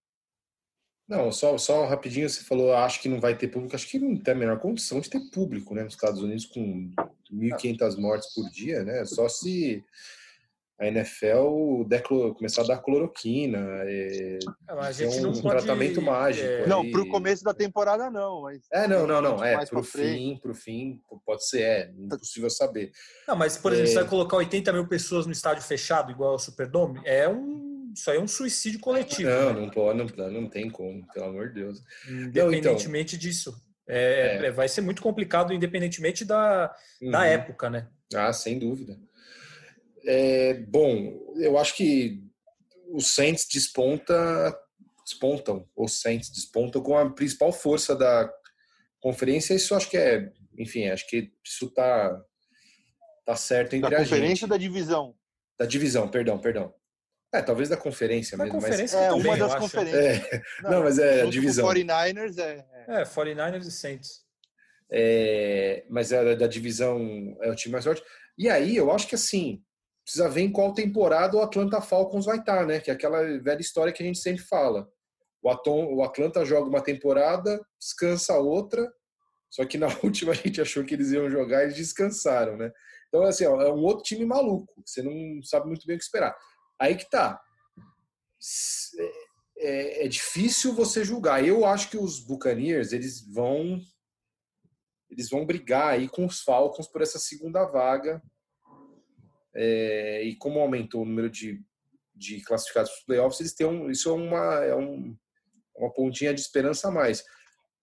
Não, 1.07 1.31
só, 1.31 1.57
só 1.57 1.85
rapidinho, 1.85 2.27
você 2.27 2.43
falou, 2.43 2.73
acho 2.73 2.99
que 2.99 3.07
não 3.07 3.19
vai 3.19 3.37
ter 3.37 3.47
público. 3.47 3.75
Acho 3.75 3.87
que 3.87 3.99
não 3.99 4.17
tem 4.17 4.33
a 4.33 4.37
menor 4.37 4.59
condição 4.59 4.99
de 4.99 5.09
ter 5.09 5.19
público, 5.29 5.75
né? 5.75 5.83
Nos 5.83 5.93
Estados 5.93 6.21
Unidos, 6.21 6.45
com 6.45 6.91
1.500 7.31 7.97
mortes 7.97 8.33
por 8.33 8.49
dia, 8.49 8.83
né? 8.83 9.05
Só 9.05 9.29
se 9.29 9.83
a 10.79 10.87
NFL 10.87 11.85
começar 12.35 12.63
a 12.63 12.67
dar 12.67 12.77
cloroquina, 12.79 13.59
é, 13.85 14.39
a 14.67 14.91
gente 14.91 15.19
um 15.19 15.31
não 15.31 15.33
tratamento 15.33 15.95
pode, 15.95 16.05
mágico. 16.05 16.45
É... 16.45 16.67
Não, 16.67 16.89
para 16.91 17.01
o 17.01 17.07
começo 17.07 17.43
da 17.43 17.53
temporada 17.53 18.09
não, 18.09 18.41
mas 18.41 18.61
é 18.73 18.87
não, 18.87 19.07
não, 19.07 19.21
não, 19.21 19.43
é 19.43 19.65
para 19.65 19.79
o 19.79 19.83
fim, 19.83 20.37
para 20.41 20.51
o 20.51 20.55
fim 20.55 20.99
pode 21.25 21.47
ser, 21.47 21.61
é 21.61 21.91
impossível 21.97 22.49
saber. 22.49 22.91
Não, 23.27 23.35
mas 23.35 23.57
por 23.57 23.71
exemplo, 23.71 23.89
é... 23.89 23.93
você 23.93 23.99
vai 24.01 24.09
colocar 24.09 24.37
80 24.37 24.73
mil 24.73 24.87
pessoas 24.87 25.25
no 25.25 25.31
estádio 25.31 25.63
fechado 25.63 26.11
igual 26.11 26.31
ao 26.31 26.39
Superdome, 26.39 27.01
é 27.05 27.27
um 27.27 27.65
isso 27.95 28.11
aí 28.11 28.17
é 28.17 28.21
um 28.21 28.27
suicídio 28.27 28.81
coletivo. 28.81 29.29
Não, 29.29 29.53
né? 29.53 29.61
não 29.61 29.69
pode, 29.69 30.17
não, 30.17 30.31
não 30.31 30.49
tem 30.49 30.69
como, 30.69 31.07
pelo 31.13 31.27
amor 31.27 31.47
de 31.47 31.61
Deus. 31.61 31.81
Independentemente 32.05 33.13
não, 33.13 33.19
então, 33.19 33.19
disso. 33.19 33.55
É, 33.87 34.47
é, 34.47 34.51
vai 34.51 34.67
ser 34.67 34.81
muito 34.81 35.01
complicado, 35.01 35.53
independentemente 35.53 36.25
da, 36.25 36.75
uhum. 37.01 37.11
da 37.11 37.25
época, 37.25 37.69
né? 37.69 37.87
Ah, 38.13 38.33
sem 38.33 38.59
dúvida. 38.59 38.99
É, 40.05 40.53
bom, 40.53 41.33
eu 41.37 41.57
acho 41.57 41.75
que 41.75 42.23
os 42.91 43.13
Saints 43.13 43.47
desponta, 43.51 44.57
despontam, 45.03 45.67
os 45.75 45.99
Saints 45.99 46.29
despontam 46.29 46.81
com 46.81 46.97
a 46.97 47.09
principal 47.09 47.51
força 47.51 47.95
da 47.95 48.31
conferência. 48.99 49.53
Isso 49.53 49.75
acho 49.75 49.89
que 49.89 49.97
é, 49.97 50.31
enfim, 50.57 50.87
acho 50.87 51.07
que 51.07 51.31
isso 51.43 51.69
tá, 51.71 52.21
tá 53.25 53.35
certo 53.35 53.75
entre 53.75 53.89
da 53.89 53.97
a 53.97 53.99
gente. 53.99 54.09
Da 54.09 54.15
conferência 54.15 54.45
ou 54.45 54.49
da 54.49 54.57
divisão? 54.57 55.15
Da 55.59 55.65
divisão, 55.65 56.07
perdão, 56.07 56.39
perdão. 56.39 56.73
É, 57.33 57.41
talvez 57.41 57.67
da 57.67 57.75
conferência 57.75 58.37
da 58.37 58.45
mesmo. 58.45 58.59
Conferência 58.59 58.97
mas... 58.97 59.07
é, 59.07 59.11
uma 59.11 59.37
das 59.37 59.55
conferências. 59.55 60.05
É. 60.31 60.41
Não, 60.63 60.71
não, 60.71 60.83
mas 60.83 60.99
é 60.99 61.21
a 61.21 61.25
divisão. 61.25 61.67
49ers 61.67 62.37
é. 62.37 62.65
É, 62.87 63.03
49ers 63.03 63.67
e 63.67 63.71
Saints. 63.71 64.25
É, 64.89 65.83
mas 65.89 66.11
é 66.11 66.35
da 66.35 66.47
divisão 66.47 67.35
é 67.41 67.49
o 67.49 67.55
time 67.55 67.73
mais 67.73 67.83
forte. 67.83 68.03
E 68.37 68.49
aí, 68.49 68.75
eu 68.75 68.91
acho 68.91 69.07
que 69.07 69.15
assim, 69.15 69.61
precisa 70.05 70.29
ver 70.29 70.41
em 70.41 70.51
qual 70.51 70.71
temporada 70.71 71.35
o 71.35 71.41
Atlanta 71.41 71.81
Falcons 71.81 72.25
vai 72.25 72.37
estar, 72.37 72.65
né? 72.65 72.79
Que 72.79 72.91
é 72.91 72.93
aquela 72.93 73.21
velha 73.39 73.59
história 73.59 73.91
que 73.91 74.03
a 74.03 74.05
gente 74.05 74.19
sempre 74.19 74.43
fala. 74.43 74.87
O, 75.41 75.49
Atom, 75.49 75.95
o 75.95 76.03
Atlanta 76.03 76.45
joga 76.45 76.69
uma 76.69 76.81
temporada, 76.81 77.59
descansa 77.79 78.37
outra, 78.37 78.87
só 79.49 79.65
que 79.65 79.79
na 79.79 79.87
última 80.03 80.31
a 80.31 80.35
gente 80.35 80.61
achou 80.61 80.85
que 80.85 80.93
eles 80.93 81.11
iam 81.11 81.29
jogar 81.29 81.61
e 81.61 81.63
eles 81.65 81.75
descansaram, 81.75 82.55
né? 82.55 82.71
Então, 83.07 83.23
assim, 83.23 83.45
ó, 83.45 83.59
é 83.61 83.71
um 83.71 83.83
outro 83.83 84.03
time 84.03 84.25
maluco, 84.25 84.71
você 84.85 85.01
não 85.01 85.41
sabe 85.43 85.67
muito 85.67 85.87
bem 85.87 85.95
o 85.95 85.99
que 85.99 86.05
esperar. 86.05 86.35
Aí 86.79 86.95
que 86.95 87.09
tá. 87.09 87.41
É, 88.99 89.11
é, 89.57 90.05
é 90.05 90.07
difícil 90.07 90.75
você 90.75 91.03
julgar. 91.03 91.43
Eu 91.43 91.65
acho 91.65 91.89
que 91.89 91.97
os 91.97 92.19
Buccaneers, 92.19 92.91
eles 92.93 93.21
vão 93.33 93.81
eles 95.09 95.29
vão 95.29 95.45
brigar 95.45 95.93
aí 95.93 96.09
com 96.09 96.25
os 96.25 96.41
Falcons 96.41 96.87
por 96.87 97.01
essa 97.01 97.17
segunda 97.17 97.63
vaga 97.63 98.21
é, 99.55 100.23
e 100.23 100.35
como 100.35 100.59
aumentou 100.59 101.01
o 101.01 101.05
número 101.05 101.29
de, 101.29 101.61
de 102.13 102.41
classificados 102.41 102.91
para 102.91 102.99
os 102.99 103.05
playoffs, 103.05 103.39
eles 103.39 103.53
têm 103.53 103.67
um, 103.67 103.89
isso 103.89 104.09
é 104.09 104.13
uma, 104.13 104.63
é 104.63 104.75
um, 104.75 105.15
uma 105.77 105.93
pontinha 105.93 106.33
de 106.33 106.41
esperança 106.41 106.89
a 106.89 106.91
mais. 106.91 107.23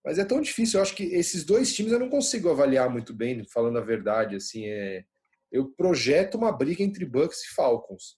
Mas 0.05 0.19
é 0.19 0.25
tão 0.25 0.41
difícil, 0.41 0.77
eu 0.77 0.83
acho 0.83 0.95
que 0.95 1.03
esses 1.03 1.43
dois 1.43 1.73
times 1.73 1.91
eu 1.91 1.99
não 1.99 2.09
consigo 2.09 2.49
avaliar 2.49 2.89
muito 2.89 3.13
bem, 3.13 3.43
falando 3.45 3.77
a 3.77 3.83
verdade. 3.83 4.35
Assim, 4.35 4.65
é, 4.65 5.03
eu 5.51 5.69
projeto 5.71 6.35
uma 6.35 6.51
briga 6.51 6.83
entre 6.83 7.05
Bucks 7.05 7.43
e 7.43 7.53
Falcons, 7.53 8.17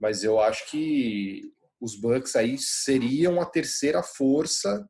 mas 0.00 0.22
eu 0.22 0.40
acho 0.40 0.70
que 0.70 1.42
os 1.80 1.96
Bucks 1.96 2.36
aí 2.36 2.56
seriam 2.56 3.40
a 3.40 3.46
terceira 3.46 4.02
força 4.02 4.88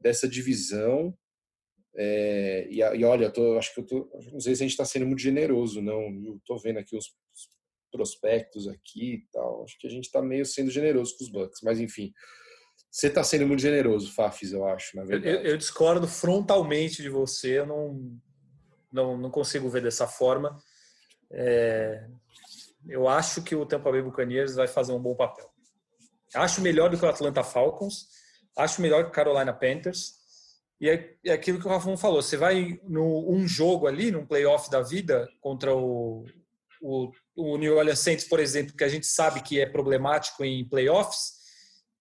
dessa 0.00 0.28
divisão. 0.28 1.16
É, 1.96 2.68
e, 2.70 2.78
e, 2.78 3.04
olha, 3.04 3.26
eu 3.26 3.32
tô, 3.32 3.58
acho 3.58 3.74
que 3.74 3.80
eu 3.80 3.86
tô, 3.86 4.10
não 4.32 4.40
sei 4.40 4.54
se 4.54 4.62
a 4.62 4.64
gente 4.64 4.72
está 4.72 4.84
sendo 4.84 5.06
muito 5.06 5.22
generoso, 5.22 5.80
não. 5.80 6.02
Eu 6.24 6.40
tô 6.44 6.56
vendo 6.58 6.78
aqui 6.78 6.96
os 6.96 7.06
prospectos 7.90 8.68
aqui 8.68 9.14
e 9.14 9.26
tal. 9.32 9.64
Acho 9.64 9.78
que 9.78 9.86
a 9.86 9.90
gente 9.90 10.04
está 10.04 10.22
meio 10.22 10.46
sendo 10.46 10.70
generoso 10.70 11.16
com 11.16 11.24
os 11.24 11.30
Bucks, 11.30 11.60
mas 11.62 11.80
enfim. 11.80 12.12
Você 12.90 13.06
está 13.06 13.22
sendo 13.22 13.46
muito 13.46 13.62
generoso, 13.62 14.12
Fafis, 14.12 14.52
eu 14.52 14.66
acho, 14.66 14.96
na 14.96 15.04
verdade. 15.04 15.36
Eu, 15.36 15.52
eu, 15.52 15.56
discordo 15.56 16.08
frontalmente 16.08 17.02
de 17.02 17.08
você, 17.08 17.60
eu 17.60 17.66
não, 17.66 18.20
não, 18.92 19.16
não 19.16 19.30
consigo 19.30 19.68
ver 19.68 19.82
dessa 19.82 20.08
forma. 20.08 20.58
É, 21.30 22.04
eu 22.88 23.08
acho 23.08 23.42
que 23.42 23.54
o 23.54 23.64
Tampa 23.64 23.92
Bay 23.92 24.02
Buccaneers 24.02 24.56
vai 24.56 24.66
fazer 24.66 24.92
um 24.92 25.00
bom 25.00 25.14
papel. 25.14 25.48
Acho 26.34 26.60
melhor 26.60 26.90
do 26.90 26.98
que 26.98 27.04
o 27.04 27.08
Atlanta 27.08 27.44
Falcons, 27.44 28.08
acho 28.56 28.80
melhor 28.82 29.04
que 29.04 29.10
o 29.10 29.14
Carolina 29.14 29.52
Panthers. 29.52 30.18
E 30.80 30.88
é, 30.88 31.14
é 31.26 31.32
aquilo 31.32 31.60
que 31.60 31.66
o 31.66 31.70
Rafão 31.70 31.96
falou, 31.96 32.22
você 32.22 32.36
vai 32.36 32.80
no 32.84 33.30
um 33.30 33.46
jogo 33.46 33.86
ali, 33.86 34.10
num 34.10 34.24
playoff 34.24 34.70
da 34.70 34.80
vida, 34.80 35.28
contra 35.40 35.74
o, 35.76 36.24
o 36.80 37.12
o 37.40 37.56
New 37.56 37.76
Orleans 37.76 37.98
Saints, 37.98 38.24
por 38.24 38.40
exemplo, 38.40 38.76
que 38.76 38.84
a 38.84 38.88
gente 38.88 39.06
sabe 39.06 39.42
que 39.42 39.60
é 39.60 39.66
problemático 39.66 40.44
em 40.44 40.68
playoffs. 40.68 41.40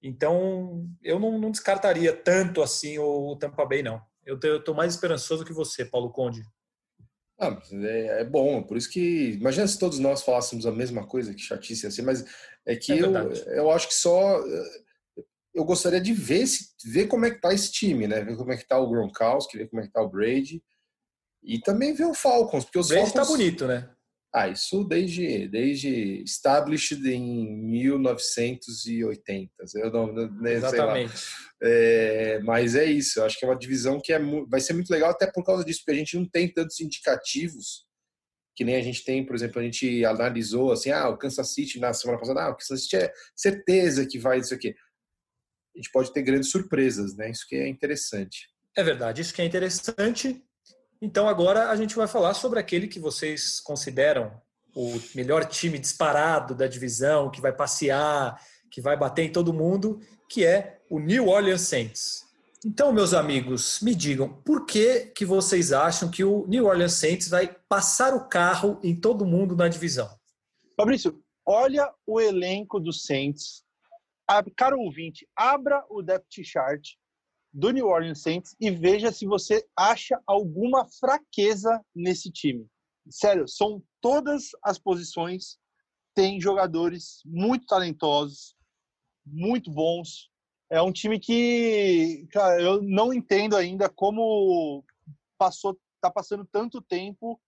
Então, 0.02 0.88
eu 1.04 1.20
não, 1.20 1.38
não 1.38 1.52
descartaria 1.52 2.14
tanto 2.16 2.62
assim 2.62 2.98
o 3.00 3.36
Tampa 3.36 3.66
Bay, 3.66 3.84
não. 3.84 4.02
Eu 4.26 4.38
estou 4.58 4.76
mais 4.76 4.94
esperançoso 4.94 5.46
que 5.46 5.54
você, 5.54 5.84
Paulo 5.84 6.12
Conde. 6.12 6.44
Ah, 7.40 7.58
é, 7.72 8.22
é, 8.22 8.26
bom, 8.26 8.62
por 8.62 8.76
isso 8.76 8.90
que. 8.90 9.32
Imagina 9.32 9.66
se 9.66 9.80
todos 9.80 9.98
nós 9.98 10.22
falássemos 10.22 10.66
a 10.66 10.72
mesma 10.72 11.08
coisa, 11.08 11.34
que 11.34 11.40
chatice 11.40 11.88
assim, 11.88 12.02
mas 12.02 12.26
é 12.66 12.76
que 12.76 12.92
é 12.92 13.02
eu, 13.02 13.14
eu 13.54 13.72
acho 13.72 13.88
que 13.88 13.94
só. 13.94 14.44
Eu 15.54 15.64
gostaria 15.64 16.02
de 16.02 16.14
ver, 16.14 16.46
se, 16.46 16.70
ver 16.86 17.08
como 17.08 17.26
é 17.26 17.32
que 17.32 17.40
tá 17.40 17.54
esse 17.54 17.72
time, 17.72 18.08
né? 18.08 18.22
Ver 18.24 18.36
como 18.36 18.52
é 18.52 18.58
que 18.58 18.68
tá 18.68 18.78
o 18.78 18.90
Gronkowski, 18.90 19.58
ver 19.58 19.70
como 19.70 19.82
é 19.82 19.88
que 19.88 19.92
tá 19.92 20.02
o 20.02 20.10
Brady. 20.10 20.62
E 21.42 21.60
também 21.62 21.94
ver 21.94 22.06
o 22.06 22.14
Falcons, 22.14 22.66
porque 22.66 22.80
os 22.80 22.90
Brady 22.90 23.06
tá 23.06 23.26
Falcons. 23.26 23.28
tá 23.28 23.38
bonito, 23.38 23.68
né? 23.68 23.90
Ah, 24.34 24.48
isso 24.48 24.84
desde, 24.84 25.48
desde 25.48 26.22
established 26.24 27.04
em 27.08 27.64
1980. 27.64 29.52
Eu 29.76 29.92
não, 29.92 30.14
né, 30.14 30.54
Exatamente. 30.54 31.14
É, 31.62 32.40
mas 32.44 32.76
é 32.76 32.86
isso, 32.86 33.20
eu 33.20 33.26
acho 33.26 33.40
que 33.40 33.46
é 33.46 33.48
uma 33.48 33.58
divisão 33.58 34.00
que 34.00 34.14
é, 34.14 34.20
vai 34.48 34.62
ser 34.62 34.74
muito 34.74 34.92
legal 34.92 35.10
até 35.10 35.26
por 35.26 35.44
causa 35.44 35.66
disso, 35.66 35.80
porque 35.80 35.92
a 35.92 36.00
gente 36.00 36.16
não 36.16 36.26
tem 36.26 36.48
tantos 36.48 36.80
indicativos 36.80 37.90
que 38.60 38.66
nem 38.66 38.76
a 38.76 38.82
gente 38.82 39.06
tem, 39.06 39.26
por 39.26 39.36
exemplo, 39.36 39.62
a 39.62 39.64
gente 39.64 40.04
analisou 40.04 40.74
assim, 40.74 40.92
ah, 40.92 41.08
o 41.08 41.18
Kansas 41.18 41.54
City 41.54 41.80
na 41.80 41.94
semana 41.94 42.20
passada, 42.20 42.44
ah, 42.44 42.50
o 42.50 42.58
Kansas 42.58 42.84
City 42.84 42.98
é 42.98 43.14
certeza 43.34 44.06
que 44.06 44.20
vai 44.20 44.40
isso 44.40 44.54
aqui. 44.54 44.76
A 45.74 45.78
gente 45.78 45.90
pode 45.94 46.12
ter 46.12 46.22
grandes 46.24 46.52
surpresas, 46.52 47.16
né? 47.16 47.32
Isso 47.32 47.48
que 47.48 47.56
é 47.56 47.70
interessante. 47.70 48.50
É 48.76 48.84
verdade, 48.84 49.22
isso 49.22 49.34
que 49.34 49.42
é 49.42 49.46
interessante. 49.46 50.44
Então 51.02 51.28
agora 51.28 51.70
a 51.70 51.76
gente 51.76 51.96
vai 51.96 52.08
falar 52.08 52.34
sobre 52.34 52.60
aquele 52.60 52.88
que 52.88 53.00
vocês 53.00 53.60
consideram 53.60 54.32
o 54.76 55.00
melhor 55.16 55.46
time 55.46 55.80
disparado 55.80 56.54
da 56.54 56.68
divisão, 56.68 57.32
que 57.32 57.42
vai 57.42 57.52
passear, 57.52 58.40
que 58.70 58.82
vai 58.82 58.98
bater 58.98 59.24
em 59.24 59.32
todo 59.32 59.54
mundo, 59.54 60.00
que 60.30 60.46
é 60.46 60.82
o 60.90 61.00
New 61.00 61.28
Orleans 61.28 61.62
Saints. 61.62 62.28
Então, 62.66 62.92
meus 62.92 63.14
amigos, 63.14 63.80
me 63.82 63.96
digam, 63.96 64.28
por 64.28 64.66
que, 64.66 65.12
que 65.16 65.26
vocês 65.26 65.72
acham 65.72 66.12
que 66.12 66.24
o 66.24 66.46
New 66.48 66.66
Orleans 66.66 66.94
Saints 66.94 67.30
vai 67.30 67.56
passar 67.70 68.14
o 68.14 68.28
carro 68.28 68.80
em 68.84 68.94
todo 68.94 69.26
mundo 69.26 69.56
na 69.56 69.70
divisão? 69.70 70.10
Fabrício, 70.76 71.24
olha 71.46 71.90
o 72.06 72.20
elenco 72.20 72.80
do 72.80 72.92
Saints 72.92 73.64
caro 74.56 74.80
ouvinte, 74.80 75.28
abra 75.36 75.84
o 75.90 76.02
depth 76.02 76.44
chart 76.44 76.90
do 77.52 77.72
New 77.72 77.88
Orleans 77.88 78.22
Saints 78.22 78.56
e 78.60 78.70
veja 78.70 79.12
se 79.12 79.26
você 79.26 79.66
acha 79.76 80.22
alguma 80.26 80.88
fraqueza 81.00 81.84
nesse 81.96 82.32
time. 82.32 82.68
Sério, 83.10 83.48
são 83.48 83.82
todas 84.02 84.50
as 84.64 84.78
posições 84.78 85.58
tem 86.14 86.40
jogadores 86.42 87.22
muito 87.26 87.66
talentosos, 87.66 88.56
muito 89.26 89.72
bons. 89.72 90.30
É 90.70 90.82
um 90.82 90.92
time 90.92 91.20
que, 91.20 92.28
cara, 92.32 92.62
eu 92.62 92.82
não 92.82 93.14
entendo 93.14 93.56
ainda 93.56 93.90
como 93.90 94.84
passou, 95.38 95.80
tá 96.02 96.12
passando 96.12 96.46
tanto 96.52 96.82
tempo 96.82 97.40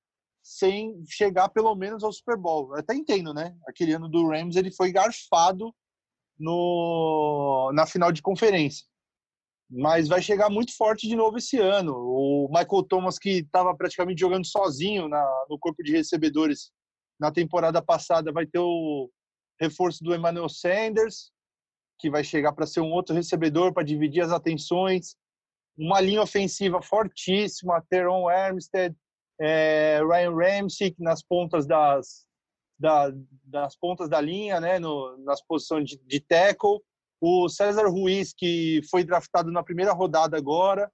sem 0.41 1.03
chegar 1.05 1.49
pelo 1.49 1.75
menos 1.75 2.03
ao 2.03 2.11
Super 2.11 2.37
Bowl. 2.37 2.73
Eu 2.73 2.79
até 2.79 2.95
entendo, 2.95 3.33
né? 3.33 3.55
Aquele 3.67 3.93
ano 3.93 4.07
do 4.07 4.27
Rams 4.27 4.55
ele 4.55 4.71
foi 4.71 4.91
garfado 4.91 5.75
no, 6.39 7.71
na 7.75 7.85
final 7.85 8.11
de 8.11 8.21
conferência. 8.21 8.87
Mas 9.73 10.09
vai 10.09 10.21
chegar 10.21 10.49
muito 10.49 10.75
forte 10.75 11.07
de 11.07 11.15
novo 11.15 11.37
esse 11.37 11.57
ano. 11.57 11.93
O 11.95 12.49
Michael 12.49 12.83
Thomas, 12.83 13.17
que 13.17 13.39
estava 13.39 13.73
praticamente 13.73 14.19
jogando 14.19 14.45
sozinho 14.45 15.07
na, 15.07 15.25
no 15.49 15.57
corpo 15.57 15.81
de 15.81 15.93
recebedores 15.93 16.71
na 17.17 17.31
temporada 17.31 17.81
passada, 17.81 18.33
vai 18.33 18.45
ter 18.45 18.59
o 18.59 19.09
reforço 19.61 20.03
do 20.03 20.13
Emmanuel 20.13 20.49
Sanders, 20.49 21.31
que 21.99 22.09
vai 22.09 22.23
chegar 22.23 22.51
para 22.51 22.65
ser 22.65 22.81
um 22.81 22.91
outro 22.91 23.15
recebedor 23.15 23.73
para 23.73 23.83
dividir 23.83 24.21
as 24.21 24.31
atenções. 24.31 25.15
Uma 25.77 26.01
linha 26.01 26.21
ofensiva 26.21 26.81
fortíssima, 26.81 27.81
Teron 27.89 28.27
Armstead, 28.27 28.93
é, 29.39 30.01
Ryan 30.03 30.35
Ramsey 30.35 30.95
nas 30.99 31.23
pontas 31.23 31.65
das, 31.65 32.25
da, 32.77 33.11
das 33.43 33.75
pontas 33.77 34.09
da 34.09 34.19
linha, 34.19 34.59
né, 34.59 34.79
no, 34.79 35.17
nas 35.19 35.41
posições 35.41 35.89
de, 35.89 35.97
de 36.05 36.19
tackle. 36.19 36.81
O 37.21 37.47
César 37.47 37.87
Ruiz, 37.87 38.33
que 38.35 38.81
foi 38.89 39.03
draftado 39.03 39.51
na 39.51 39.61
primeira 39.61 39.93
rodada 39.93 40.35
agora, 40.35 40.91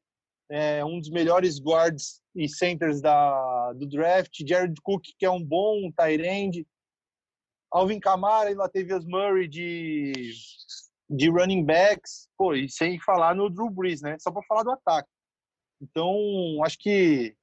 é 0.51 0.83
um 0.83 0.99
dos 0.99 1.09
melhores 1.09 1.57
guards 1.57 2.21
e 2.35 2.49
centers 2.49 3.01
da, 3.01 3.73
do 3.73 3.87
draft. 3.87 4.43
Jared 4.45 4.79
Cook, 4.81 5.03
que 5.17 5.25
é 5.25 5.31
um 5.31 5.43
bom 5.43 5.89
tight 5.97 6.21
end. 6.21 6.67
Alvin 7.71 7.99
Kamara 7.99 8.51
e 8.51 8.55
Latavius 8.55 9.05
Murray 9.05 9.47
de, 9.47 10.11
de 11.09 11.29
running 11.29 11.63
backs. 11.63 12.27
Pô, 12.37 12.53
e 12.53 12.69
sem 12.69 12.99
falar 12.99 13.33
no 13.33 13.49
Drew 13.49 13.69
Brees, 13.69 14.01
né? 14.01 14.17
Só 14.19 14.29
para 14.29 14.43
falar 14.43 14.63
do 14.63 14.71
ataque. 14.71 15.09
Então, 15.81 16.13
acho 16.63 16.77
que 16.77 17.35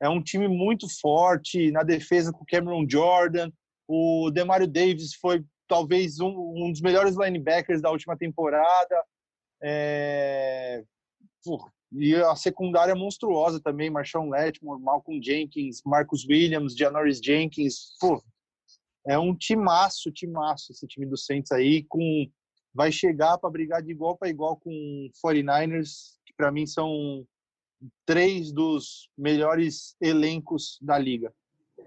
é 0.00 0.08
um 0.08 0.22
time 0.22 0.48
muito 0.48 0.86
forte 1.00 1.70
na 1.70 1.84
defesa 1.84 2.32
com 2.32 2.44
Cameron 2.44 2.86
Jordan. 2.88 3.50
O 3.88 4.30
Demario 4.32 4.66
Davis 4.66 5.14
foi 5.14 5.44
talvez 5.72 6.20
um, 6.20 6.28
um 6.28 6.70
dos 6.70 6.82
melhores 6.82 7.16
linebackers 7.16 7.80
da 7.80 7.90
última 7.90 8.14
temporada. 8.14 9.02
É... 9.62 10.84
e 11.92 12.14
a 12.14 12.36
secundária 12.36 12.94
monstruosa 12.94 13.58
também, 13.58 13.88
Marshawn 13.88 14.28
Letmore, 14.28 14.82
Malcolm 14.82 15.22
Jenkins, 15.22 15.80
Marcus 15.86 16.26
Williams, 16.28 16.76
Janoris 16.76 17.20
Jenkins. 17.24 17.96
Pô, 17.98 18.22
é 19.06 19.18
um 19.18 19.34
timaço, 19.34 20.12
timaço 20.12 20.72
esse 20.72 20.86
time 20.86 21.06
do 21.06 21.16
Saints 21.16 21.50
aí, 21.50 21.84
com 21.84 22.30
vai 22.74 22.92
chegar 22.92 23.38
para 23.38 23.50
brigar 23.50 23.82
de 23.82 23.92
igual 23.92 24.16
para 24.16 24.28
igual 24.28 24.56
com 24.56 25.10
49ers, 25.24 26.18
que 26.26 26.34
para 26.34 26.52
mim 26.52 26.66
são 26.66 27.26
três 28.04 28.52
dos 28.52 29.08
melhores 29.16 29.96
elencos 30.02 30.78
da 30.82 30.98
liga. 30.98 31.32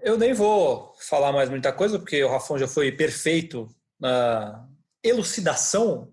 Eu 0.02 0.18
nem 0.18 0.32
vou 0.32 0.92
falar 1.00 1.32
mais 1.32 1.48
muita 1.48 1.72
coisa, 1.72 1.98
porque 1.98 2.22
o 2.22 2.28
Rafão 2.28 2.58
já 2.58 2.68
foi 2.68 2.92
perfeito 2.92 3.68
na 3.98 4.66
elucidação 5.02 6.12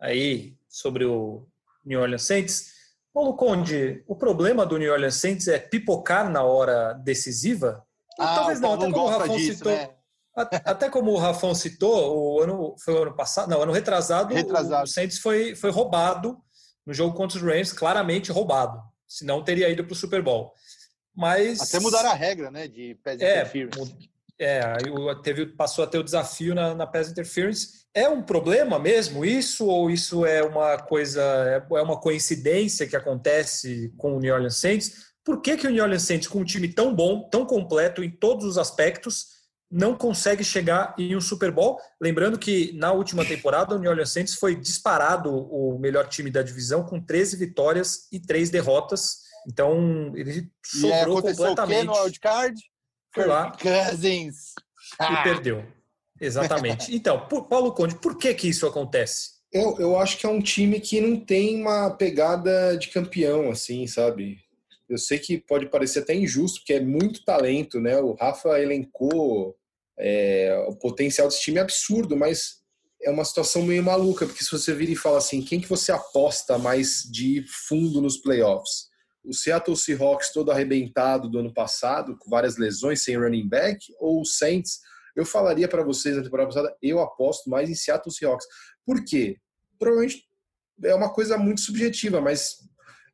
aí 0.00 0.56
sobre 0.68 1.04
o 1.04 1.46
New 1.84 2.00
Orleans 2.00 2.22
Saints. 2.22 2.72
Paulo 3.12 3.36
Conde, 3.36 4.02
o 4.06 4.16
problema 4.16 4.64
do 4.64 4.78
New 4.78 4.92
Orleans 4.92 5.16
Saints 5.16 5.48
é 5.48 5.58
pipocar 5.58 6.30
na 6.30 6.42
hora 6.42 6.94
decisiva? 6.94 7.84
Ah, 8.18 8.34
Talvez 8.36 8.60
não, 8.60 8.74
até 8.74 8.90
como 8.90 9.04
o 9.04 9.08
Rafão 9.08 9.36
disso, 9.36 9.54
citou. 9.54 9.72
Né? 9.72 9.90
Até 10.34 10.88
como 10.88 11.10
o 11.10 11.18
Rafão 11.18 11.54
citou, 11.54 12.36
o 12.36 12.40
ano 12.40 12.74
foi 12.82 12.94
o 12.94 13.02
ano 13.02 13.14
passado, 13.14 13.50
não, 13.50 13.60
ano 13.60 13.72
retrasado, 13.72 14.34
retrasado. 14.34 14.84
o 14.84 14.86
Saints 14.86 15.18
foi, 15.18 15.54
foi 15.54 15.70
roubado 15.70 16.38
no 16.86 16.94
jogo 16.94 17.14
contra 17.14 17.36
os 17.36 17.42
Rams, 17.42 17.72
claramente 17.72 18.32
roubado 18.32 18.82
senão 19.12 19.44
teria 19.44 19.68
ido 19.68 19.84
para 19.84 19.92
o 19.92 19.96
Super 19.96 20.22
Bowl. 20.22 20.52
Mas 21.14 21.60
até 21.60 21.78
mudaram 21.78 22.10
a 22.10 22.14
regra, 22.14 22.50
né, 22.50 22.66
de 22.66 22.94
pass 23.04 23.20
é, 23.20 23.42
interference. 23.42 24.10
É, 24.42 24.60
teve, 25.22 25.46
passou 25.46 25.84
a 25.84 25.86
ter 25.86 25.98
o 25.98 26.04
desafio 26.04 26.54
na, 26.54 26.74
na 26.74 26.86
pass 26.86 27.08
interference. 27.08 27.82
É 27.94 28.08
um 28.08 28.22
problema 28.22 28.78
mesmo 28.78 29.24
isso 29.24 29.66
ou 29.66 29.90
isso 29.90 30.26
é 30.26 30.42
uma 30.42 30.78
coisa, 30.78 31.22
é, 31.22 31.76
é 31.76 31.82
uma 31.82 32.00
coincidência 32.00 32.86
que 32.86 32.96
acontece 32.96 33.92
com 33.96 34.16
o 34.16 34.18
New 34.18 34.34
Orleans 34.34 34.56
Saints? 34.56 35.12
Por 35.24 35.40
que, 35.40 35.56
que 35.56 35.66
o 35.66 35.70
New 35.70 35.82
Orleans 35.82 36.02
Saints, 36.02 36.26
com 36.26 36.40
um 36.40 36.44
time 36.44 36.68
tão 36.68 36.94
bom, 36.94 37.28
tão 37.28 37.46
completo 37.46 38.02
em 38.02 38.10
todos 38.10 38.44
os 38.44 38.58
aspectos, 38.58 39.26
não 39.70 39.96
consegue 39.96 40.42
chegar 40.42 40.94
em 40.98 41.14
um 41.14 41.20
Super 41.20 41.52
Bowl? 41.52 41.78
Lembrando 42.00 42.38
que 42.38 42.72
na 42.72 42.92
última 42.92 43.24
temporada 43.24 43.76
o 43.76 43.78
New 43.78 43.90
Orleans 43.90 44.10
Saints 44.10 44.34
foi 44.34 44.56
disparado 44.56 45.30
o 45.32 45.78
melhor 45.78 46.08
time 46.08 46.30
da 46.30 46.42
divisão 46.42 46.84
com 46.84 47.00
13 47.00 47.36
vitórias 47.36 48.08
e 48.10 48.18
3 48.18 48.50
derrotas. 48.50 49.18
Então 49.46 50.12
ele 50.16 50.50
sobrou 50.64 51.20
e 51.20 51.22
completamente. 51.22 51.88
O 51.88 51.92
no 51.92 52.02
wildcard? 52.02 52.71
Foi 53.14 53.26
lá. 53.26 53.52
Cousins. 53.52 54.54
E 55.00 55.04
ah. 55.04 55.22
perdeu. 55.22 55.64
Exatamente. 56.20 56.92
Então, 56.94 57.26
Paulo 57.26 57.72
Conde, 57.72 57.96
por 57.96 58.16
que 58.16 58.32
que 58.34 58.48
isso 58.48 58.66
acontece? 58.66 59.32
Eu, 59.52 59.76
eu 59.78 59.98
acho 59.98 60.16
que 60.16 60.24
é 60.24 60.28
um 60.28 60.40
time 60.40 60.80
que 60.80 61.00
não 61.00 61.18
tem 61.18 61.60
uma 61.60 61.90
pegada 61.90 62.76
de 62.76 62.88
campeão, 62.88 63.50
assim, 63.50 63.86
sabe? 63.86 64.38
Eu 64.88 64.96
sei 64.96 65.18
que 65.18 65.38
pode 65.38 65.66
parecer 65.66 66.00
até 66.00 66.14
injusto, 66.14 66.60
porque 66.60 66.74
é 66.74 66.80
muito 66.80 67.24
talento, 67.24 67.80
né? 67.80 67.98
O 67.98 68.14
Rafa 68.14 68.60
elencou 68.60 69.56
é, 69.98 70.64
o 70.68 70.74
potencial 70.76 71.28
desse 71.28 71.42
time 71.42 71.58
é 71.58 71.62
absurdo, 71.62 72.16
mas 72.16 72.62
é 73.02 73.10
uma 73.10 73.24
situação 73.24 73.62
meio 73.62 73.82
maluca, 73.82 74.26
porque 74.26 74.44
se 74.44 74.50
você 74.50 74.72
vira 74.74 74.92
e 74.92 74.96
fala 74.96 75.18
assim, 75.18 75.42
quem 75.42 75.60
que 75.60 75.68
você 75.68 75.92
aposta 75.92 76.56
mais 76.56 77.02
de 77.10 77.44
fundo 77.68 78.00
nos 78.00 78.16
playoffs? 78.16 78.91
O 79.24 79.32
Seattle 79.32 79.76
Seahawks 79.76 80.32
todo 80.32 80.50
arrebentado 80.50 81.28
do 81.28 81.38
ano 81.38 81.52
passado, 81.52 82.16
com 82.18 82.28
várias 82.28 82.56
lesões, 82.56 83.04
sem 83.04 83.16
running 83.16 83.48
back, 83.48 83.78
ou 83.98 84.20
o 84.20 84.24
Saints? 84.24 84.80
Eu 85.14 85.24
falaria 85.24 85.68
para 85.68 85.84
vocês 85.84 86.16
na 86.16 86.22
temporada 86.22 86.48
passada, 86.48 86.76
eu 86.82 86.98
aposto 87.00 87.48
mais 87.48 87.68
em 87.70 87.74
Seattle 87.74 88.12
Seahawks. 88.12 88.46
Por 88.84 89.04
quê? 89.04 89.36
Provavelmente 89.78 90.24
é 90.84 90.94
uma 90.94 91.12
coisa 91.12 91.36
muito 91.38 91.60
subjetiva, 91.60 92.20
mas 92.20 92.56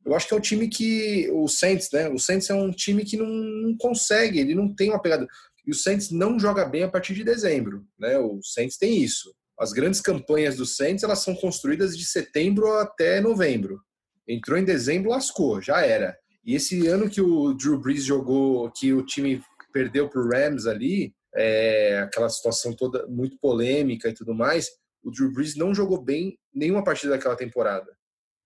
eu 0.05 0.15
acho 0.15 0.27
que 0.27 0.35
é 0.35 0.37
um 0.37 0.41
time 0.41 0.69
que 0.69 1.29
o 1.33 1.49
Saints, 1.49 1.91
né? 1.93 2.09
O 2.09 2.19
Saints 2.19 2.49
é 2.49 2.55
um 2.55 2.71
time 2.71 3.05
que 3.05 3.17
não, 3.17 3.27
não 3.27 3.77
consegue, 3.77 4.39
ele 4.39 4.55
não 4.55 4.75
tem 4.75 4.91
uma 4.91 5.03
pegada. 5.03 5.27
E 5.67 5.71
o 5.71 5.75
Saints 5.75 6.11
não 6.11 6.39
joga 6.39 6.65
bem 6.65 6.85
a 6.85 6.89
partir 6.89 7.15
de 7.15 7.23
dezembro, 7.23 7.87
né? 7.99 8.19
O 8.19 8.41
Saints 8.43 8.79
tem 8.79 9.03
isso. 9.03 9.35
As 9.59 9.73
grandes 9.73 10.01
campanhas 10.01 10.57
do 10.57 10.65
Saints 10.65 11.03
elas 11.03 11.19
são 11.19 11.35
construídas 11.35 11.99
de 11.99 12.07
setembro 12.07 12.73
até 12.79 13.21
novembro. 13.21 13.83
Entrou 14.29 14.59
em 14.59 14.64
dezembro, 14.64 15.11
lascou, 15.11 15.61
já 15.62 15.81
era. 15.81 16.16
E 16.45 16.55
esse 16.55 16.87
ano 16.87 17.09
que 17.09 17.20
o 17.20 17.55
Drew 17.55 17.79
Brees 17.79 18.05
jogou, 18.05 18.70
que 18.70 18.93
o 18.93 19.05
time 19.05 19.43
perdeu 19.72 20.09
para 20.09 20.20
o 20.20 20.29
Rams 20.29 20.66
ali, 20.66 21.14
é, 21.35 22.01
aquela 22.01 22.29
situação 22.29 22.74
toda 22.74 23.07
muito 23.07 23.39
polêmica 23.39 24.09
e 24.09 24.14
tudo 24.14 24.35
mais, 24.35 24.68
o 25.03 25.11
Drew 25.11 25.33
Brees 25.33 25.57
não 25.57 25.74
jogou 25.74 26.03
bem 26.03 26.39
nenhuma 26.55 26.85
partida 26.85 27.12
daquela 27.12 27.37
temporada. 27.37 27.91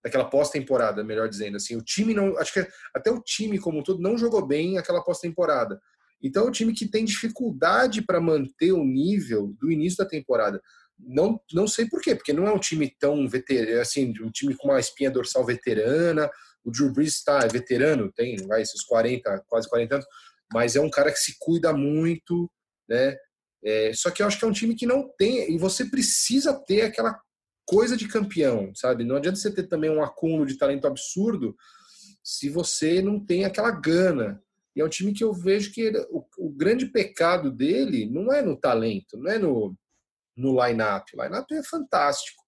Daquela 0.03 0.25
pós-temporada, 0.25 1.03
melhor 1.03 1.29
dizendo. 1.29 1.57
Assim, 1.57 1.75
o 1.75 1.81
time 1.81 2.13
não. 2.13 2.37
Acho 2.37 2.53
que 2.53 2.67
até 2.93 3.09
o 3.09 3.21
time 3.21 3.57
como 3.57 3.79
um 3.79 3.83
todo 3.83 4.01
não 4.01 4.17
jogou 4.17 4.45
bem 4.45 4.77
aquela 4.77 5.03
pós-temporada. 5.03 5.79
Então 6.21 6.45
é 6.45 6.47
um 6.47 6.51
time 6.51 6.73
que 6.73 6.87
tem 6.87 7.03
dificuldade 7.03 8.01
para 8.01 8.21
manter 8.21 8.71
o 8.71 8.85
nível 8.85 9.53
do 9.59 9.71
início 9.71 9.97
da 9.97 10.05
temporada. 10.05 10.61
Não, 11.05 11.39
não 11.51 11.67
sei 11.67 11.87
por 11.87 12.01
quê, 12.01 12.15
porque 12.15 12.33
não 12.33 12.47
é 12.47 12.51
um 12.51 12.59
time 12.59 12.93
tão 12.99 13.27
veterano, 13.27 13.81
assim, 13.81 14.13
um 14.21 14.31
time 14.31 14.55
com 14.55 14.69
uma 14.69 14.79
espinha 14.79 15.11
dorsal 15.11 15.45
veterana. 15.45 16.29
O 16.63 16.71
Drew 16.71 16.91
Brees 16.91 17.15
está 17.15 17.39
é 17.39 17.47
veterano, 17.47 18.11
tem 18.11 18.37
vai, 18.47 18.61
esses 18.61 18.83
40, 18.83 19.43
quase 19.47 19.67
40 19.69 19.95
anos, 19.95 20.07
mas 20.53 20.75
é 20.75 20.81
um 20.81 20.89
cara 20.89 21.11
que 21.11 21.19
se 21.19 21.35
cuida 21.39 21.73
muito, 21.73 22.49
né? 22.87 23.15
É, 23.63 23.91
só 23.93 24.11
que 24.11 24.21
eu 24.21 24.27
acho 24.27 24.37
que 24.37 24.45
é 24.45 24.47
um 24.47 24.53
time 24.53 24.75
que 24.75 24.85
não 24.85 25.09
tem, 25.17 25.53
e 25.53 25.57
você 25.57 25.85
precisa 25.85 26.53
ter 26.53 26.81
aquela 26.81 27.19
coisa 27.65 27.95
de 27.95 28.07
campeão, 28.07 28.73
sabe? 28.75 29.03
Não 29.03 29.15
adianta 29.15 29.37
você 29.37 29.51
ter 29.51 29.63
também 29.63 29.89
um 29.89 30.03
acúmulo 30.03 30.45
de 30.45 30.57
talento 30.57 30.85
absurdo 30.85 31.55
se 32.23 32.49
você 32.49 33.01
não 33.01 33.19
tem 33.23 33.45
aquela 33.45 33.71
gana. 33.71 34.41
E 34.75 34.81
é 34.81 34.85
um 34.85 34.89
time 34.89 35.13
que 35.13 35.23
eu 35.23 35.33
vejo 35.33 35.71
que 35.71 35.81
ele, 35.81 35.99
o, 36.09 36.25
o, 36.37 36.49
grande 36.49 36.87
pecado 36.87 37.51
dele 37.51 38.09
não 38.09 38.33
é 38.33 38.41
no 38.41 38.57
talento, 38.57 39.17
não 39.17 39.31
é 39.31 39.37
no, 39.37 39.75
no 40.35 40.63
line-up. 40.63 41.05
O 41.15 41.23
line-up 41.23 41.53
é 41.53 41.63
fantástico. 41.63 42.41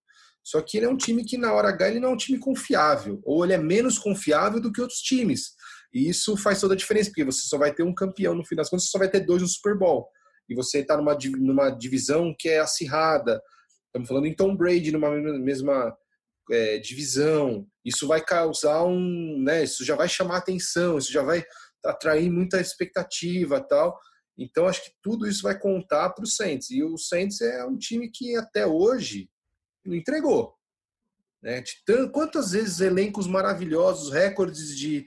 Só 0.43 0.61
que 0.61 0.77
ele 0.77 0.85
é 0.85 0.89
um 0.89 0.97
time 0.97 1.25
que, 1.25 1.37
na 1.37 1.53
hora 1.53 1.69
H, 1.69 1.89
ele 1.89 1.99
não 1.99 2.09
é 2.09 2.13
um 2.13 2.17
time 2.17 2.37
confiável. 2.37 3.19
Ou 3.23 3.43
ele 3.43 3.53
é 3.53 3.57
menos 3.57 3.97
confiável 3.97 4.61
do 4.61 4.71
que 4.71 4.81
outros 4.81 4.99
times. 4.99 5.53
E 5.93 6.09
isso 6.09 6.37
faz 6.37 6.59
toda 6.59 6.73
a 6.73 6.77
diferença, 6.77 7.09
porque 7.09 7.23
você 7.23 7.47
só 7.47 7.57
vai 7.57 7.73
ter 7.73 7.83
um 7.83 7.95
campeão 7.95 8.35
no 8.35 8.45
fim 8.45 8.55
das 8.55 8.69
contas, 8.69 8.85
você 8.85 8.91
só 8.91 8.99
vai 8.99 9.09
ter 9.09 9.21
dois 9.21 9.41
no 9.41 9.47
Super 9.47 9.77
Bowl. 9.77 10.07
E 10.47 10.53
você 10.53 10.79
está 10.79 10.95
numa, 10.97 11.17
numa 11.37 11.69
divisão 11.71 12.35
que 12.37 12.49
é 12.49 12.59
acirrada. 12.59 13.41
Estamos 13.87 14.07
falando 14.07 14.27
em 14.27 14.35
Tom 14.35 14.55
Brady 14.55 14.91
numa 14.91 15.09
mesma 15.09 15.95
é, 16.51 16.77
divisão. 16.77 17.65
Isso 17.83 18.07
vai 18.07 18.21
causar 18.21 18.83
um, 18.83 19.41
né? 19.41 19.63
Isso 19.63 19.83
já 19.83 19.95
vai 19.95 20.07
chamar 20.07 20.37
atenção, 20.37 20.97
isso 20.97 21.11
já 21.11 21.23
vai 21.23 21.43
atrair 21.83 22.29
muita 22.29 22.59
expectativa, 22.59 23.59
tal. 23.61 23.97
Então 24.37 24.67
acho 24.67 24.83
que 24.83 24.91
tudo 25.01 25.27
isso 25.27 25.43
vai 25.43 25.57
contar 25.57 26.09
para 26.09 26.23
o 26.23 26.27
Saints. 26.27 26.69
E 26.69 26.83
o 26.83 26.97
Saints 26.97 27.41
é 27.41 27.65
um 27.65 27.77
time 27.77 28.09
que 28.09 28.35
até 28.35 28.65
hoje 28.65 29.29
não 29.85 29.95
entregou. 29.95 30.53
Né? 31.41 31.63
Quantas 32.11 32.51
vezes 32.51 32.81
elencos 32.81 33.27
maravilhosos, 33.27 34.11
recordes 34.11 34.75
de, 34.75 35.05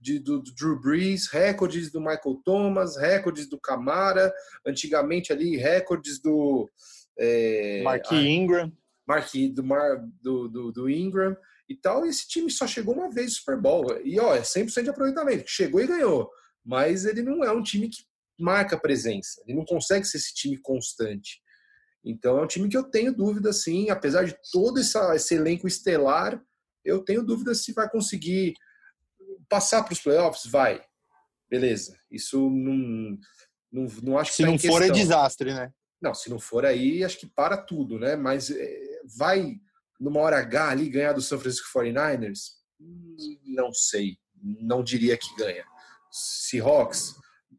de 0.00 0.18
do, 0.18 0.40
do, 0.40 0.54
Drew 0.54 0.78
Brees, 0.78 1.28
recordes 1.28 1.90
do 1.90 1.98
Michael 1.98 2.40
Thomas, 2.44 2.96
recordes 2.96 3.48
do 3.48 3.58
Camara, 3.58 4.32
antigamente 4.66 5.32
ali 5.32 5.56
recordes 5.56 6.20
do 6.20 6.70
é, 7.18 7.82
Mark 7.82 8.12
Ingram, 8.12 8.72
Mark 9.06 9.32
do, 9.54 9.64
Mar, 9.64 10.04
do, 10.22 10.48
do, 10.48 10.72
do, 10.72 10.90
Ingram 10.90 11.36
e 11.68 11.74
tal. 11.74 12.04
E 12.04 12.10
esse 12.10 12.28
time 12.28 12.50
só 12.50 12.66
chegou 12.66 12.94
uma 12.94 13.10
vez 13.10 13.30
no 13.30 13.36
Super 13.36 13.60
Bowl 13.60 13.98
e 14.04 14.20
ó 14.20 14.34
é 14.36 14.42
100% 14.42 14.84
de 14.84 14.90
aproveitamento, 14.90 15.44
chegou 15.48 15.80
e 15.80 15.86
ganhou. 15.86 16.30
Mas 16.64 17.06
ele 17.06 17.22
não 17.22 17.42
é 17.42 17.50
um 17.50 17.62
time 17.62 17.88
que 17.88 18.04
marca 18.38 18.78
presença, 18.78 19.42
ele 19.46 19.56
não 19.56 19.64
consegue 19.64 20.06
ser 20.06 20.18
esse 20.18 20.34
time 20.34 20.56
constante. 20.58 21.40
Então 22.04 22.38
é 22.38 22.42
um 22.42 22.46
time 22.46 22.68
que 22.68 22.76
eu 22.76 22.84
tenho 22.84 23.14
dúvida, 23.14 23.52
sim, 23.52 23.90
apesar 23.90 24.24
de 24.24 24.36
todo 24.52 24.78
essa, 24.78 25.14
esse 25.14 25.34
elenco 25.34 25.66
estelar, 25.66 26.40
eu 26.84 27.00
tenho 27.00 27.22
dúvida 27.22 27.54
se 27.54 27.72
vai 27.72 27.88
conseguir 27.90 28.54
passar 29.48 29.82
para 29.82 29.92
os 29.92 30.00
playoffs. 30.00 30.50
Vai, 30.50 30.80
beleza. 31.50 31.98
Isso 32.10 32.48
não, 32.50 33.18
não, 33.70 33.86
não 34.02 34.18
acho 34.18 34.30
que 34.30 34.36
se 34.36 34.42
tá 34.42 34.50
não 34.50 34.58
for 34.58 34.82
é 34.82 34.90
desastre, 34.90 35.52
né? 35.52 35.72
Não, 36.00 36.14
se 36.14 36.30
não 36.30 36.38
for 36.38 36.64
aí, 36.64 37.02
acho 37.02 37.18
que 37.18 37.26
para 37.26 37.56
tudo, 37.56 37.98
né? 37.98 38.14
Mas 38.14 38.50
é, 38.50 39.00
vai 39.16 39.56
numa 39.98 40.20
hora 40.20 40.38
H 40.38 40.70
ali 40.70 40.88
ganhar 40.88 41.12
do 41.12 41.20
San 41.20 41.38
Francisco 41.38 41.68
49ers? 41.76 42.52
Não 43.44 43.72
sei, 43.72 44.16
não 44.40 44.82
diria 44.82 45.16
que 45.16 45.34
ganha. 45.36 45.64
Seahawks, 46.10 47.16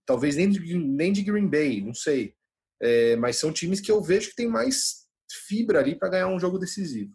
talvez 0.10 0.36
nem 0.36 0.50
de, 0.50 0.76
nem 0.76 1.14
de 1.14 1.22
Green 1.22 1.48
Bay, 1.48 1.82
não 1.82 1.94
sei. 1.94 2.34
É, 2.82 3.16
mas 3.18 3.38
são 3.38 3.54
times 3.54 3.80
que 3.80 3.92
eu 3.92 4.02
vejo 4.02 4.32
que 4.32 4.36
tem 4.36 4.48
mais 4.48 5.06
fibra 5.48 5.78
ali 5.80 5.94
para 5.94 6.10
ganhar 6.10 6.28
um 6.30 6.40
jogo 6.40 6.58
decisivo. 6.58 7.14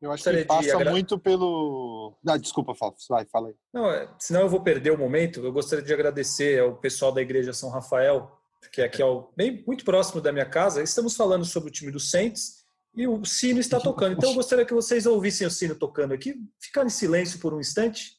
Eu 0.00 0.12
acho 0.12 0.22
que 0.22 0.44
passa 0.44 0.76
agra... 0.76 0.92
muito 0.92 1.18
pelo. 1.18 2.16
Ah, 2.24 2.36
desculpa, 2.36 2.72
vai, 3.10 3.26
fala 3.26 3.48
aí. 3.48 3.54
Não, 3.74 3.90
é, 3.90 4.08
senão 4.16 4.42
eu 4.42 4.48
vou 4.48 4.62
perder 4.62 4.92
o 4.92 4.96
momento. 4.96 5.44
Eu 5.44 5.52
gostaria 5.52 5.84
de 5.84 5.92
agradecer 5.92 6.60
ao 6.60 6.76
pessoal 6.76 7.10
da 7.10 7.20
Igreja 7.20 7.52
São 7.52 7.68
Rafael, 7.68 8.30
que 8.72 8.80
é 8.80 8.84
aqui 8.84 9.02
ao, 9.02 9.32
bem, 9.36 9.64
muito 9.66 9.84
próximo 9.84 10.20
da 10.20 10.30
minha 10.30 10.46
casa. 10.46 10.80
Estamos 10.80 11.16
falando 11.16 11.44
sobre 11.44 11.68
o 11.68 11.72
time 11.72 11.90
do 11.90 11.98
Saints 11.98 12.64
e 12.94 13.08
o 13.08 13.24
sino 13.24 13.58
está 13.58 13.80
tocando. 13.80 14.12
Então 14.12 14.30
eu 14.30 14.36
gostaria 14.36 14.64
que 14.64 14.72
vocês 14.72 15.04
ouvissem 15.04 15.48
o 15.48 15.50
sino 15.50 15.74
tocando 15.74 16.14
aqui, 16.14 16.36
ficar 16.60 16.86
em 16.86 16.90
silêncio 16.90 17.40
por 17.40 17.52
um 17.52 17.58
instante. 17.58 18.16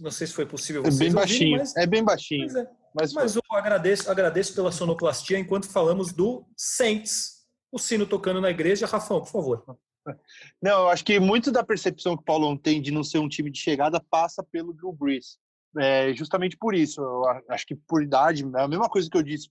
Não 0.00 0.10
sei 0.10 0.26
se 0.26 0.32
foi 0.32 0.44
possível 0.44 0.82
vocês 0.82 1.00
É 1.00 1.04
bem 1.04 1.12
baixinho, 1.12 1.50
ouvirem, 1.52 1.58
mas... 1.58 1.76
é 1.76 1.86
bem 1.86 2.02
baixinho. 2.02 2.46
Mas 2.46 2.56
é. 2.56 2.81
Mas, 2.94 3.12
Mas 3.12 3.36
eu 3.36 3.42
agradeço, 3.50 4.10
agradeço 4.10 4.54
pela 4.54 4.72
sonoplastia 4.72 5.38
enquanto 5.38 5.70
falamos 5.70 6.12
do 6.12 6.46
Saints, 6.56 7.42
o 7.70 7.78
sino 7.78 8.06
tocando 8.06 8.40
na 8.40 8.50
igreja. 8.50 8.86
Rafão, 8.86 9.20
por 9.20 9.30
favor. 9.30 9.78
Não, 10.62 10.82
eu 10.82 10.88
acho 10.88 11.04
que 11.04 11.18
muito 11.18 11.50
da 11.50 11.64
percepção 11.64 12.16
que 12.16 12.22
o 12.22 12.24
Paulo 12.24 12.58
tem 12.58 12.82
de 12.82 12.90
não 12.90 13.04
ser 13.04 13.18
um 13.18 13.28
time 13.28 13.50
de 13.50 13.58
chegada 13.58 14.02
passa 14.10 14.42
pelo 14.42 14.72
Drew 14.72 14.92
Brees. 14.92 15.38
É, 15.78 16.12
justamente 16.12 16.56
por 16.58 16.74
isso, 16.74 17.00
eu 17.00 17.22
acho 17.48 17.66
que 17.66 17.74
por 17.74 18.02
idade, 18.02 18.44
é 18.56 18.60
a 18.60 18.68
mesma 18.68 18.90
coisa 18.90 19.08
que 19.08 19.16
eu 19.16 19.22
disse 19.22 19.48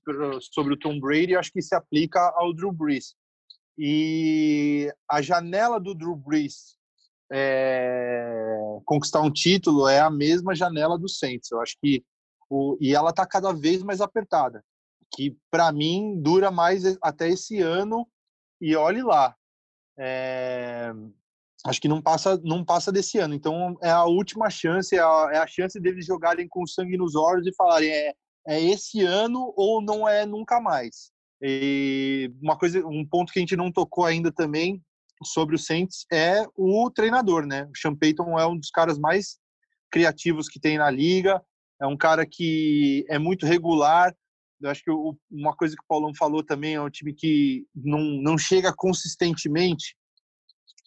sobre 0.54 0.74
o 0.74 0.78
Tom 0.78 1.00
Brady, 1.00 1.32
eu 1.32 1.40
acho 1.40 1.52
que 1.52 1.64
se 1.64 1.74
aplica 1.74 2.20
ao 2.36 2.54
Drew 2.54 2.72
Brees. 2.72 3.16
E 3.76 4.94
a 5.10 5.20
janela 5.20 5.80
do 5.80 5.96
Drew 5.96 6.16
Brees 6.16 6.78
é, 7.32 8.80
conquistar 8.86 9.22
um 9.22 9.32
título 9.32 9.88
é 9.88 10.00
a 10.00 10.12
mesma 10.12 10.54
janela 10.54 11.00
do 11.00 11.10
Saints. 11.10 11.50
Eu 11.50 11.62
acho 11.62 11.76
que 11.82 12.04
o, 12.52 12.78
e 12.82 12.94
ela 12.94 13.12
está 13.12 13.26
cada 13.26 13.54
vez 13.54 13.82
mais 13.82 14.02
apertada, 14.02 14.62
que 15.16 15.38
para 15.50 15.72
mim 15.72 16.22
dura 16.22 16.52
mais 16.52 16.84
até 17.02 17.30
esse 17.30 17.62
ano 17.62 18.06
e 18.60 18.76
olhe 18.76 19.02
lá. 19.02 19.34
É, 19.98 20.92
acho 21.66 21.80
que 21.80 21.88
não 21.88 22.02
passa, 22.02 22.38
não 22.44 22.66
passa 22.66 22.92
desse 22.92 23.18
ano. 23.20 23.34
Então 23.34 23.78
é 23.82 23.90
a 23.90 24.04
última 24.04 24.50
chance, 24.50 24.94
é 24.94 25.00
a, 25.00 25.30
é 25.32 25.38
a 25.38 25.48
chance 25.48 25.80
deles 25.80 26.06
jogarem 26.06 26.46
com 26.48 26.68
sangue 26.68 26.98
nos 26.98 27.16
olhos 27.16 27.48
e 27.48 27.56
falarem 27.56 27.90
é, 27.90 28.14
é 28.46 28.62
esse 28.62 29.02
ano 29.02 29.54
ou 29.56 29.82
não 29.82 30.08
é 30.08 30.26
nunca 30.26 30.60
mais. 30.60 31.10
E 31.42 32.32
uma 32.42 32.58
coisa, 32.58 32.86
um 32.86 33.08
ponto 33.08 33.32
que 33.32 33.40
a 33.40 33.42
gente 33.42 33.56
não 33.56 33.72
tocou 33.72 34.06
ainda 34.06 34.32
também 34.32 34.84
sobre 35.24 35.56
o 35.56 35.60
Saints 35.60 36.06
é 36.12 36.46
o 36.56 36.92
treinador, 36.92 37.46
né? 37.46 37.66
O 37.74 37.78
Sean 37.78 37.96
Payton 37.96 38.38
é 38.38 38.46
um 38.46 38.58
dos 38.58 38.70
caras 38.70 39.00
mais 39.00 39.40
criativos 39.90 40.50
que 40.50 40.60
tem 40.60 40.78
na 40.78 40.90
liga 40.90 41.42
é 41.82 41.88
um 41.88 41.98
cara 41.98 42.26
que 42.26 43.06
é 43.10 43.18
muito 43.18 43.46
regular. 43.46 44.16
Eu 44.62 44.70
acho 44.70 44.84
que 44.84 44.92
uma 45.32 45.56
coisa 45.56 45.76
que 45.76 45.84
o 45.84 45.88
Paulão 45.88 46.14
falou 46.16 46.44
também 46.44 46.76
é 46.76 46.82
um 46.82 46.90
time 46.90 47.12
que 47.14 47.66
não, 47.76 48.00
não 48.22 48.38
chega 48.38 48.72
consistentemente 48.72 49.96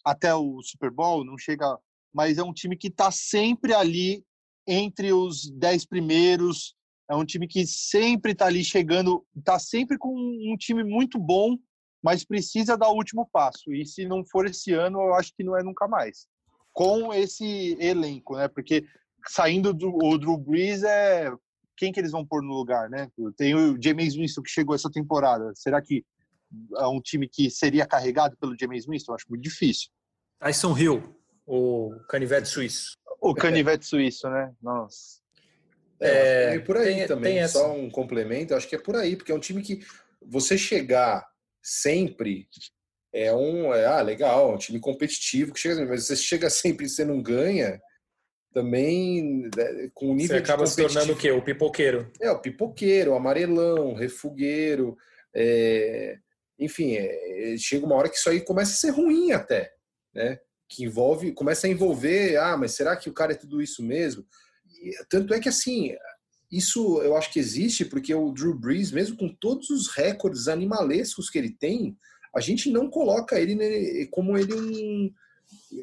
até 0.05 0.33
o 0.33 0.61
Super 0.61 0.89
Bowl, 0.89 1.25
não 1.25 1.37
chega, 1.37 1.77
mas 2.13 2.37
é 2.37 2.43
um 2.43 2.53
time 2.53 2.77
que 2.77 2.87
está 2.87 3.11
sempre 3.11 3.73
ali 3.73 4.23
entre 4.65 5.11
os 5.11 5.51
dez 5.51 5.85
primeiros. 5.85 6.73
É 7.09 7.15
um 7.15 7.25
time 7.25 7.47
que 7.47 7.67
sempre 7.67 8.31
está 8.31 8.45
ali 8.45 8.63
chegando, 8.63 9.25
está 9.35 9.59
sempre 9.59 9.97
com 9.97 10.09
um 10.09 10.55
time 10.57 10.83
muito 10.83 11.19
bom, 11.19 11.57
mas 12.01 12.23
precisa 12.23 12.77
dar 12.77 12.89
o 12.89 12.95
último 12.95 13.27
passo. 13.31 13.73
E 13.73 13.85
se 13.85 14.05
não 14.07 14.25
for 14.25 14.45
esse 14.45 14.71
ano, 14.71 14.99
eu 15.01 15.13
acho 15.13 15.33
que 15.35 15.43
não 15.43 15.57
é 15.57 15.61
nunca 15.61 15.87
mais. 15.87 16.27
Com 16.71 17.13
esse 17.13 17.77
elenco, 17.79 18.37
né? 18.37 18.47
Porque 18.47 18.85
saindo 19.27 19.73
do 19.73 19.89
o 19.89 20.17
Drew 20.17 20.37
Brees, 20.37 20.83
é 20.83 21.31
quem 21.77 21.91
que 21.91 21.99
eles 21.99 22.11
vão 22.11 22.25
pôr 22.25 22.41
no 22.41 22.53
lugar, 22.53 22.89
né? 22.89 23.09
Tem 23.37 23.53
o 23.53 23.77
James 23.81 24.15
Winston 24.15 24.41
que 24.41 24.49
chegou 24.49 24.75
essa 24.75 24.89
temporada. 24.89 25.51
Será 25.55 25.81
que 25.81 26.05
é 26.77 26.87
um 26.87 27.01
time 27.01 27.27
que 27.27 27.49
seria 27.49 27.85
carregado 27.85 28.37
pelo 28.37 28.55
James 28.59 28.85
Winston? 28.87 29.13
acho 29.13 29.25
muito 29.29 29.41
difícil. 29.41 29.89
Tyson 30.39 30.77
Hill, 30.77 31.15
o 31.45 31.91
canivete 32.09 32.47
suíço. 32.47 32.97
O 33.19 33.33
canivete 33.33 33.85
suíço, 33.85 34.29
né? 34.29 34.53
Nossa. 34.61 35.19
É, 35.99 36.55
é 36.55 36.59
por 36.59 36.77
aí 36.77 36.95
tem, 36.95 37.07
também. 37.07 37.35
Tem 37.35 37.47
Só 37.47 37.73
um 37.73 37.89
complemento, 37.89 38.55
acho 38.55 38.67
que 38.67 38.75
é 38.75 38.79
por 38.79 38.95
aí, 38.95 39.15
porque 39.15 39.31
é 39.31 39.35
um 39.35 39.39
time 39.39 39.61
que 39.61 39.85
você 40.21 40.57
chegar 40.57 41.25
sempre 41.61 42.47
é 43.15 43.33
um. 43.33 43.73
É, 43.73 43.85
ah, 43.85 44.01
legal, 44.01 44.53
um 44.53 44.57
time 44.57 44.79
competitivo 44.79 45.53
que 45.53 45.59
chega, 45.59 45.85
mas 45.85 46.05
você 46.05 46.15
chega 46.15 46.49
sempre 46.51 46.85
e 46.85 46.89
você 46.89 47.05
não 47.05 47.21
ganha 47.21 47.81
também 48.55 49.49
né, 49.53 49.89
com 49.93 50.11
o 50.11 50.15
nível 50.15 50.37
Você 50.37 50.41
acaba 50.41 50.65
se 50.65 50.81
tornando 50.81 51.11
o 51.11 51.17
quê? 51.17 51.29
O 51.29 51.41
pipoqueiro. 51.41 52.09
É, 52.21 52.31
o 52.31 52.39
pipoqueiro, 52.39 53.11
o 53.11 53.15
amarelão, 53.15 53.89
o 53.89 53.95
refugueiro. 53.95 54.95
É... 55.35 56.17
Enfim, 56.57 56.95
é... 56.95 57.55
chega 57.57 57.85
uma 57.85 57.95
hora 57.95 58.07
que 58.07 58.15
isso 58.15 58.29
aí 58.29 58.39
começa 58.39 58.71
a 58.71 58.75
ser 58.75 58.91
ruim 58.91 59.33
até, 59.33 59.73
né? 60.13 60.39
Que 60.69 60.85
envolve, 60.85 61.33
começa 61.33 61.67
a 61.67 61.69
envolver, 61.69 62.37
ah, 62.37 62.55
mas 62.55 62.71
será 62.71 62.95
que 62.95 63.09
o 63.09 63.13
cara 63.13 63.33
é 63.33 63.35
tudo 63.35 63.61
isso 63.61 63.83
mesmo? 63.83 64.25
E, 64.81 64.91
tanto 65.09 65.33
é 65.33 65.39
que 65.39 65.49
assim, 65.49 65.93
isso 66.49 67.01
eu 67.01 67.17
acho 67.17 67.33
que 67.33 67.39
existe 67.39 67.83
porque 67.83 68.15
o 68.15 68.31
Drew 68.31 68.57
Brees, 68.57 68.89
mesmo 68.89 69.17
com 69.17 69.27
todos 69.27 69.69
os 69.69 69.89
recordes 69.89 70.47
animalescos 70.47 71.29
que 71.29 71.37
ele 71.37 71.51
tem, 71.51 71.97
a 72.33 72.39
gente 72.39 72.71
não 72.71 72.89
coloca 72.89 73.37
ele 73.37 74.07
como 74.07 74.37
ele 74.37 74.53
um. 74.53 75.13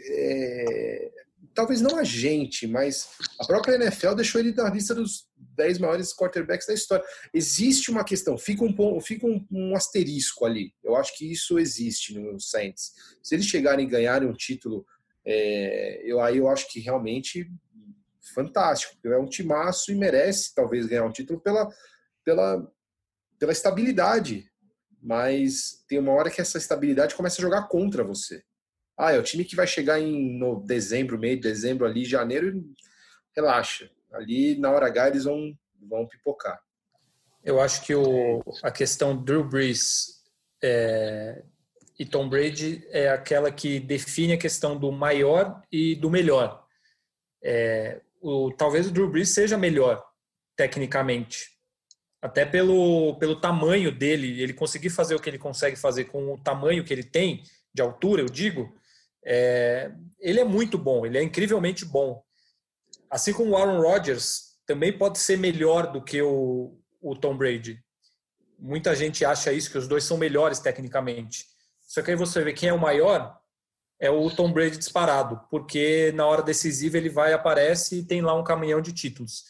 É, 0.09 1.11
talvez 1.55 1.81
não 1.81 1.99
a 1.99 2.05
gente, 2.05 2.67
mas 2.67 3.09
a 3.39 3.47
própria 3.47 3.75
NFL 3.75 4.15
deixou 4.15 4.41
ele 4.41 4.53
na 4.53 4.71
lista 4.71 4.95
dos 4.95 5.29
10 5.37 5.79
maiores 5.79 6.15
quarterbacks 6.15 6.67
da 6.67 6.75
história. 6.75 7.05
Existe 7.33 7.91
uma 7.91 8.05
questão, 8.05 8.39
fica 8.39 8.65
um, 8.65 9.01
fica 9.01 9.27
um, 9.27 9.45
um 9.51 9.77
asterisco 9.77 10.45
ali. 10.45 10.73
Eu 10.83 10.97
acho 10.97 11.17
que 11.17 11.31
isso 11.31 11.59
existe 11.59 12.19
no 12.19 12.41
Saints. 12.41 12.93
Se 13.23 13.35
eles 13.35 13.47
chegarem 13.47 13.87
e 13.87 13.91
ganharem 13.91 14.29
um 14.29 14.35
título, 14.35 14.85
é, 15.25 16.03
eu, 16.05 16.21
aí 16.21 16.39
eu 16.39 16.49
acho 16.49 16.69
que 16.71 16.81
realmente 16.81 17.51
fantástico. 18.35 18.97
É 19.07 19.19
um 19.19 19.29
timaço 19.29 19.91
e 19.93 19.95
merece 19.95 20.55
talvez 20.55 20.87
ganhar 20.87 21.05
um 21.05 21.13
título 21.13 21.41
pela, 21.41 21.69
pela, 22.25 22.73
pela 23.39 23.53
estabilidade. 23.53 24.51
Mas 25.03 25.85
tem 25.89 25.99
uma 25.99 26.13
hora 26.13 26.31
que 26.31 26.41
essa 26.41 26.59
estabilidade 26.59 27.15
começa 27.15 27.41
a 27.41 27.43
jogar 27.43 27.69
contra 27.69 28.05
você. 28.05 28.43
Ah, 28.97 29.13
é 29.13 29.19
o 29.19 29.23
time 29.23 29.45
que 29.45 29.57
vai 29.57 29.67
chegar 29.67 30.01
em 30.01 30.39
no 30.39 30.61
dezembro, 30.61 31.19
meio 31.19 31.37
de 31.37 31.43
dezembro, 31.43 31.87
ali, 31.87 32.05
janeiro, 32.05 32.63
relaxa. 33.35 33.91
Ali, 34.13 34.59
na 34.59 34.71
hora 34.71 34.87
H, 34.87 35.09
eles 35.09 35.25
vão, 35.25 35.57
vão 35.81 36.07
pipocar. 36.07 36.61
Eu 37.43 37.61
acho 37.61 37.85
que 37.85 37.95
o, 37.95 38.43
a 38.63 38.71
questão 38.71 39.17
Drew 39.17 39.43
Brees 39.43 40.23
é, 40.63 41.43
e 41.99 42.05
Tom 42.05 42.29
Brady 42.29 42.87
é 42.91 43.09
aquela 43.09 43.51
que 43.51 43.81
define 43.81 44.35
a 44.35 44.39
questão 44.39 44.79
do 44.79 44.93
maior 44.93 45.63
e 45.71 45.97
do 45.97 46.11
melhor. 46.11 46.65
É, 47.43 48.01
o, 48.21 48.53
talvez 48.53 48.87
o 48.87 48.93
Drew 48.93 49.11
Brees 49.11 49.31
seja 49.31 49.59
melhor 49.59 50.05
tecnicamente, 50.57 51.51
até 52.21 52.45
pelo, 52.45 53.17
pelo 53.19 53.41
tamanho 53.41 53.91
dele, 53.91 54.41
ele 54.41 54.53
conseguir 54.53 54.91
fazer 54.91 55.15
o 55.15 55.21
que 55.21 55.29
ele 55.29 55.39
consegue 55.39 55.75
fazer 55.75 56.05
com 56.05 56.33
o 56.33 56.39
tamanho 56.39 56.85
que 56.85 56.93
ele 56.93 57.03
tem, 57.03 57.43
de 57.75 57.83
altura, 57.83 58.23
eu 58.23 58.27
digo, 58.27 58.73
é, 59.25 59.91
ele 60.19 60.41
é 60.41 60.45
muito 60.45 60.77
bom, 60.77 61.07
ele 61.07 61.19
é 61.19 61.23
incrivelmente 61.23 61.85
bom. 61.85 62.23
Assim 63.11 63.33
como 63.33 63.51
o 63.51 63.57
Aaron 63.57 63.81
Rodgers 63.81 64.53
também 64.67 64.97
pode 64.97 65.19
ser 65.19 65.37
melhor 65.37 65.93
do 65.93 66.03
que 66.03 66.23
o, 66.23 66.79
o 67.01 67.15
Tom 67.15 67.37
Brady. 67.37 67.79
Muita 68.59 68.95
gente 68.95 69.25
acha 69.25 69.53
isso, 69.53 69.71
que 69.71 69.79
os 69.79 69.89
dois 69.89 70.05
são 70.05 70.17
melhores 70.17 70.61
tecnicamente. 70.61 71.47
Só 71.83 72.01
que 72.01 72.11
aí 72.11 72.17
você 72.17 72.43
vê 72.43 72.53
quem 72.53 72.69
é 72.69 72.73
o 72.73 72.81
maior, 72.81 73.39
é 74.01 74.11
o 74.11 74.31
Tom 74.31 74.53
Brady 74.53 74.79
disparado, 74.79 75.41
porque 75.51 76.11
na 76.13 76.27
hora 76.27 76.43
decisiva 76.43 76.97
ele 76.97 77.09
vai, 77.09 77.33
aparece 77.33 77.99
e 77.99 78.05
tem 78.05 78.23
lá 78.23 78.35
um 78.35 78.45
caminhão 78.45 78.81
de 78.81 78.93
títulos. 78.93 79.45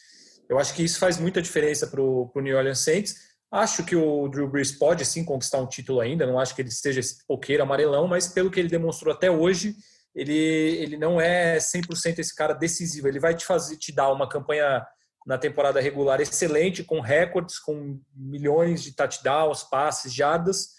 Eu 0.49 0.59
acho 0.59 0.73
que 0.73 0.83
isso 0.83 0.99
faz 0.99 1.17
muita 1.17 1.41
diferença 1.41 1.87
para 1.87 2.01
o 2.01 2.31
New 2.35 2.55
Orleans 2.55 2.79
Saints. 2.79 3.15
Acho 3.53 3.85
que 3.85 3.95
o 3.95 4.27
Drew 4.27 4.49
Brees 4.49 4.71
pode 4.71 5.05
sim 5.05 5.23
conquistar 5.23 5.59
um 5.59 5.67
título 5.67 5.99
ainda, 5.99 6.25
não 6.25 6.39
acho 6.39 6.55
que 6.55 6.61
ele 6.63 6.69
esteja 6.69 6.99
esse 6.99 7.23
poqueiro 7.27 7.61
amarelão, 7.61 8.07
mas 8.07 8.27
pelo 8.27 8.49
que 8.49 8.59
ele 8.59 8.67
demonstrou 8.67 9.13
até 9.13 9.29
hoje, 9.29 9.75
ele, 10.15 10.33
ele 10.33 10.97
não 10.97 11.21
é 11.21 11.57
100% 11.57 12.17
esse 12.17 12.35
cara 12.35 12.53
decisivo. 12.53 13.07
Ele 13.07 13.19
vai 13.19 13.35
te 13.35 13.45
fazer 13.45 13.77
te 13.77 13.91
dar 13.91 14.11
uma 14.11 14.27
campanha 14.27 14.83
na 15.23 15.37
temporada 15.37 15.79
regular 15.79 16.19
excelente, 16.19 16.83
com 16.83 16.99
recordes, 16.99 17.59
com 17.59 17.99
milhões 18.15 18.81
de 18.81 18.95
touchdowns, 18.95 19.63
passes, 19.63 20.11
jardas, 20.11 20.69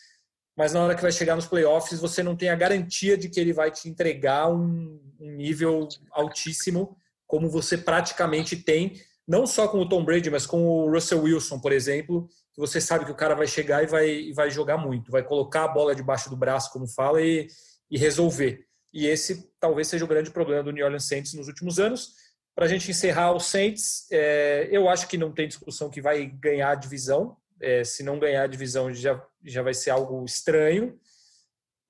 mas 0.57 0.73
na 0.73 0.83
hora 0.83 0.97
que 0.97 1.03
vai 1.03 1.13
chegar 1.13 1.37
nos 1.37 1.47
playoffs, 1.47 2.01
você 2.01 2.25
não 2.25 2.35
tem 2.35 2.49
a 2.49 2.57
garantia 2.57 3.17
de 3.17 3.29
que 3.29 3.39
ele 3.39 3.53
vai 3.53 3.71
te 3.71 3.89
entregar 3.89 4.49
um, 4.49 5.01
um 5.21 5.31
nível 5.31 5.89
altíssimo, 6.11 6.97
como 7.25 7.49
você 7.49 7.79
praticamente 7.79 8.57
tem, 8.57 9.01
não 9.27 9.47
só 9.47 9.69
com 9.69 9.79
o 9.79 9.89
Tom 9.89 10.05
Brady, 10.05 10.29
mas 10.29 10.45
com 10.45 10.67
o 10.67 10.91
Russell 10.91 11.23
Wilson, 11.23 11.61
por 11.61 11.71
exemplo, 11.71 12.29
que 12.55 12.61
você 12.61 12.81
sabe 12.81 13.05
que 13.05 13.11
o 13.11 13.17
cara 13.17 13.35
vai 13.35 13.49
chegar 13.49 13.83
e 13.83 13.87
vai, 13.87 14.09
e 14.09 14.33
vai 14.33 14.49
jogar 14.49 14.79
muito, 14.79 15.11
vai 15.11 15.25
colocar 15.25 15.65
a 15.65 15.69
bola 15.69 15.95
debaixo 15.95 16.31
do 16.31 16.37
braço, 16.37 16.73
como 16.73 16.87
fala, 16.87 17.21
e, 17.21 17.49
e 17.91 17.99
resolver. 17.99 18.65
E 18.93 19.07
esse 19.07 19.51
talvez 19.59 19.89
seja 19.89 20.05
o 20.05 20.09
grande 20.09 20.31
problema 20.31 20.63
do 20.63 20.71
New 20.71 20.85
Orleans 20.85 21.09
Saints 21.09 21.35
nos 21.35 21.49
últimos 21.49 21.81
anos. 21.81 22.15
Para 22.55 22.67
a 22.67 22.69
gente 22.69 22.89
encerrar 22.89 23.33
o 23.33 23.41
Saints, 23.41 24.07
é, 24.13 24.69
eu 24.71 24.89
acho 24.89 25.09
que 25.09 25.19
não 25.19 25.33
tem 25.33 25.49
discussão 25.49 25.91
que 25.91 26.01
vai 26.01 26.27
ganhar 26.27 26.71
a 26.71 26.77
divisão. 26.77 27.37
É, 27.61 27.83
se 27.83 28.05
não 28.05 28.21
ganhar 28.21 28.45
a 28.45 28.47
divisão, 28.47 28.95
já, 28.95 29.21
já 29.45 29.63
vai 29.63 29.75
ser 29.75 29.91
algo 29.91 30.25
estranho. 30.25 30.97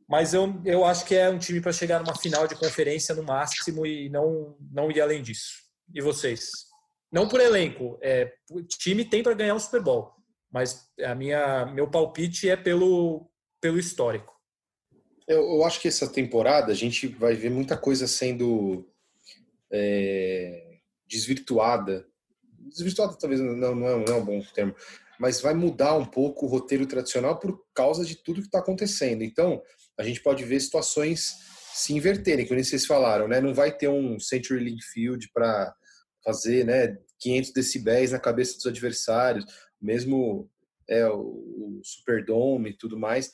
Mas 0.09 0.33
eu, 0.33 0.61
eu 0.65 0.85
acho 0.85 1.05
que 1.05 1.15
é 1.15 1.29
um 1.29 1.39
time 1.39 1.61
para 1.61 1.73
chegar 1.73 2.01
numa 2.01 2.17
final 2.17 2.47
de 2.47 2.55
conferência 2.55 3.15
no 3.15 3.23
máximo 3.23 3.85
e 3.85 4.09
não, 4.09 4.57
não 4.73 4.91
ir 4.91 5.03
além 5.03 5.23
disso. 5.23 5.63
E 5.93 6.01
vocês? 6.01 6.51
Não 7.13 7.29
por 7.29 7.41
elenco, 7.41 7.99
é, 8.03 8.33
o 8.51 8.63
time 8.63 9.05
tem 9.05 9.23
para 9.23 9.35
ganhar 9.35 9.55
um 9.55 9.59
Super 9.59 9.83
Bowl, 9.83 10.13
mas 10.55 10.89
a 11.03 11.17
minha, 11.17 11.67
meu 11.67 11.91
palpite 11.91 12.49
é 12.49 12.57
pelo, 12.57 13.29
pelo 13.61 13.77
histórico. 13.77 14.33
Eu, 15.27 15.41
eu, 15.41 15.65
acho 15.65 15.81
que 15.81 15.89
essa 15.89 16.07
temporada 16.07 16.71
a 16.71 16.75
gente 16.77 17.09
vai 17.09 17.35
ver 17.35 17.51
muita 17.51 17.77
coisa 17.77 18.07
sendo 18.07 18.89
é, 19.73 20.79
desvirtuada. 21.09 22.07
Desvirtuada 22.69 23.17
talvez 23.19 23.41
não, 23.41 23.75
não, 23.75 23.89
é, 23.89 24.05
não 24.05 24.15
é 24.15 24.17
um 24.17 24.25
bom 24.25 24.41
termo, 24.55 24.77
mas 25.19 25.41
vai 25.41 25.55
mudar 25.55 25.97
um 25.97 26.05
pouco 26.05 26.47
o 26.47 26.49
roteiro 26.49 26.87
tradicional 26.87 27.37
por 27.41 27.61
causa 27.75 28.05
de 28.05 28.15
tudo 28.15 28.41
que 28.41 28.47
está 28.47 28.61
acontecendo. 28.61 29.25
Então, 29.25 29.61
a 29.99 30.05
gente 30.05 30.23
pode 30.23 30.45
ver 30.45 30.61
situações 30.61 31.35
se 31.73 31.95
inverterem, 31.95 32.47
como 32.47 32.63
vocês 32.63 32.87
falaram, 32.87 33.27
né? 33.27 33.41
Não 33.41 33.53
vai 33.53 33.77
ter 33.77 33.89
um 33.89 34.21
Century 34.21 34.63
Link 34.63 34.85
Field 34.85 35.29
para 35.35 35.75
fazer, 36.25 36.65
né, 36.65 36.97
500 37.19 37.53
decibéis 37.53 38.13
na 38.13 38.19
cabeça 38.19 38.57
dos 38.57 38.67
adversários, 38.67 39.45
mesmo 39.85 40.51
é, 40.89 41.07
o, 41.07 41.21
o 41.21 41.81
Superdome 41.85 42.71
e 42.71 42.77
tudo 42.77 42.99
mais. 42.99 43.31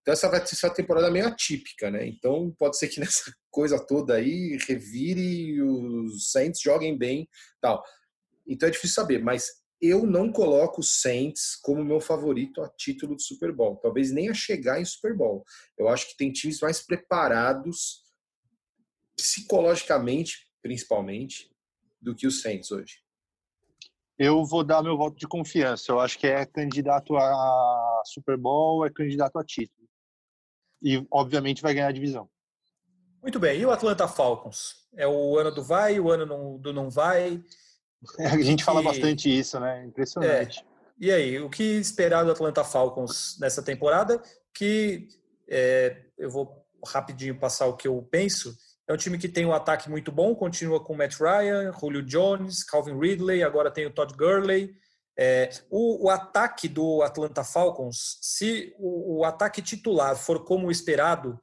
Então 0.00 0.12
essa 0.12 0.28
vai 0.28 0.46
ser 0.46 0.66
uma 0.66 0.74
temporada 0.74 1.10
meio 1.10 1.26
atípica, 1.26 1.90
né? 1.90 2.06
Então 2.06 2.54
pode 2.58 2.78
ser 2.78 2.88
que 2.88 3.00
nessa 3.00 3.34
coisa 3.50 3.84
toda 3.84 4.14
aí 4.14 4.56
revire 4.68 5.60
os 5.62 6.30
Saints 6.30 6.60
joguem 6.60 6.96
bem, 6.96 7.28
tal. 7.60 7.82
Então 8.46 8.68
é 8.68 8.72
difícil 8.72 8.94
saber, 8.94 9.22
mas 9.22 9.48
eu 9.80 10.06
não 10.06 10.32
coloco 10.32 10.80
os 10.80 11.00
Saints 11.00 11.56
como 11.56 11.84
meu 11.84 12.00
favorito 12.00 12.62
a 12.62 12.68
título 12.68 13.16
de 13.16 13.24
Super 13.24 13.52
Bowl, 13.52 13.76
talvez 13.76 14.12
nem 14.12 14.28
a 14.28 14.34
chegar 14.34 14.80
em 14.80 14.84
Super 14.84 15.14
Bowl. 15.14 15.44
Eu 15.76 15.88
acho 15.88 16.08
que 16.08 16.16
tem 16.16 16.32
times 16.32 16.60
mais 16.60 16.80
preparados 16.80 18.04
psicologicamente, 19.16 20.46
principalmente, 20.62 21.50
do 22.00 22.14
que 22.14 22.26
os 22.26 22.42
Saints 22.42 22.70
hoje. 22.70 23.05
Eu 24.18 24.44
vou 24.44 24.64
dar 24.64 24.82
meu 24.82 24.96
voto 24.96 25.16
de 25.16 25.28
confiança. 25.28 25.92
Eu 25.92 26.00
acho 26.00 26.18
que 26.18 26.26
é 26.26 26.46
candidato 26.46 27.16
a 27.16 28.02
Super 28.06 28.36
Bowl, 28.36 28.86
é 28.86 28.90
candidato 28.90 29.38
a 29.38 29.44
título 29.44 29.86
e, 30.82 31.04
obviamente, 31.10 31.62
vai 31.62 31.74
ganhar 31.74 31.88
a 31.88 31.92
divisão. 31.92 32.28
Muito 33.22 33.38
bem. 33.38 33.60
E 33.60 33.66
o 33.66 33.70
Atlanta 33.70 34.06
Falcons? 34.06 34.86
É 34.94 35.06
o 35.06 35.36
ano 35.38 35.50
do 35.50 35.62
vai, 35.62 35.98
o 35.98 36.10
ano 36.10 36.58
do 36.58 36.72
não 36.72 36.88
vai? 36.88 37.42
a 38.20 38.40
gente 38.40 38.64
fala 38.64 38.82
bastante 38.82 39.28
isso, 39.28 39.58
né? 39.58 39.84
Impressionante. 39.84 40.60
É. 40.60 40.76
E 40.98 41.10
aí, 41.10 41.38
o 41.40 41.50
que 41.50 41.62
esperar 41.62 42.24
do 42.24 42.30
Atlanta 42.30 42.64
Falcons 42.64 43.36
nessa 43.40 43.62
temporada? 43.62 44.22
Que 44.54 45.08
é, 45.48 46.04
eu 46.16 46.30
vou 46.30 46.64
rapidinho 46.86 47.38
passar 47.38 47.66
o 47.66 47.76
que 47.76 47.88
eu 47.88 48.00
penso. 48.10 48.56
É 48.88 48.92
um 48.92 48.96
time 48.96 49.18
que 49.18 49.28
tem 49.28 49.44
um 49.44 49.52
ataque 49.52 49.90
muito 49.90 50.12
bom, 50.12 50.34
continua 50.34 50.82
com 50.82 50.94
Matt 50.94 51.16
Ryan, 51.18 51.72
Julio 51.72 52.02
Jones, 52.02 52.62
Calvin 52.62 52.98
Ridley, 52.98 53.42
agora 53.42 53.70
tem 53.70 53.84
o 53.84 53.92
Todd 53.92 54.14
Gurley. 54.14 54.76
É, 55.18 55.50
o, 55.70 56.06
o, 56.06 56.10
ataque 56.10 56.68
do 56.68 57.02
Atlanta 57.02 57.42
Falcons, 57.42 58.18
se 58.20 58.74
o, 58.78 59.18
o, 59.18 59.24
ataque 59.24 59.62
titular 59.62 60.14
for 60.14 60.44
como 60.44 60.70
esperado, 60.70 61.40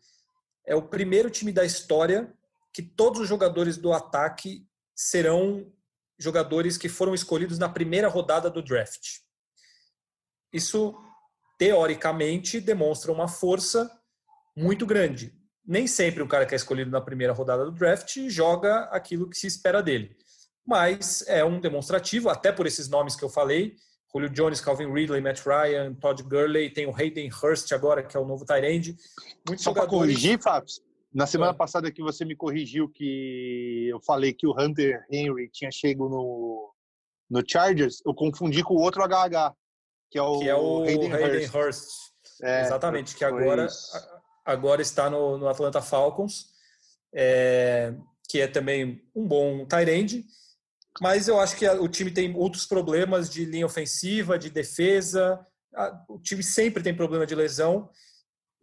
é 0.66 0.76
o 0.76 0.88
primeiro 0.88 1.30
time 1.30 1.52
da 1.52 1.66
história 1.66 2.32
que 2.72 2.84
todos 2.84 3.20
os 3.20 3.28
jogadores 3.28 3.76
do 3.76 3.92
ataque 3.92 4.66
serão 4.96 5.72
jogadores 6.20 6.78
que 6.78 6.88
foram 6.88 7.14
escolhidos 7.14 7.58
na 7.58 7.68
primeira 7.68 8.08
rodada 8.08 8.50
do 8.50 8.62
draft. 8.62 9.20
Isso, 10.54 10.96
teoricamente, 11.58 12.62
demonstra 12.62 13.12
uma 13.12 13.28
força 13.28 13.92
muito 14.56 14.86
grande. 14.86 15.36
Nem 15.66 15.88
sempre 15.88 16.22
o 16.22 16.28
cara 16.28 16.46
que 16.46 16.54
é 16.54 16.58
escolhido 16.58 16.92
na 16.92 17.02
primeira 17.02 17.34
rodada 17.34 17.66
do 17.66 17.72
draft 17.72 18.18
joga 18.30 18.82
aquilo 18.92 19.30
que 19.30 19.38
se 19.38 19.48
espera 19.48 19.82
dele 19.82 20.16
mas 20.66 21.24
é 21.28 21.44
um 21.44 21.60
demonstrativo, 21.60 22.30
até 22.30 22.52
por 22.52 22.66
esses 22.66 22.88
nomes 22.88 23.16
que 23.16 23.24
eu 23.24 23.30
falei, 23.30 23.76
Julio 24.14 24.30
Jones, 24.30 24.62
Calvin 24.62 24.92
Ridley, 24.92 25.22
Matt 25.22 25.42
Ryan, 25.46 25.94
Todd 25.96 26.24
Gurley, 26.24 26.70
tem 26.70 26.88
o 26.88 26.96
Hayden 26.96 27.30
Hurst 27.30 27.72
agora, 27.72 28.04
que 28.04 28.16
é 28.16 28.20
o 28.20 28.26
novo 28.26 28.46
Tyrande. 28.46 28.96
Muitos 29.48 29.64
Só 29.64 29.72
jogadores... 29.72 29.90
para 29.90 30.00
corrigir, 30.00 30.42
Fábio, 30.42 30.74
na 31.14 31.26
semana 31.26 31.52
é. 31.52 31.56
passada 31.56 31.92
que 31.92 32.02
você 32.02 32.24
me 32.24 32.36
corrigiu 32.36 32.88
que 32.90 33.88
eu 33.90 34.00
falei 34.02 34.34
que 34.34 34.48
o 34.48 34.54
Hunter 34.58 35.04
Henry 35.12 35.50
tinha 35.52 35.72
chego 35.72 36.08
no, 36.10 36.74
no 37.30 37.44
Chargers, 37.46 38.02
eu 38.06 38.14
confundi 38.14 38.64
com 38.64 38.76
o 38.76 38.82
outro 38.82 39.04
HH, 39.04 39.54
que 40.10 40.18
é 40.18 40.22
o, 40.22 40.40
que 40.40 40.50
é 40.50 40.56
o 40.56 40.84
Hayden, 40.84 41.14
Hayden 41.14 41.42
Hurst. 41.42 41.56
Hurst. 41.56 41.90
É, 42.42 42.62
Exatamente, 42.62 43.16
que 43.16 43.26
agora, 43.26 43.68
agora 44.46 44.82
está 44.82 45.10
no, 45.10 45.38
no 45.38 45.48
Atlanta 45.48 45.82
Falcons, 45.82 46.48
é, 47.14 47.94
que 48.28 48.42
é 48.42 48.48
também 48.48 49.02
um 49.16 49.28
bom 49.28 49.66
Tyrande 49.66 50.26
mas 51.02 51.28
eu 51.28 51.40
acho 51.40 51.56
que 51.56 51.68
o 51.68 51.88
time 51.88 52.12
tem 52.12 52.36
outros 52.36 52.66
problemas 52.66 53.30
de 53.30 53.46
linha 53.46 53.66
ofensiva, 53.66 54.38
de 54.38 54.50
defesa. 54.50 55.46
O 56.08 56.20
time 56.20 56.44
sempre 56.44 56.84
tem 56.84 56.96
problema 56.96 57.26
de 57.26 57.34
lesão. 57.34 57.90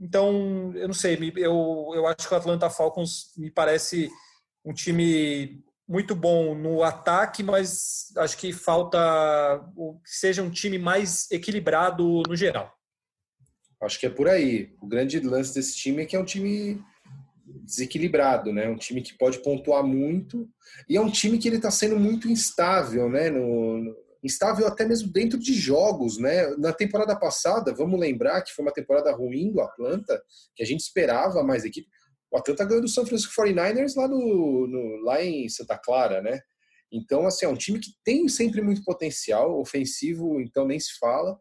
Então, 0.01 0.73
eu 0.77 0.87
não 0.87 0.95
sei, 0.95 1.19
eu, 1.37 1.91
eu 1.95 2.07
acho 2.07 2.27
que 2.27 2.33
o 2.33 2.37
Atlanta 2.37 2.71
Falcons 2.71 3.33
me 3.37 3.51
parece 3.51 4.11
um 4.65 4.73
time 4.73 5.63
muito 5.87 6.15
bom 6.15 6.55
no 6.55 6.83
ataque, 6.83 7.43
mas 7.43 8.13
acho 8.17 8.39
que 8.39 8.53
falta 8.53 8.99
que 10.05 10.11
seja 10.11 10.43
um 10.43 10.51
time 10.51 10.79
mais 10.79 11.31
equilibrado 11.31 12.23
no 12.27 12.37
geral. 12.37 12.73
Acho 13.83 13.99
que 13.99 14.07
é 14.07 14.11
por 14.11 14.29
aí. 14.29 14.75
O 14.81 14.87
grande 14.87 15.19
lance 15.21 15.55
desse 15.55 15.77
time 15.77 16.03
é 16.03 16.07
que 16.07 16.15
é 16.15 16.21
um 16.21 16.25
time 16.25 16.83
desequilibrado, 17.65 18.53
né? 18.53 18.69
Um 18.69 18.77
time 18.77 19.03
que 19.03 19.17
pode 19.17 19.43
pontuar 19.43 19.83
muito 19.83 20.49
e 20.89 20.97
é 20.97 21.01
um 21.01 21.11
time 21.11 21.39
que 21.39 21.49
ele 21.49 21.57
está 21.57 21.71
sendo 21.71 21.99
muito 21.99 22.29
instável, 22.29 23.09
né? 23.09 23.31
No, 23.31 23.79
no, 23.79 23.97
instável 24.23 24.67
até 24.67 24.85
mesmo 24.85 25.11
dentro 25.11 25.39
de 25.39 25.55
jogos, 25.55 26.19
né? 26.19 26.49
Na 26.57 26.73
temporada 26.73 27.17
passada, 27.17 27.75
vamos 27.75 27.99
lembrar 27.99 28.43
que 28.43 28.53
foi 28.53 28.65
uma 28.65 28.73
temporada 28.73 29.11
ruim 29.13 29.51
do 29.51 29.61
Atlanta, 29.61 30.23
que 30.55 30.63
a 30.63 30.67
gente 30.67 30.81
esperava 30.81 31.43
mais 31.43 31.65
equipe. 31.65 31.89
O 32.31 32.37
Atlanta 32.37 32.65
ganhou 32.65 32.83
do 32.83 32.89
San 32.89 33.05
Francisco 33.05 33.33
49ers 33.35 33.97
lá 33.97 34.07
no, 34.07 34.67
no 34.67 35.05
lá 35.05 35.23
em 35.25 35.49
Santa 35.49 35.77
Clara, 35.77 36.21
né? 36.21 36.41
Então, 36.93 37.27
assim, 37.27 37.47
é 37.47 37.49
um 37.49 37.57
time 37.57 37.79
que 37.79 37.91
tem 38.05 38.29
sempre 38.29 38.61
muito 38.61 38.83
potencial 38.85 39.59
ofensivo, 39.61 40.41
então 40.41 40.67
nem 40.67 40.79
se 40.79 40.99
fala. 40.99 41.39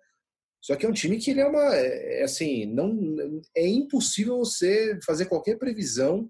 Só 0.62 0.76
que 0.76 0.86
é 0.86 0.90
um 0.90 0.94
time 0.94 1.18
que 1.18 1.32
ele 1.32 1.42
é 1.42 1.48
uma. 1.48 1.76
É, 1.76 2.22
é, 2.22 2.24
assim, 2.24 2.66
não, 2.66 3.42
é 3.56 3.68
impossível 3.68 4.38
você 4.38 5.00
fazer 5.06 5.26
qualquer 5.26 5.58
previsão. 5.58 6.30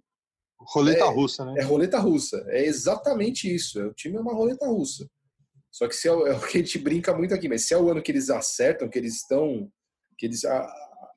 Roleta 0.59 1.05
é, 1.05 1.09
russa, 1.09 1.45
né? 1.45 1.55
É 1.57 1.63
roleta 1.63 1.99
russa. 1.99 2.45
É 2.49 2.65
exatamente 2.65 3.53
isso. 3.53 3.81
O 3.81 3.93
time 3.93 4.17
é 4.17 4.19
uma 4.19 4.33
roleta 4.33 4.67
russa. 4.67 5.07
Só 5.71 5.87
que 5.87 5.95
se 5.95 6.07
é, 6.07 6.11
é, 6.11 6.13
o 6.13 6.47
que 6.47 6.57
a 6.57 6.61
gente 6.61 6.77
brinca 6.77 7.15
muito 7.15 7.33
aqui, 7.33 7.47
mas 7.47 7.65
se 7.65 7.73
é 7.73 7.77
o 7.77 7.89
ano 7.89 8.01
que 8.01 8.11
eles 8.11 8.29
acertam, 8.29 8.89
que 8.89 8.99
eles 8.99 9.15
estão. 9.15 9.69
que 10.17 10.25
eles 10.25 10.45
a, 10.45 10.71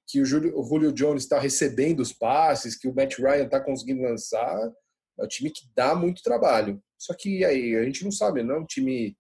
que 0.08 0.20
o 0.20 0.24
Julio, 0.24 0.58
o 0.58 0.64
Julio 0.64 0.92
Jones 0.92 1.22
está 1.22 1.38
recebendo 1.38 2.00
os 2.00 2.12
passes, 2.12 2.76
que 2.76 2.88
o 2.88 2.94
Matt 2.94 3.18
Ryan 3.18 3.44
está 3.44 3.60
conseguindo 3.60 4.02
lançar, 4.02 4.58
é 5.18 5.24
um 5.24 5.28
time 5.28 5.50
que 5.50 5.62
dá 5.74 5.94
muito 5.94 6.22
trabalho. 6.22 6.82
Só 6.98 7.14
que 7.14 7.44
aí 7.44 7.74
a 7.76 7.84
gente 7.84 8.04
não 8.04 8.10
sabe, 8.10 8.42
não 8.42 8.56
é 8.56 8.58
um 8.60 8.66
time 8.66 9.16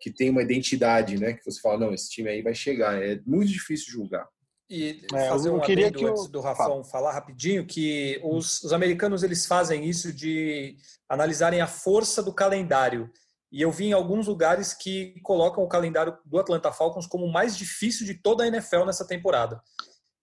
que 0.00 0.10
tem 0.10 0.30
uma 0.30 0.42
identidade, 0.42 1.18
né? 1.18 1.34
Que 1.34 1.44
você 1.44 1.60
fala, 1.60 1.78
não, 1.78 1.94
esse 1.94 2.08
time 2.08 2.30
aí 2.30 2.42
vai 2.42 2.54
chegar. 2.54 3.00
É 3.02 3.20
muito 3.26 3.50
difícil 3.50 3.92
julgar. 3.92 4.26
E 4.68 5.04
é, 5.12 5.28
fazer 5.28 5.50
um 5.50 5.60
queria 5.60 5.90
que 5.90 6.04
eu... 6.04 6.10
antes 6.10 6.28
do 6.28 6.40
Rafão 6.40 6.84
falar 6.84 7.12
rapidinho 7.12 7.66
que 7.66 8.20
os, 8.22 8.62
os 8.62 8.72
americanos 8.72 9.24
eles 9.24 9.44
fazem 9.44 9.84
isso 9.84 10.12
de 10.12 10.76
analisarem 11.08 11.60
a 11.60 11.66
força 11.66 12.22
do 12.22 12.32
calendário. 12.32 13.10
E 13.52 13.60
eu 13.60 13.72
vi 13.72 13.86
em 13.86 13.92
alguns 13.92 14.28
lugares 14.28 14.72
que 14.72 15.20
colocam 15.22 15.64
o 15.64 15.68
calendário 15.68 16.16
do 16.24 16.38
Atlanta 16.38 16.70
Falcons 16.70 17.06
como 17.06 17.26
o 17.26 17.32
mais 17.32 17.58
difícil 17.58 18.06
de 18.06 18.14
toda 18.14 18.44
a 18.44 18.46
NFL 18.46 18.84
nessa 18.84 19.04
temporada. 19.04 19.60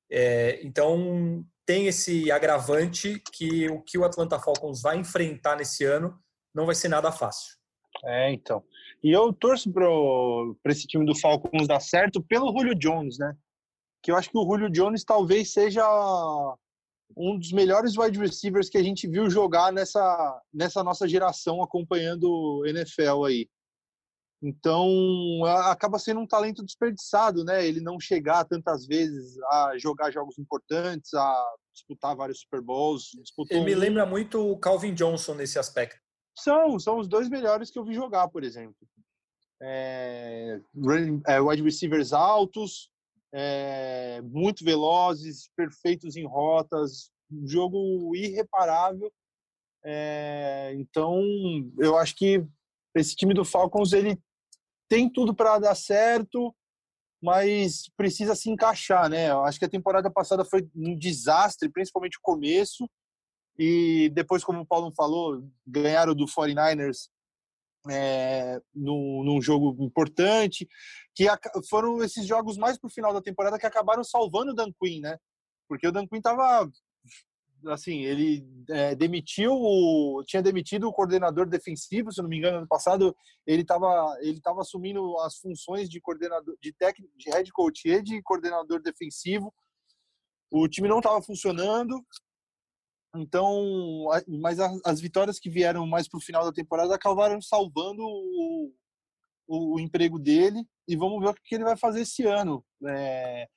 É, 0.09 0.61
então 0.63 1.45
tem 1.65 1.87
esse 1.87 2.31
agravante 2.31 3.21
que 3.33 3.69
o 3.69 3.81
que 3.81 3.97
o 3.97 4.05
Atlanta 4.05 4.39
Falcons 4.39 4.81
vai 4.81 4.97
enfrentar 4.97 5.57
nesse 5.57 5.83
ano 5.83 6.17
não 6.55 6.65
vai 6.65 6.73
ser 6.73 6.87
nada 6.87 7.11
fácil. 7.11 7.57
É, 8.05 8.31
então. 8.31 8.63
E 9.07 9.11
eu 9.13 9.31
torço 9.31 9.71
para 9.71 10.73
esse 10.73 10.85
time 10.85 11.05
do 11.05 11.17
Falcons 11.17 11.65
dar 11.65 11.79
certo 11.79 12.21
pelo 12.21 12.51
Julio 12.51 12.75
Jones, 12.75 13.17
né? 13.17 13.33
Que 14.03 14.11
eu 14.11 14.17
acho 14.17 14.29
que 14.29 14.37
o 14.37 14.43
Julio 14.43 14.69
Jones 14.69 15.05
talvez 15.05 15.53
seja 15.53 15.81
um 17.15 17.39
dos 17.39 17.53
melhores 17.53 17.97
wide 17.97 18.19
receivers 18.19 18.69
que 18.69 18.77
a 18.77 18.83
gente 18.83 19.07
viu 19.07 19.29
jogar 19.29 19.71
nessa, 19.71 20.41
nessa 20.53 20.83
nossa 20.83 21.07
geração 21.07 21.63
acompanhando 21.63 22.29
o 22.29 22.65
NFL 22.65 23.23
aí. 23.23 23.49
Então, 24.43 24.85
acaba 25.45 25.97
sendo 25.97 26.19
um 26.19 26.27
talento 26.27 26.65
desperdiçado, 26.65 27.45
né? 27.45 27.65
Ele 27.65 27.79
não 27.79 28.01
chegar 28.01 28.43
tantas 28.43 28.85
vezes 28.85 29.37
a 29.43 29.71
jogar 29.77 30.11
jogos 30.11 30.37
importantes, 30.37 31.13
a 31.13 31.55
disputar 31.73 32.13
vários 32.13 32.41
Super 32.41 32.59
Bowls. 32.59 33.11
Ele 33.49 33.63
me 33.63 33.73
lembra 33.73 34.05
muito 34.05 34.51
o 34.51 34.59
Calvin 34.59 34.93
Johnson 34.93 35.33
nesse 35.33 35.57
aspecto. 35.57 36.06
São, 36.37 36.79
são 36.79 36.99
os 36.99 37.07
dois 37.07 37.27
melhores 37.29 37.71
que 37.71 37.79
eu 37.79 37.83
vi 37.83 37.93
jogar, 37.93 38.27
por 38.27 38.43
exemplo. 38.43 38.75
É, 39.59 40.61
é, 41.25 41.41
wide 41.41 41.63
receivers 41.63 42.13
altos, 42.13 42.91
é, 43.33 44.21
muito 44.21 44.63
velozes, 44.63 45.49
perfeitos 45.55 46.15
em 46.15 46.27
rotas, 46.27 47.11
um 47.31 47.47
jogo 47.47 48.15
irreparável. 48.15 49.11
É, 49.83 50.73
então, 50.75 51.23
eu 51.79 51.97
acho 51.97 52.15
que 52.15 52.45
esse 52.95 53.15
time 53.15 53.33
do 53.33 53.43
Falcons 53.43 53.93
ele 53.93 54.19
tem 54.87 55.09
tudo 55.09 55.33
para 55.33 55.57
dar 55.57 55.75
certo, 55.75 56.55
mas 57.21 57.89
precisa 57.97 58.35
se 58.35 58.49
encaixar, 58.49 59.09
né? 59.09 59.31
Eu 59.31 59.43
acho 59.43 59.57
que 59.57 59.65
a 59.65 59.69
temporada 59.69 60.09
passada 60.11 60.45
foi 60.45 60.69
um 60.75 60.95
desastre, 60.95 61.67
principalmente 61.69 62.17
o 62.17 62.21
começo, 62.21 62.87
e 63.57 64.09
depois, 64.13 64.43
como 64.43 64.61
o 64.61 64.65
Paulo 64.65 64.91
falou, 64.95 65.43
ganharam 65.65 66.13
do 66.13 66.25
49ers 66.25 67.09
é, 67.89 68.61
num, 68.73 69.23
num, 69.23 69.41
jogo 69.41 69.75
importante, 69.83 70.67
que 71.15 71.25
foram 71.69 72.03
esses 72.03 72.25
jogos 72.27 72.57
mais 72.57 72.77
pro 72.77 72.89
final 72.89 73.13
da 73.13 73.21
temporada 73.21 73.57
que 73.57 73.65
acabaram 73.65 74.03
salvando 74.03 74.51
o 74.51 74.55
Dan 74.55 74.71
Quinn, 74.81 75.01
né? 75.01 75.17
Porque 75.67 75.87
o 75.87 75.91
Dan 75.91 76.07
Quinn 76.07 76.21
tava 76.21 76.69
assim, 77.67 78.03
ele 78.03 78.45
é, 78.69 78.95
demitiu 78.95 79.51
o, 79.53 80.23
tinha 80.25 80.41
demitido 80.41 80.87
o 80.87 80.93
coordenador 80.93 81.47
defensivo, 81.47 82.11
se 82.11 82.21
não 82.21 82.29
me 82.29 82.37
engano, 82.37 82.59
ano 82.59 82.67
passado 82.67 83.15
ele 83.45 83.63
estava 83.63 84.15
ele 84.21 84.39
tava 84.39 84.61
assumindo 84.61 85.17
as 85.19 85.37
funções 85.37 85.89
de 85.89 85.99
coordenador, 85.99 86.55
de 86.61 86.71
técnico, 86.73 87.11
de 87.17 87.29
head 87.31 87.51
coach 87.51 87.87
e 87.87 88.01
de 88.01 88.21
coordenador 88.21 88.81
defensivo. 88.81 89.53
O 90.51 90.67
time 90.67 90.87
não 90.87 90.99
estava 90.99 91.21
funcionando, 91.21 92.05
então, 93.15 94.05
mas 94.27 94.59
as 94.59 94.99
vitórias 94.99 95.39
que 95.39 95.49
vieram 95.49 95.87
mais 95.87 96.07
para 96.07 96.17
o 96.17 96.21
final 96.21 96.43
da 96.43 96.51
temporada 96.51 96.93
acabaram 96.93 97.41
salvando 97.41 98.03
o, 98.03 98.73
o, 99.47 99.75
o, 99.75 99.79
emprego 99.79 100.19
dele 100.19 100.63
e 100.87 100.95
vamos 100.95 101.19
ver 101.21 101.29
o 101.29 101.33
que 101.33 101.55
ele 101.55 101.63
vai 101.63 101.77
fazer 101.77 102.01
esse 102.01 102.23
ano. 102.23 102.63
É, 102.85 103.47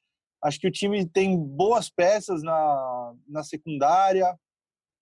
acho 0.43 0.59
que 0.59 0.69
o 0.69 0.73
time 0.73 1.07
tem 1.07 1.37
boas 1.37 1.91
peças 1.91 2.43
na, 2.43 3.15
na 3.29 3.43
secundária. 3.43 4.35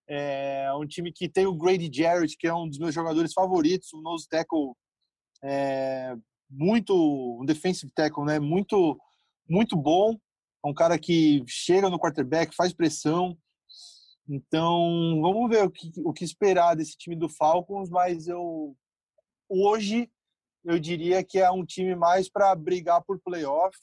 É 0.09 0.73
um 0.75 0.87
time 0.87 1.13
que 1.13 1.29
tem 1.29 1.47
o 1.47 1.55
Grady 1.55 1.91
Jarrett, 1.93 2.37
que 2.37 2.47
é 2.47 2.55
um 2.55 2.69
dos 2.69 2.79
meus 2.79 2.95
jogadores 2.95 3.33
favoritos, 3.33 3.93
um 3.93 4.01
nose 4.01 4.27
tackle 4.29 4.73
é, 5.45 6.17
muito, 6.51 6.95
um 7.41 7.45
defensive 7.45 7.93
tackle, 7.93 8.25
né? 8.25 8.39
Muito, 8.39 8.99
muito 9.49 9.77
bom. 9.77 10.17
É 10.65 10.69
um 10.69 10.75
cara 10.75 10.99
que 10.99 11.45
chega 11.47 11.91
no 11.91 11.99
quarterback, 11.99 12.55
faz 12.55 12.73
pressão, 12.73 13.37
então, 14.29 15.21
vamos 15.23 15.49
ver 15.49 15.65
o 15.65 15.71
que, 15.71 15.91
o 16.05 16.13
que 16.13 16.25
esperar 16.25 16.77
desse 16.77 16.97
time 16.97 17.17
do 17.17 17.29
Falcons, 17.29 17.89
mas 17.89 18.29
eu 18.29 18.77
hoje 19.49 20.11
eu 20.65 20.79
diria 20.79 21.25
que 21.25 21.39
é 21.39 21.51
um 21.51 21.65
time 21.65 21.95
mais 21.95 22.29
para 22.29 22.55
brigar 22.55 23.03
por 23.03 23.19
playoff. 23.21 23.77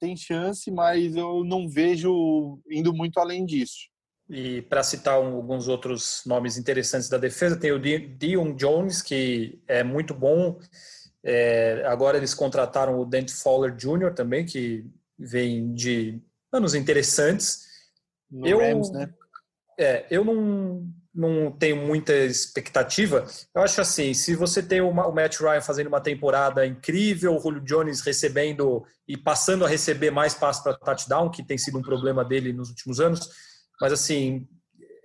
Tem 0.00 0.16
chance, 0.16 0.70
mas 0.70 1.14
eu 1.14 1.44
não 1.44 1.68
vejo 1.68 2.58
indo 2.68 2.92
muito 2.92 3.20
além 3.20 3.44
disso. 3.44 3.88
E 4.28 4.62
para 4.62 4.82
citar 4.82 5.14
alguns 5.14 5.68
outros 5.68 6.22
nomes 6.24 6.56
interessantes 6.56 7.08
da 7.08 7.18
defesa, 7.18 7.58
tem 7.58 7.72
o 7.72 7.78
Dion 7.78 8.54
Jones, 8.54 9.02
que 9.02 9.62
é 9.68 9.84
muito 9.84 10.14
bom. 10.14 10.58
É, 11.22 11.84
agora 11.86 12.16
eles 12.16 12.32
contrataram 12.32 12.98
o 12.98 13.04
Dante 13.04 13.32
Fowler 13.32 13.76
Jr. 13.76 14.14
também, 14.14 14.46
que 14.46 14.86
vem 15.18 15.72
de 15.74 16.20
anos 16.52 16.74
interessantes. 16.74 17.66
No 18.30 18.46
eu, 18.46 18.58
Rams, 18.58 18.90
né? 18.90 19.12
É, 19.80 20.04
eu 20.10 20.22
não, 20.22 20.86
não 21.14 21.50
tenho 21.50 21.76
muita 21.76 22.14
expectativa. 22.14 23.26
Eu 23.54 23.62
acho 23.62 23.80
assim, 23.80 24.12
se 24.12 24.36
você 24.36 24.62
tem 24.62 24.82
uma, 24.82 25.06
o 25.06 25.14
Matt 25.14 25.40
Ryan 25.40 25.62
fazendo 25.62 25.86
uma 25.86 26.02
temporada 26.02 26.66
incrível, 26.66 27.34
o 27.34 27.40
Julio 27.40 27.62
Jones 27.62 28.02
recebendo 28.02 28.84
e 29.08 29.16
passando 29.16 29.64
a 29.64 29.68
receber 29.68 30.10
mais 30.10 30.34
passos 30.34 30.62
para 30.62 30.76
touchdown, 30.76 31.30
que 31.30 31.42
tem 31.42 31.56
sido 31.56 31.78
um 31.78 31.82
problema 31.82 32.22
dele 32.22 32.52
nos 32.52 32.68
últimos 32.68 33.00
anos, 33.00 33.30
mas 33.80 33.90
assim, 33.90 34.46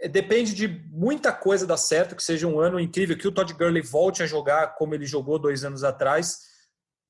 é, 0.01 0.09
depende 0.09 0.53
de 0.53 0.67
muita 0.91 1.31
coisa 1.31 1.65
dar 1.65 1.77
certo, 1.77 2.13
que 2.13 2.21
seja 2.21 2.45
um 2.45 2.59
ano 2.59 2.77
incrível, 2.77 3.17
que 3.17 3.29
o 3.29 3.31
Todd 3.31 3.53
Gurley 3.53 3.81
volte 3.81 4.21
a 4.21 4.27
jogar 4.27 4.75
como 4.75 4.93
ele 4.93 5.05
jogou 5.05 5.39
dois 5.39 5.63
anos 5.63 5.85
atrás, 5.85 6.39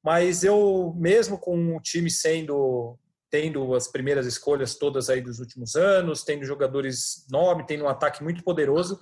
mas 0.03 0.43
eu, 0.43 0.93
mesmo 0.95 1.39
com 1.39 1.76
o 1.76 1.82
time 1.82 2.11
sendo 2.11 2.95
tendo 3.36 3.75
as 3.75 3.89
primeiras 3.89 4.25
escolhas 4.25 4.75
todas 4.75 5.09
aí 5.09 5.19
dos 5.19 5.39
últimos 5.39 5.75
anos, 5.75 6.23
tendo 6.23 6.45
jogadores 6.45 7.25
nome, 7.29 7.65
tendo 7.65 7.83
um 7.83 7.89
ataque 7.89 8.23
muito 8.23 8.41
poderoso. 8.41 8.97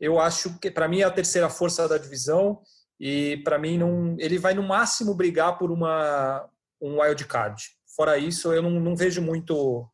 Eu 0.00 0.18
acho 0.18 0.58
que 0.58 0.68
para 0.68 0.88
mim 0.88 0.98
é 0.98 1.04
a 1.04 1.12
terceira 1.12 1.48
força 1.48 1.86
da 1.86 1.96
divisão 1.96 2.60
e 2.98 3.36
para 3.44 3.56
mim 3.56 3.78
não, 3.78 4.16
ele 4.18 4.36
vai 4.36 4.52
no 4.52 4.64
máximo 4.64 5.14
brigar 5.14 5.56
por 5.58 5.70
uma 5.70 6.44
um 6.80 7.00
wild 7.00 7.24
card. 7.26 7.62
Fora 7.94 8.18
isso, 8.18 8.52
eu 8.52 8.62
não, 8.62 8.70
não 8.80 8.96
vejo 8.96 9.22
muito, 9.22 9.88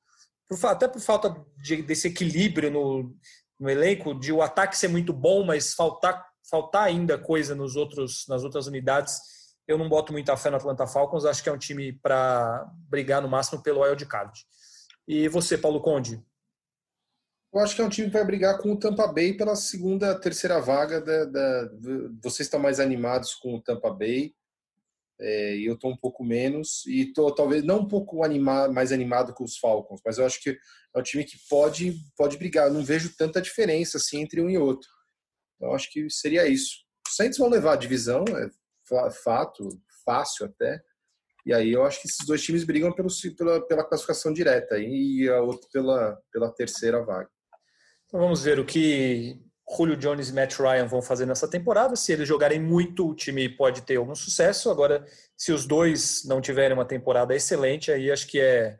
até 0.62 0.88
por 0.88 1.00
falta 1.00 1.36
de, 1.58 1.82
desse 1.82 2.08
equilíbrio 2.08 2.70
no, 2.70 3.14
no 3.60 3.68
elenco, 3.68 4.18
de 4.18 4.32
o 4.32 4.40
ataque 4.40 4.78
ser 4.78 4.88
muito 4.88 5.12
bom, 5.12 5.44
mas 5.44 5.74
faltar 5.74 6.24
faltar 6.50 6.84
ainda 6.84 7.18
coisa 7.18 7.54
nos 7.54 7.74
outros 7.74 8.26
nas 8.28 8.44
outras 8.44 8.66
unidades 8.66 9.18
eu 9.66 9.78
não 9.78 9.88
boto 9.88 10.12
muita 10.12 10.36
fé 10.36 10.50
no 10.50 10.56
Atlanta 10.56 10.86
Falcons, 10.86 11.24
acho 11.24 11.42
que 11.42 11.48
é 11.48 11.52
um 11.52 11.58
time 11.58 11.92
para 11.92 12.70
brigar 12.88 13.22
no 13.22 13.28
máximo 13.28 13.62
pelo 13.62 13.82
wild 13.82 14.04
card. 14.06 14.32
E 15.06 15.28
você, 15.28 15.56
Paulo 15.56 15.80
Conde? 15.80 16.22
Eu 17.52 17.60
acho 17.60 17.74
que 17.76 17.80
é 17.80 17.84
um 17.84 17.88
time 17.88 18.08
que 18.08 18.14
vai 18.14 18.24
brigar 18.24 18.58
com 18.58 18.72
o 18.72 18.78
Tampa 18.78 19.06
Bay 19.06 19.36
pela 19.36 19.54
segunda, 19.54 20.18
terceira 20.18 20.60
vaga. 20.60 21.00
Da, 21.00 21.24
da 21.24 21.70
vocês 22.22 22.46
estão 22.46 22.58
mais 22.58 22.80
animados 22.80 23.34
com 23.34 23.54
o 23.54 23.62
Tampa 23.62 23.90
Bay, 23.90 24.34
é, 25.20 25.56
e 25.56 25.66
eu 25.66 25.74
estou 25.74 25.92
um 25.92 25.96
pouco 25.96 26.24
menos. 26.24 26.84
E 26.86 27.02
estou 27.02 27.32
talvez 27.32 27.62
não 27.62 27.80
um 27.80 27.88
pouco 27.88 28.18
mais 28.72 28.92
animado 28.92 29.32
com 29.32 29.44
os 29.44 29.56
Falcons, 29.56 30.00
mas 30.04 30.18
eu 30.18 30.26
acho 30.26 30.42
que 30.42 30.50
é 30.50 30.98
um 30.98 31.02
time 31.02 31.24
que 31.24 31.38
pode, 31.48 31.94
pode 32.16 32.36
brigar. 32.36 32.66
Eu 32.66 32.74
não 32.74 32.84
vejo 32.84 33.14
tanta 33.16 33.40
diferença 33.40 33.98
assim 33.98 34.20
entre 34.20 34.40
um 34.40 34.50
e 34.50 34.58
outro. 34.58 34.88
Então 35.56 35.72
acho 35.74 35.90
que 35.92 36.10
seria 36.10 36.48
isso. 36.48 36.84
Os 37.06 37.14
Saints 37.14 37.38
vão 37.38 37.48
levar 37.48 37.74
a 37.74 37.76
divisão, 37.76 38.24
é 38.28 38.50
fato, 39.22 39.68
fácil 40.04 40.46
até. 40.46 40.80
E 41.46 41.52
aí 41.52 41.72
eu 41.72 41.84
acho 41.84 42.00
que 42.00 42.08
esses 42.08 42.26
dois 42.26 42.42
times 42.42 42.64
brigam 42.64 42.92
pelo, 42.92 43.08
pela, 43.36 43.66
pela 43.66 43.84
classificação 43.84 44.32
direta 44.32 44.78
e 44.78 45.28
a 45.28 45.42
outra 45.42 45.68
pela, 45.72 46.18
pela 46.32 46.50
terceira 46.50 47.04
vaga. 47.04 47.28
Então 48.06 48.20
vamos 48.20 48.42
ver 48.42 48.58
o 48.58 48.64
que 48.64 49.38
Julio 49.76 49.96
Jones 49.96 50.28
e 50.28 50.32
Matt 50.32 50.58
Ryan 50.58 50.86
vão 50.86 51.02
fazer 51.02 51.26
nessa 51.26 51.48
temporada. 51.48 51.96
Se 51.96 52.12
eles 52.12 52.28
jogarem 52.28 52.60
muito, 52.60 53.08
o 53.08 53.14
time 53.14 53.48
pode 53.48 53.82
ter 53.82 53.96
algum 53.96 54.14
sucesso. 54.14 54.70
Agora, 54.70 55.04
se 55.36 55.52
os 55.52 55.66
dois 55.66 56.24
não 56.24 56.40
tiverem 56.40 56.74
uma 56.74 56.84
temporada 56.84 57.34
excelente, 57.34 57.90
aí 57.90 58.10
acho 58.10 58.26
que 58.26 58.40
é, 58.40 58.78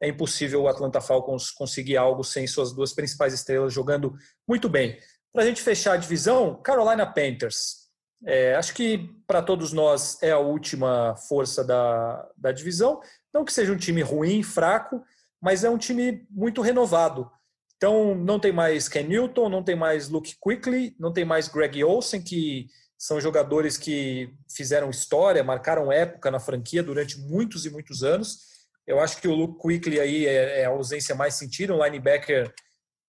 é 0.00 0.08
impossível 0.08 0.62
o 0.62 0.68
Atlanta 0.68 1.00
Falcons 1.00 1.50
conseguir 1.50 1.96
algo 1.96 2.22
sem 2.22 2.46
suas 2.46 2.72
duas 2.72 2.92
principais 2.92 3.32
estrelas 3.32 3.72
jogando 3.72 4.14
muito 4.46 4.68
bem. 4.68 4.98
Para 5.32 5.42
a 5.42 5.46
gente 5.46 5.62
fechar 5.62 5.94
a 5.94 5.96
divisão, 5.96 6.60
Carolina 6.62 7.06
Panthers. 7.06 7.83
É, 8.26 8.54
acho 8.54 8.74
que 8.74 9.10
para 9.26 9.42
todos 9.42 9.72
nós 9.72 10.22
é 10.22 10.30
a 10.30 10.38
última 10.38 11.14
força 11.16 11.64
da, 11.64 12.28
da 12.36 12.52
divisão. 12.52 13.00
Não 13.32 13.44
que 13.44 13.52
seja 13.52 13.72
um 13.72 13.76
time 13.76 14.02
ruim, 14.02 14.42
fraco, 14.42 15.02
mas 15.40 15.64
é 15.64 15.70
um 15.70 15.78
time 15.78 16.26
muito 16.30 16.62
renovado. 16.62 17.30
Então, 17.76 18.14
não 18.14 18.38
tem 18.38 18.52
mais 18.52 18.88
Ken 18.88 19.02
Newton, 19.02 19.48
não 19.48 19.62
tem 19.62 19.76
mais 19.76 20.08
Luke 20.08 20.34
Quickly, 20.42 20.96
não 20.98 21.12
tem 21.12 21.24
mais 21.24 21.48
Greg 21.48 21.84
Olsen, 21.84 22.22
que 22.22 22.66
são 22.96 23.20
jogadores 23.20 23.76
que 23.76 24.32
fizeram 24.48 24.88
história, 24.88 25.44
marcaram 25.44 25.92
época 25.92 26.30
na 26.30 26.40
franquia 26.40 26.82
durante 26.82 27.18
muitos 27.20 27.66
e 27.66 27.70
muitos 27.70 28.02
anos. 28.02 28.38
Eu 28.86 29.00
acho 29.00 29.20
que 29.20 29.28
o 29.28 29.34
Luke 29.34 29.60
Quickly 29.60 30.00
aí 30.00 30.26
é, 30.26 30.60
é 30.60 30.64
a 30.64 30.70
ausência 30.70 31.14
mais 31.14 31.34
sentida, 31.34 31.74
um 31.74 31.84
linebacker, 31.84 32.50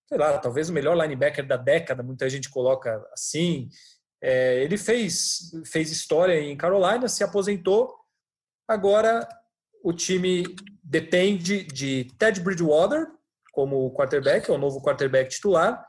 sei 0.08 0.18
lá, 0.18 0.38
talvez 0.38 0.70
o 0.70 0.74
melhor 0.74 0.98
linebacker 0.98 1.48
da 1.48 1.56
década, 1.56 2.04
muita 2.04 2.30
gente 2.30 2.50
coloca 2.50 3.02
assim. 3.14 3.70
É, 4.28 4.64
ele 4.64 4.76
fez, 4.76 5.52
fez 5.66 5.92
história 5.92 6.42
em 6.42 6.58
Carolina, 6.58 7.08
se 7.08 7.24
aposentou. 7.24 7.94
Agora 8.68 9.30
o 9.84 9.94
time 9.94 10.44
depende 10.84 11.64
de 11.64 12.06
Ted 12.18 12.42
Bridgewater 12.42 13.06
como 13.54 13.94
quarterback, 13.94 14.50
é 14.50 14.54
o 14.54 14.58
novo 14.58 14.82
quarterback 14.82 15.30
titular. 15.30 15.86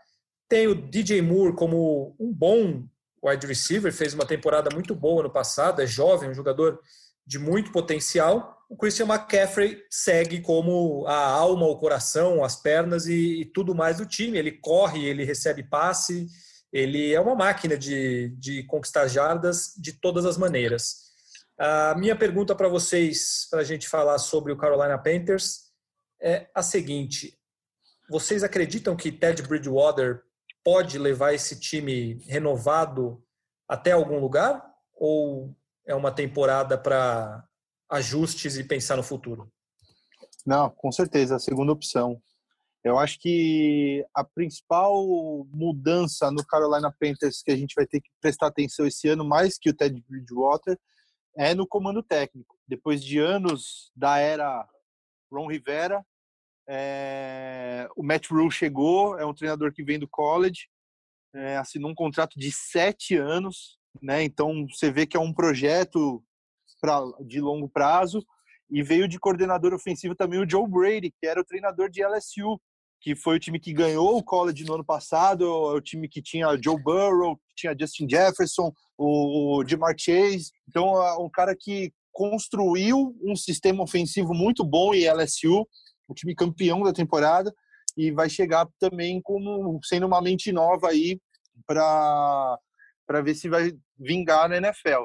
Tem 0.51 0.67
o 0.67 0.75
DJ 0.75 1.23
Moore 1.23 1.57
como 1.57 2.15
um 2.21 2.31
bom 2.31 2.87
wide 3.25 3.47
receiver, 3.47 3.91
fez 3.91 4.13
uma 4.13 4.27
temporada 4.27 4.69
muito 4.71 4.95
boa 4.95 5.23
no 5.23 5.31
passado, 5.31 5.81
é 5.81 5.87
jovem, 5.87 6.29
um 6.29 6.35
jogador 6.35 6.79
de 7.27 7.39
muito 7.39 7.73
potencial. 7.73 8.55
O 8.69 8.77
Christian 8.77 9.07
McCaffrey 9.07 9.83
segue 9.91 10.43
como 10.43 11.07
a 11.07 11.17
alma, 11.17 11.65
o 11.67 11.79
coração, 11.79 12.45
as 12.45 12.55
pernas 12.55 13.07
e, 13.07 13.41
e 13.41 13.45
tudo 13.47 13.75
mais 13.75 13.97
do 13.97 14.05
time. 14.05 14.37
Ele 14.37 14.53
corre, 14.53 15.07
ele 15.07 15.25
recebe 15.25 15.63
passe, 15.63 16.27
ele 16.73 17.13
é 17.13 17.21
uma 17.21 17.35
máquina 17.35 17.77
de, 17.77 18.31
de 18.39 18.63
conquistar 18.65 19.07
jardas 19.09 19.73
de 19.77 19.93
todas 19.93 20.25
as 20.25 20.37
maneiras. 20.37 21.07
A 21.59 21.95
minha 21.95 22.15
pergunta 22.15 22.55
para 22.55 22.69
vocês, 22.69 23.47
para 23.51 23.61
a 23.61 23.65
gente 23.65 23.89
falar 23.89 24.19
sobre 24.19 24.53
o 24.53 24.57
Carolina 24.57 24.99
Panthers, 24.99 25.71
é 26.21 26.49
a 26.55 26.63
seguinte: 26.63 27.39
vocês 28.11 28.45
acreditam 28.45 28.97
que 28.97 29.11
Ted 29.11 29.43
Bridgewater 29.43 30.23
pode 30.63 30.99
levar 30.99 31.33
esse 31.33 31.59
time 31.59 32.23
renovado 32.27 33.23
até 33.69 33.93
algum 33.93 34.19
lugar? 34.19 34.63
Ou 34.95 35.57
é 35.87 35.95
uma 35.95 36.11
temporada 36.11 36.77
para 36.77 37.45
ajustes 37.91 38.57
e 38.57 38.65
pensar 38.65 38.97
no 38.97 39.03
futuro? 39.03 39.51
Não, 40.45 40.71
com 40.71 40.93
certeza, 40.93 41.37
a 41.37 41.41
segunda 41.41 41.73
opção. 41.73 42.21
Eu 42.87 43.01
acho 43.01 43.19
que 43.19 44.07
a 44.15 44.23
principal 44.23 45.05
mudança 45.53 46.31
no 46.31 46.47
Carolina 46.47 46.95
Panthers 47.01 47.43
que 47.43 47.51
a 47.51 47.57
gente 47.57 47.75
vai 47.75 47.85
ter 47.85 48.01
que 48.01 48.09
prestar 48.21 48.47
atenção 48.47 48.87
esse 48.87 49.09
ano, 49.09 49.25
mais 49.25 49.59
que 49.59 49.69
o 49.69 49.75
Ted 49.75 50.01
Bridgewater, 50.09 50.79
é 51.37 51.53
no 51.53 51.67
comando 51.67 52.01
técnico. 52.01 52.57
Depois 52.65 53.03
de 53.03 53.19
anos 53.19 53.91
da 53.97 54.19
era 54.19 54.65
Ron 55.33 55.49
Rivera, 55.49 56.07
é... 56.69 57.89
o 57.97 58.05
Matt 58.05 58.31
Rule 58.31 58.53
chegou, 58.53 59.19
é 59.19 59.27
um 59.27 59.35
treinador 59.35 59.73
que 59.73 59.83
vem 59.83 59.99
do 59.99 60.07
college, 60.07 60.69
é, 61.35 61.57
assinou 61.57 61.91
um 61.91 61.95
contrato 61.95 62.39
de 62.39 62.53
sete 62.53 63.17
anos, 63.17 63.81
né? 64.01 64.23
Então 64.23 64.65
você 64.69 64.93
vê 64.93 65.09
que 65.09 65.17
é 65.17 65.21
um 65.21 65.35
projeto 65.35 66.23
pra, 66.81 67.01
de 67.27 67.41
longo 67.41 67.69
prazo. 67.69 68.25
E 68.69 68.83
veio 68.83 69.07
de 69.07 69.19
coordenador 69.19 69.73
ofensivo 69.73 70.15
também 70.15 70.41
o 70.41 70.49
Joe 70.49 70.69
Brady, 70.69 71.13
que 71.21 71.27
era 71.27 71.41
o 71.41 71.45
treinador 71.45 71.89
de 71.89 72.05
LSU, 72.05 72.61
que 73.01 73.15
foi 73.15 73.37
o 73.37 73.39
time 73.39 73.61
que 73.61 73.73
ganhou 73.73 74.17
o 74.17 74.23
college 74.23 74.65
no 74.65 74.75
ano 74.75 74.85
passado, 74.85 75.43
o 75.49 75.81
time 75.81 76.09
que 76.09 76.23
tinha 76.23 76.59
Joe 76.63 76.81
Burrow, 76.83 77.37
que 77.37 77.55
tinha 77.57 77.77
Justin 77.79 78.09
Jefferson, 78.09 78.73
o 78.99 79.63
Jamar 79.67 79.95
Chase. 79.99 80.51
Então, 80.69 80.95
um 81.25 81.31
cara 81.31 81.55
que 81.59 81.93
construiu 82.13 83.15
um 83.23 83.37
sistema 83.37 83.83
ofensivo 83.83 84.33
muito 84.33 84.65
bom 84.65 84.95
em 84.95 85.07
LSU, 85.07 85.67
o 86.09 86.15
time 86.15 86.35
campeão 86.35 86.83
da 86.83 86.93
temporada, 86.93 87.53
e 87.97 88.11
vai 88.11 88.29
chegar 88.29 88.67
também 88.79 89.21
como 89.23 89.79
sendo 89.85 90.07
uma 90.07 90.21
mente 90.21 90.53
nova 90.53 90.89
aí 90.89 91.21
para 91.67 92.59
para 93.07 93.23
ver 93.23 93.37
se 93.37 93.49
vai 93.49 93.73
vingar 93.97 94.49
na 94.49 94.57
NFL. 94.57 95.05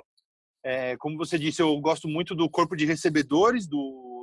É, 0.63 0.97
como 0.97 1.17
você 1.17 1.37
disse, 1.37 1.61
eu 1.61 1.79
gosto 1.79 2.07
muito 2.07 2.33
do 2.33 2.49
corpo 2.49 2.75
de 2.75 2.83
recebedores 2.83 3.67
do, 3.67 3.77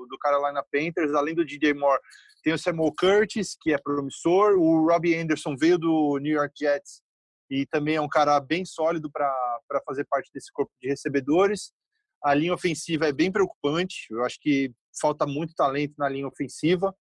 do 0.09 0.19
Carolina 0.19 0.65
Panthers, 0.73 1.15
além 1.15 1.35
do 1.35 1.45
DJ 1.45 1.75
Moore, 1.75 2.01
tem 2.43 2.53
o 2.53 2.59
Samuel 2.59 2.93
Curtis, 2.99 3.57
que 3.61 3.73
é 3.73 3.79
promissor. 3.79 4.57
O 4.57 4.87
Robbie 4.89 5.15
Anderson 5.15 5.57
veio 5.57 5.79
do 5.79 6.19
New 6.19 6.35
York 6.35 6.55
Jets 6.59 7.03
e 7.51 7.67
também 7.67 7.97
é 7.97 8.01
um 8.01 8.09
cara 8.09 8.39
bem 8.41 8.65
sólido 8.65 9.11
para 9.11 9.33
fazer 9.85 10.05
parte 10.07 10.31
desse 10.33 10.53
corpo 10.53 10.73
de 10.81 10.89
recebedores. 10.89 11.73
A 12.23 12.35
linha 12.35 12.55
ofensiva 12.55 13.07
é 13.07 13.13
bem 13.13 13.31
preocupante. 13.31 14.07
Eu 14.11 14.25
acho 14.25 14.39
que 14.41 14.73
falta 15.01 15.27
muito 15.27 15.55
talento 15.55 15.95
na 15.99 16.09
linha 16.09 16.27
ofensiva. 16.27 16.95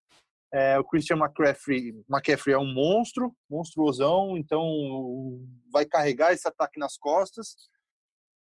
É, 0.54 0.80
o 0.80 0.84
Christian 0.84 1.18
McCaffrey, 1.18 1.94
McCaffrey 2.10 2.54
é 2.54 2.58
um 2.58 2.74
monstro, 2.74 3.36
monstruosão, 3.50 4.38
então 4.38 4.64
vai 5.72 5.86
carregar 5.86 6.32
esse 6.32 6.48
ataque 6.48 6.80
nas 6.80 6.98
costas. 6.98 7.56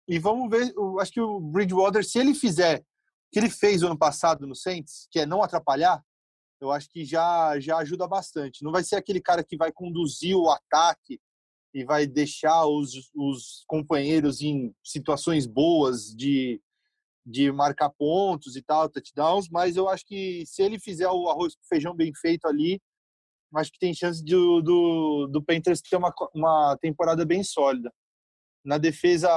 E 0.08 0.18
vamos 0.18 0.48
ver, 0.48 0.72
eu 0.74 0.98
acho 0.98 1.12
que 1.12 1.20
o 1.20 1.38
Bridgewater, 1.38 2.02
se 2.02 2.18
ele 2.18 2.34
fizer 2.34 2.82
que 3.30 3.38
ele 3.38 3.50
fez 3.50 3.82
ano 3.82 3.96
passado 3.96 4.46
no 4.46 4.54
Saints, 4.54 5.06
que 5.10 5.20
é 5.20 5.26
não 5.26 5.42
atrapalhar, 5.42 6.02
eu 6.60 6.70
acho 6.70 6.90
que 6.90 7.04
já, 7.04 7.58
já 7.58 7.78
ajuda 7.78 8.06
bastante. 8.06 8.62
Não 8.62 8.70
vai 8.70 8.84
ser 8.84 8.96
aquele 8.96 9.20
cara 9.20 9.42
que 9.42 9.56
vai 9.56 9.72
conduzir 9.72 10.36
o 10.36 10.50
ataque 10.50 11.18
e 11.72 11.84
vai 11.84 12.06
deixar 12.06 12.66
os, 12.66 13.10
os 13.14 13.64
companheiros 13.66 14.42
em 14.42 14.74
situações 14.84 15.46
boas 15.46 16.14
de, 16.14 16.60
de 17.24 17.50
marcar 17.52 17.90
pontos 17.90 18.56
e 18.56 18.62
tal, 18.62 18.88
touchdowns, 18.88 19.48
mas 19.48 19.76
eu 19.76 19.88
acho 19.88 20.04
que 20.04 20.44
se 20.44 20.62
ele 20.62 20.78
fizer 20.78 21.08
o 21.08 21.28
arroz 21.28 21.54
com 21.54 21.62
feijão 21.68 21.94
bem 21.94 22.12
feito 22.14 22.46
ali, 22.46 22.80
acho 23.56 23.72
que 23.72 23.78
tem 23.78 23.94
chance 23.94 24.22
de, 24.22 24.32
do, 24.32 25.28
do 25.30 25.42
Panthers 25.42 25.80
ter 25.80 25.96
uma, 25.96 26.12
uma 26.34 26.76
temporada 26.80 27.24
bem 27.24 27.42
sólida. 27.42 27.92
Na 28.64 28.78
defesa, 28.78 29.30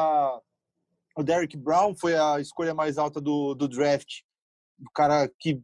o 1.16 1.24
Derrick 1.24 1.55
Brown 1.57 1.95
foi 1.95 2.16
a 2.16 2.39
escolha 2.39 2.74
mais 2.74 2.97
alta 2.97 3.22
do, 3.22 3.53
do 3.53 3.68
draft, 3.68 4.22
o 4.80 4.91
cara 4.91 5.30
que 5.39 5.61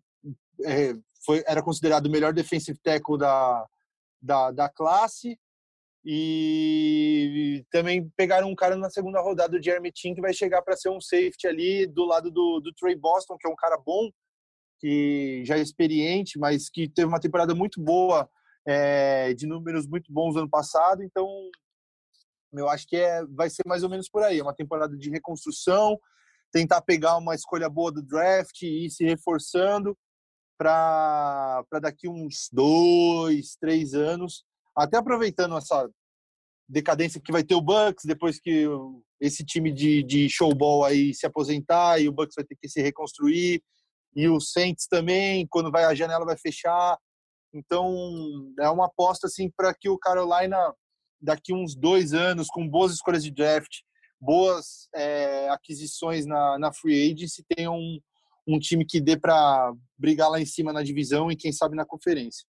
é, 0.64 0.94
foi, 1.26 1.44
era 1.48 1.62
considerado 1.62 2.06
o 2.06 2.12
melhor 2.12 2.34
defensive 2.34 2.80
tackle 2.80 3.18
da, 3.18 3.66
da, 4.22 4.52
da 4.52 4.70
classe. 4.70 5.38
E 6.06 7.66
também 7.70 8.10
pegaram 8.16 8.50
um 8.50 8.56
cara 8.56 8.76
na 8.76 8.90
segunda 8.90 9.20
rodada, 9.20 9.58
o 9.58 9.62
Jeremy 9.62 9.92
Chin, 9.94 10.16
que 10.16 10.22
vai 10.22 10.34
chegar 10.34 10.62
para 10.62 10.78
ser 10.78 10.90
um 10.90 11.02
safety 11.02 11.46
ali 11.46 11.86
do 11.86 12.06
lado 12.06 12.32
do, 12.32 12.62
do 12.62 12.74
Trey 12.74 12.96
Boston, 12.96 13.38
que 13.38 13.46
é 13.46 13.52
um 13.52 13.56
cara 13.56 13.78
bom, 13.78 14.10
que 14.80 15.44
já 15.46 15.58
é 15.58 15.62
experiente, 15.62 16.40
mas 16.40 16.70
que 16.70 16.88
teve 16.88 17.08
uma 17.08 17.20
temporada 17.20 17.54
muito 17.54 17.82
boa, 17.82 18.30
é, 18.66 19.34
de 19.34 19.46
números 19.46 19.88
muito 19.88 20.12
bons 20.12 20.38
ano 20.38 20.50
passado. 20.50 21.04
Então, 21.04 21.28
eu 22.54 22.70
acho 22.70 22.88
que 22.88 22.96
é, 22.96 23.26
vai 23.28 23.50
ser 23.50 23.64
mais 23.66 23.84
ou 23.84 23.90
menos 23.90 24.10
por 24.10 24.24
aí. 24.24 24.40
É 24.40 24.44
uma 24.44 24.56
temporada 24.56 24.98
de 24.98 25.10
reconstrução, 25.10 25.98
tentar 26.52 26.82
pegar 26.82 27.18
uma 27.18 27.36
escolha 27.36 27.70
boa 27.70 27.92
do 27.92 28.02
draft 28.02 28.62
e 28.62 28.86
ir 28.86 28.90
se 28.90 29.04
reforçando 29.06 29.98
para 30.58 31.64
daqui 31.82 32.10
uns 32.10 32.50
dois, 32.52 33.56
três 33.60 33.94
anos, 33.94 34.44
até 34.76 34.98
aproveitando 34.98 35.58
essa 35.58 35.90
decadência 36.68 37.22
que 37.24 37.32
vai 37.32 37.44
ter 37.44 37.56
o 37.56 37.62
Bucks 37.62 38.04
depois 38.06 38.40
que 38.40 38.68
esse 39.20 39.44
time 39.44 39.72
de, 39.72 40.04
de 40.04 40.30
showball 40.30 40.86
aí 40.86 41.14
se 41.14 41.26
aposentar 41.26 42.00
e 42.00 42.08
o 42.08 42.12
Bucks 42.12 42.36
vai 42.36 42.46
ter 42.46 42.56
que 42.56 42.70
se 42.70 42.82
reconstruir 42.82 43.64
e 44.16 44.28
o 44.30 44.40
Saints 44.40 44.86
também 44.88 45.48
quando 45.50 45.72
vai 45.72 45.86
a 45.86 45.96
janela 45.96 46.26
vai 46.26 46.38
fechar 46.38 46.98
então 47.52 48.54
é 48.60 48.70
uma 48.70 48.86
aposta 48.86 49.26
assim 49.26 49.50
para 49.50 49.74
que 49.74 49.90
o 49.90 49.98
Carolina 49.98 50.72
daqui 51.22 51.54
uns 51.54 51.76
dois 51.76 52.14
anos 52.14 52.48
com 52.48 52.68
boas 52.68 52.94
escolhas 52.94 53.24
de 53.24 53.32
draft 53.32 53.82
boas 54.20 54.90
é, 54.94 55.50
aquisições 55.50 56.26
na, 56.26 56.60
na 56.60 56.74
free 56.74 57.12
agency 57.12 57.44
tenha 57.56 57.72
um, 57.72 58.00
um 58.48 58.60
time 58.60 58.86
que 58.86 59.00
dê 59.00 59.18
para 59.18 59.74
brigar 59.98 60.30
lá 60.30 60.40
em 60.42 60.46
cima 60.46 60.74
na 60.74 60.84
divisão 60.84 61.32
e 61.32 61.36
quem 61.36 61.52
sabe 61.52 61.76
na 61.76 61.86
conferência. 61.86 62.46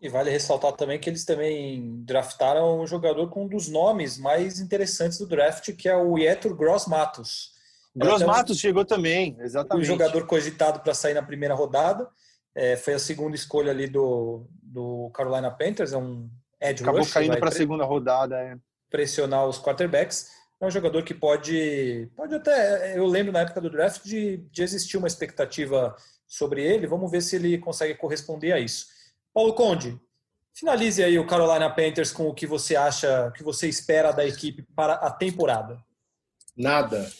E 0.00 0.08
vale 0.08 0.30
ressaltar 0.30 0.72
também 0.72 0.98
que 0.98 1.08
eles 1.08 1.24
também 1.24 2.02
draftaram 2.04 2.80
um 2.80 2.86
jogador 2.86 3.28
com 3.30 3.44
um 3.44 3.48
dos 3.48 3.68
nomes 3.68 4.18
mais 4.18 4.58
interessantes 4.58 5.18
do 5.18 5.26
draft, 5.26 5.72
que 5.76 5.88
é 5.88 5.96
o 5.96 6.18
Yetur 6.18 6.56
Gross 6.56 6.86
Matos. 6.86 7.52
Gross 7.94 8.22
Matos 8.22 8.58
chegou 8.58 8.84
também, 8.84 9.36
exatamente. 9.38 9.84
Um 9.84 9.86
jogador 9.86 10.26
cogitado 10.26 10.80
para 10.80 10.94
sair 10.94 11.14
na 11.14 11.22
primeira 11.22 11.54
rodada. 11.54 12.08
É, 12.54 12.76
foi 12.76 12.94
a 12.94 12.98
segunda 12.98 13.36
escolha 13.36 13.70
ali 13.70 13.86
do, 13.86 14.46
do 14.60 15.10
Carolina 15.14 15.50
Panthers, 15.50 15.92
é 15.92 15.96
um 15.96 16.28
edge 16.62 16.82
Acabou 16.82 17.00
rush, 17.00 17.12
caindo 17.12 17.38
para 17.38 17.48
a 17.48 17.52
segunda 17.52 17.84
rodada. 17.84 18.38
É. 18.38 18.56
Pressionar 18.90 19.46
os 19.46 19.58
quarterbacks 19.58 20.30
é 20.60 20.66
um 20.66 20.70
jogador 20.70 21.02
que 21.02 21.12
pode, 21.12 22.08
pode 22.14 22.34
até. 22.34 22.96
Eu 22.96 23.06
lembro 23.06 23.32
na 23.32 23.40
época 23.40 23.60
do 23.60 23.70
draft 23.70 24.04
de, 24.04 24.36
de 24.36 24.62
existir 24.62 24.96
uma 24.96 25.08
expectativa 25.08 25.94
sobre 26.26 26.62
ele. 26.62 26.86
Vamos 26.86 27.10
ver 27.10 27.20
se 27.20 27.36
ele 27.36 27.58
consegue 27.58 27.94
corresponder 27.94 28.52
a 28.52 28.60
isso. 28.60 28.86
Paulo 29.34 29.54
Conde, 29.54 30.00
finalize 30.54 31.02
aí 31.02 31.18
o 31.18 31.26
Carolina 31.26 31.68
Panthers 31.68 32.12
com 32.12 32.28
o 32.28 32.34
que 32.34 32.46
você 32.46 32.76
acha, 32.76 33.26
o 33.26 33.32
que 33.32 33.42
você 33.42 33.68
espera 33.68 34.12
da 34.12 34.24
equipe 34.24 34.62
para 34.76 34.94
a 34.94 35.10
temporada. 35.10 35.82
Nada. 36.56 37.10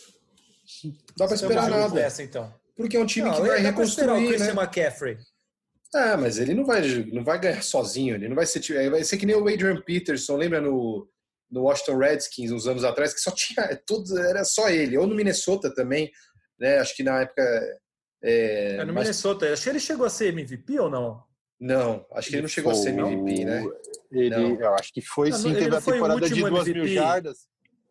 Não 0.84 0.92
dá 1.16 1.26
para 1.26 1.34
esperar 1.34 1.68
nada. 1.68 2.00
Essa, 2.00 2.22
então. 2.22 2.52
Porque 2.76 2.96
é 2.96 3.00
um 3.00 3.06
time 3.06 3.28
Não, 3.28 3.36
que 3.36 3.48
vai 3.48 3.60
reconstruir, 3.60 4.24
o 4.24 4.28
Christian 4.28 4.54
né? 4.54 4.62
McCaffrey. 4.62 5.18
Ah, 5.94 6.16
mas 6.16 6.38
ele 6.38 6.54
não 6.54 6.64
vai, 6.64 6.80
não 7.12 7.22
vai 7.22 7.38
ganhar 7.38 7.62
sozinho, 7.62 8.14
ele 8.14 8.28
não 8.28 8.34
vai 8.34 8.46
ser, 8.46 8.90
vai 8.90 9.04
ser 9.04 9.18
que 9.18 9.26
nem 9.26 9.36
o 9.36 9.46
Adrian 9.46 9.80
Peterson, 9.82 10.36
lembra 10.36 10.60
no, 10.60 11.06
no 11.50 11.62
Washington 11.64 11.98
Redskins 11.98 12.50
uns 12.50 12.66
anos 12.66 12.82
atrás, 12.82 13.12
que 13.12 13.20
só 13.20 13.30
tinha, 13.30 13.66
é, 13.66 13.76
todos, 13.76 14.10
era 14.12 14.42
só 14.44 14.70
ele, 14.70 14.96
ou 14.96 15.06
no 15.06 15.14
Minnesota 15.14 15.72
também, 15.74 16.10
né? 16.58 16.78
Acho 16.78 16.96
que 16.96 17.02
na 17.02 17.20
época. 17.20 17.42
É, 18.22 18.76
é 18.76 18.84
no 18.84 18.94
mas... 18.94 19.04
Minnesota, 19.04 19.52
acho 19.52 19.64
que 19.64 19.68
ele 19.68 19.80
chegou 19.80 20.06
a 20.06 20.10
ser 20.10 20.28
MVP 20.28 20.80
ou 20.80 20.88
não? 20.88 21.22
Não, 21.60 22.06
acho 22.12 22.28
que 22.28 22.36
ele 22.36 22.42
não 22.42 22.48
chegou 22.48 22.72
foi, 22.72 22.80
a 22.80 22.82
ser 22.84 22.98
MVP, 22.98 23.44
né? 23.44 23.64
Ele, 24.10 24.30
não. 24.30 24.60
eu 24.60 24.74
acho 24.74 24.92
que 24.92 25.00
foi 25.00 25.30
sim, 25.30 25.54
teve 25.54 25.76
a 25.76 25.80
temporada 25.80 26.28
de 26.28 26.40
duas 26.40 26.66
MVP, 26.66 26.72
mil 26.72 26.88
jardas. 26.88 27.46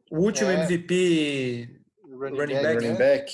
O 0.10 0.20
último 0.20 0.50
é. 0.50 0.64
MVP 0.66 1.82
running, 2.10 2.38
running 2.38 2.54
back. 2.54 2.76
Running 2.76 2.98
back. 2.98 3.32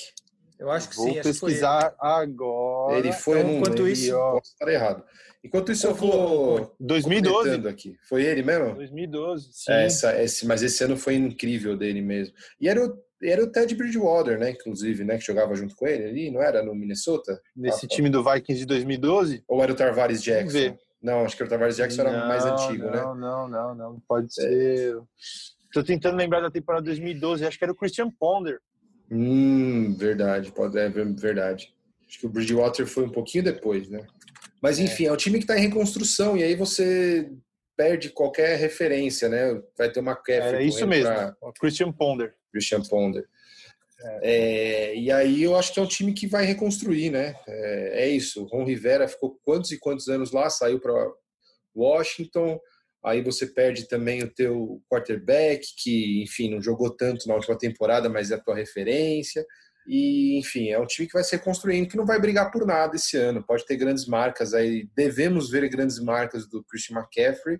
Eu 0.58 0.70
acho 0.70 0.88
que 0.88 0.96
vou 0.96 1.08
sim. 1.12 1.22
pesquisar 1.22 1.94
agora. 2.00 2.98
Ele 2.98 3.12
foi 3.12 3.40
então, 3.40 3.58
enquanto 3.58 3.88
isso, 3.88 4.12
posso 4.12 4.52
estar 4.52 4.68
errado. 4.70 5.04
Enquanto 5.42 5.70
isso, 5.70 5.86
eu 5.86 5.94
vou 5.94 6.74
2012 6.80 7.68
aqui. 7.68 7.96
Foi 8.08 8.24
ele 8.24 8.42
mesmo? 8.42 8.74
2012, 8.74 9.50
sim. 9.52 9.72
É, 9.72 9.84
essa, 9.84 10.22
esse, 10.22 10.46
mas 10.46 10.62
esse 10.62 10.82
ano 10.82 10.96
foi 10.96 11.14
incrível 11.14 11.76
dele 11.76 12.02
mesmo. 12.02 12.34
E 12.60 12.68
era 12.68 12.84
o, 12.84 12.98
era 13.22 13.42
o 13.42 13.46
Ted 13.46 13.72
Bridgewater, 13.74 14.38
né? 14.38 14.50
Inclusive, 14.50 15.04
né? 15.04 15.16
Que 15.16 15.24
jogava 15.24 15.54
junto 15.54 15.76
com 15.76 15.86
ele 15.86 16.04
ali, 16.04 16.30
não 16.30 16.42
era 16.42 16.62
no 16.62 16.74
Minnesota? 16.74 17.40
Nesse 17.56 17.86
ah, 17.86 17.88
time 17.88 18.10
do 18.10 18.24
Vikings 18.24 18.60
de 18.60 18.66
2012? 18.66 19.44
Ou 19.46 19.62
era 19.62 19.72
o 19.72 19.76
Tarvares 19.76 20.22
Jackson? 20.22 20.76
Não, 21.00 21.24
acho 21.24 21.36
que 21.36 21.44
o 21.44 21.48
Tarvares 21.48 21.76
Jackson 21.76 22.02
não, 22.02 22.10
era 22.10 22.26
mais 22.26 22.44
antigo, 22.44 22.86
não, 22.86 22.90
né? 22.90 23.00
Não, 23.00 23.14
não, 23.14 23.48
não, 23.48 23.74
não. 23.74 24.02
Pode 24.08 24.26
é. 24.26 24.30
ser. 24.30 24.98
Tô 25.72 25.84
tentando 25.84 26.16
lembrar 26.16 26.40
da 26.40 26.50
temporada 26.50 26.84
2012, 26.84 27.46
acho 27.46 27.56
que 27.56 27.64
era 27.64 27.72
o 27.72 27.76
Christian 27.76 28.10
Ponder. 28.10 28.60
Hum, 29.10 29.94
verdade, 29.96 30.52
pode 30.52 30.78
é 30.78 30.88
verdade. 30.88 31.74
Acho 32.06 32.20
que 32.20 32.26
o 32.26 32.30
Bridgewater 32.30 32.86
foi 32.86 33.04
um 33.04 33.12
pouquinho 33.12 33.44
depois, 33.44 33.88
né? 33.88 34.06
Mas 34.62 34.78
é. 34.78 34.82
enfim, 34.82 35.04
é, 35.04 35.08
é 35.08 35.12
um 35.12 35.16
time 35.16 35.38
que 35.38 35.44
está 35.44 35.56
em 35.56 35.62
reconstrução 35.62 36.36
e 36.36 36.42
aí 36.42 36.54
você 36.54 37.30
perde 37.76 38.10
qualquer 38.10 38.56
referência, 38.58 39.28
né? 39.28 39.62
Vai 39.76 39.90
ter 39.90 40.00
uma 40.00 40.16
quebra. 40.16 40.60
É 40.60 40.64
isso 40.64 40.86
mesmo, 40.86 41.12
pra... 41.12 41.36
Christian 41.60 41.92
Ponder. 41.92 42.34
Christian 42.52 42.82
Ponder. 42.82 43.28
É. 44.00 44.20
É, 44.22 44.96
e 44.96 45.10
aí 45.10 45.42
eu 45.42 45.56
acho 45.56 45.72
que 45.72 45.80
é 45.80 45.82
um 45.82 45.86
time 45.86 46.12
que 46.12 46.26
vai 46.26 46.44
reconstruir, 46.44 47.10
né? 47.10 47.34
É, 47.46 48.04
é 48.04 48.08
isso. 48.08 48.42
O 48.42 48.46
Ron 48.46 48.64
Rivera 48.64 49.08
ficou 49.08 49.38
quantos 49.44 49.70
e 49.72 49.78
quantos 49.78 50.08
anos 50.08 50.32
lá, 50.32 50.48
saiu 50.50 50.80
para 50.80 50.92
Washington. 51.74 52.58
Aí 53.04 53.22
você 53.22 53.46
perde 53.46 53.86
também 53.86 54.22
o 54.22 54.32
teu 54.32 54.82
quarterback, 54.90 55.66
que, 55.76 56.22
enfim, 56.22 56.50
não 56.50 56.60
jogou 56.60 56.90
tanto 56.90 57.28
na 57.28 57.34
última 57.34 57.56
temporada, 57.56 58.08
mas 58.08 58.30
é 58.30 58.34
a 58.34 58.40
tua 58.40 58.56
referência. 58.56 59.46
E, 59.86 60.38
enfim, 60.38 60.68
é 60.68 60.78
um 60.78 60.86
time 60.86 61.06
que 61.06 61.14
vai 61.14 61.24
se 61.24 61.36
reconstruindo, 61.36 61.88
que 61.88 61.96
não 61.96 62.04
vai 62.04 62.20
brigar 62.20 62.50
por 62.50 62.66
nada 62.66 62.96
esse 62.96 63.16
ano. 63.16 63.42
Pode 63.42 63.64
ter 63.64 63.76
grandes 63.76 64.06
marcas 64.06 64.52
aí. 64.52 64.88
Devemos 64.94 65.50
ver 65.50 65.68
grandes 65.68 65.98
marcas 65.98 66.48
do 66.48 66.62
Christian 66.64 66.98
McCaffrey, 66.98 67.58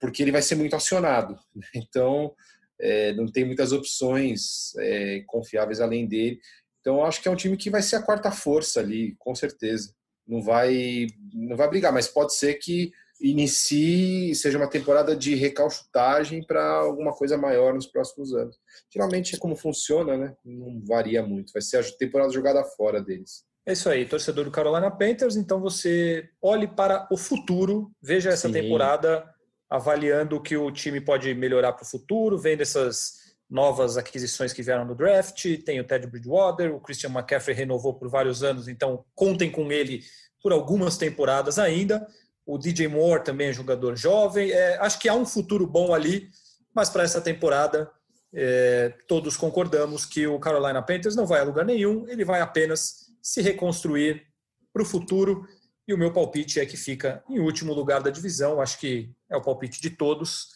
porque 0.00 0.22
ele 0.22 0.32
vai 0.32 0.42
ser 0.42 0.56
muito 0.56 0.74
acionado. 0.74 1.38
Então, 1.74 2.34
é, 2.80 3.12
não 3.12 3.26
tem 3.26 3.44
muitas 3.44 3.70
opções 3.70 4.74
é, 4.78 5.22
confiáveis 5.26 5.80
além 5.80 6.08
dele. 6.08 6.40
Então, 6.80 7.04
acho 7.04 7.22
que 7.22 7.28
é 7.28 7.30
um 7.30 7.36
time 7.36 7.56
que 7.56 7.70
vai 7.70 7.80
ser 7.80 7.96
a 7.96 8.02
quarta 8.02 8.32
força 8.32 8.80
ali, 8.80 9.14
com 9.18 9.34
certeza. 9.34 9.94
Não 10.26 10.42
vai, 10.42 11.06
não 11.32 11.56
vai 11.56 11.68
brigar, 11.68 11.92
mas 11.92 12.08
pode 12.08 12.34
ser 12.34 12.54
que 12.54 12.90
inicie, 13.22 14.34
seja 14.34 14.58
uma 14.58 14.68
temporada 14.68 15.14
de 15.14 15.34
recalchutagem 15.36 16.44
para 16.44 16.62
alguma 16.62 17.12
coisa 17.12 17.38
maior 17.38 17.72
nos 17.72 17.86
próximos 17.86 18.34
anos. 18.34 18.58
Geralmente 18.92 19.36
é 19.36 19.38
como 19.38 19.54
funciona, 19.54 20.16
né? 20.16 20.34
Não 20.44 20.82
varia 20.84 21.22
muito. 21.22 21.52
Vai 21.52 21.62
ser 21.62 21.78
a 21.78 21.84
temporada 21.98 22.32
jogada 22.32 22.64
fora 22.64 23.00
deles. 23.00 23.44
É 23.64 23.74
isso 23.74 23.88
aí, 23.88 24.04
torcedor 24.04 24.44
do 24.44 24.50
Carolina 24.50 24.90
Panthers. 24.90 25.36
Então 25.36 25.60
você 25.60 26.28
olhe 26.42 26.66
para 26.66 27.06
o 27.12 27.16
futuro, 27.16 27.92
veja 28.02 28.30
essa 28.30 28.48
Sim. 28.48 28.54
temporada 28.54 29.24
avaliando 29.70 30.36
o 30.36 30.42
que 30.42 30.56
o 30.56 30.70
time 30.70 31.00
pode 31.00 31.32
melhorar 31.32 31.72
para 31.72 31.84
o 31.84 31.88
futuro, 31.88 32.36
vendo 32.36 32.60
essas 32.60 33.22
novas 33.48 33.96
aquisições 33.96 34.52
que 34.52 34.62
vieram 34.62 34.84
no 34.84 34.96
draft. 34.96 35.44
Tem 35.64 35.78
o 35.78 35.84
Ted 35.84 36.06
Bridgewater, 36.08 36.74
o 36.74 36.80
Christian 36.80 37.10
McCaffrey 37.10 37.56
renovou 37.56 37.94
por 37.94 38.08
vários 38.08 38.42
anos, 38.42 38.66
então 38.66 39.04
contem 39.14 39.50
com 39.50 39.70
ele 39.70 40.02
por 40.42 40.52
algumas 40.52 40.96
temporadas 40.96 41.58
ainda. 41.58 42.06
O 42.44 42.58
DJ 42.58 42.88
Moore 42.88 43.24
também 43.24 43.48
é 43.48 43.52
jogador 43.52 43.96
jovem. 43.96 44.50
É, 44.50 44.78
acho 44.78 44.98
que 44.98 45.08
há 45.08 45.14
um 45.14 45.26
futuro 45.26 45.66
bom 45.66 45.94
ali, 45.94 46.28
mas 46.74 46.90
para 46.90 47.04
essa 47.04 47.20
temporada 47.20 47.90
é, 48.34 48.94
todos 49.06 49.36
concordamos 49.36 50.06
que 50.06 50.26
o 50.26 50.38
Carolina 50.40 50.82
Panthers 50.82 51.14
não 51.14 51.26
vai 51.26 51.40
a 51.40 51.44
lugar 51.44 51.64
nenhum, 51.64 52.08
ele 52.08 52.24
vai 52.24 52.40
apenas 52.40 53.10
se 53.20 53.42
reconstruir 53.42 54.26
para 54.72 54.82
o 54.82 54.86
futuro. 54.86 55.46
E 55.86 55.92
o 55.92 55.98
meu 55.98 56.12
palpite 56.12 56.60
é 56.60 56.66
que 56.66 56.76
fica 56.76 57.22
em 57.28 57.40
último 57.40 57.74
lugar 57.74 58.02
da 58.02 58.10
divisão. 58.10 58.60
Acho 58.60 58.78
que 58.78 59.10
é 59.28 59.36
o 59.36 59.42
palpite 59.42 59.80
de 59.82 59.90
todos. 59.90 60.48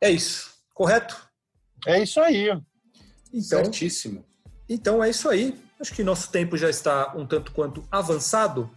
É 0.00 0.10
isso, 0.10 0.50
correto? 0.74 1.28
É 1.86 2.02
isso 2.02 2.20
aí. 2.20 2.48
Então, 3.32 3.64
Certíssimo. 3.64 4.24
Então 4.68 5.04
é 5.04 5.10
isso 5.10 5.28
aí. 5.28 5.58
Acho 5.78 5.94
que 5.94 6.02
nosso 6.02 6.30
tempo 6.30 6.56
já 6.56 6.70
está 6.70 7.14
um 7.14 7.26
tanto 7.26 7.52
quanto 7.52 7.86
avançado. 7.90 8.70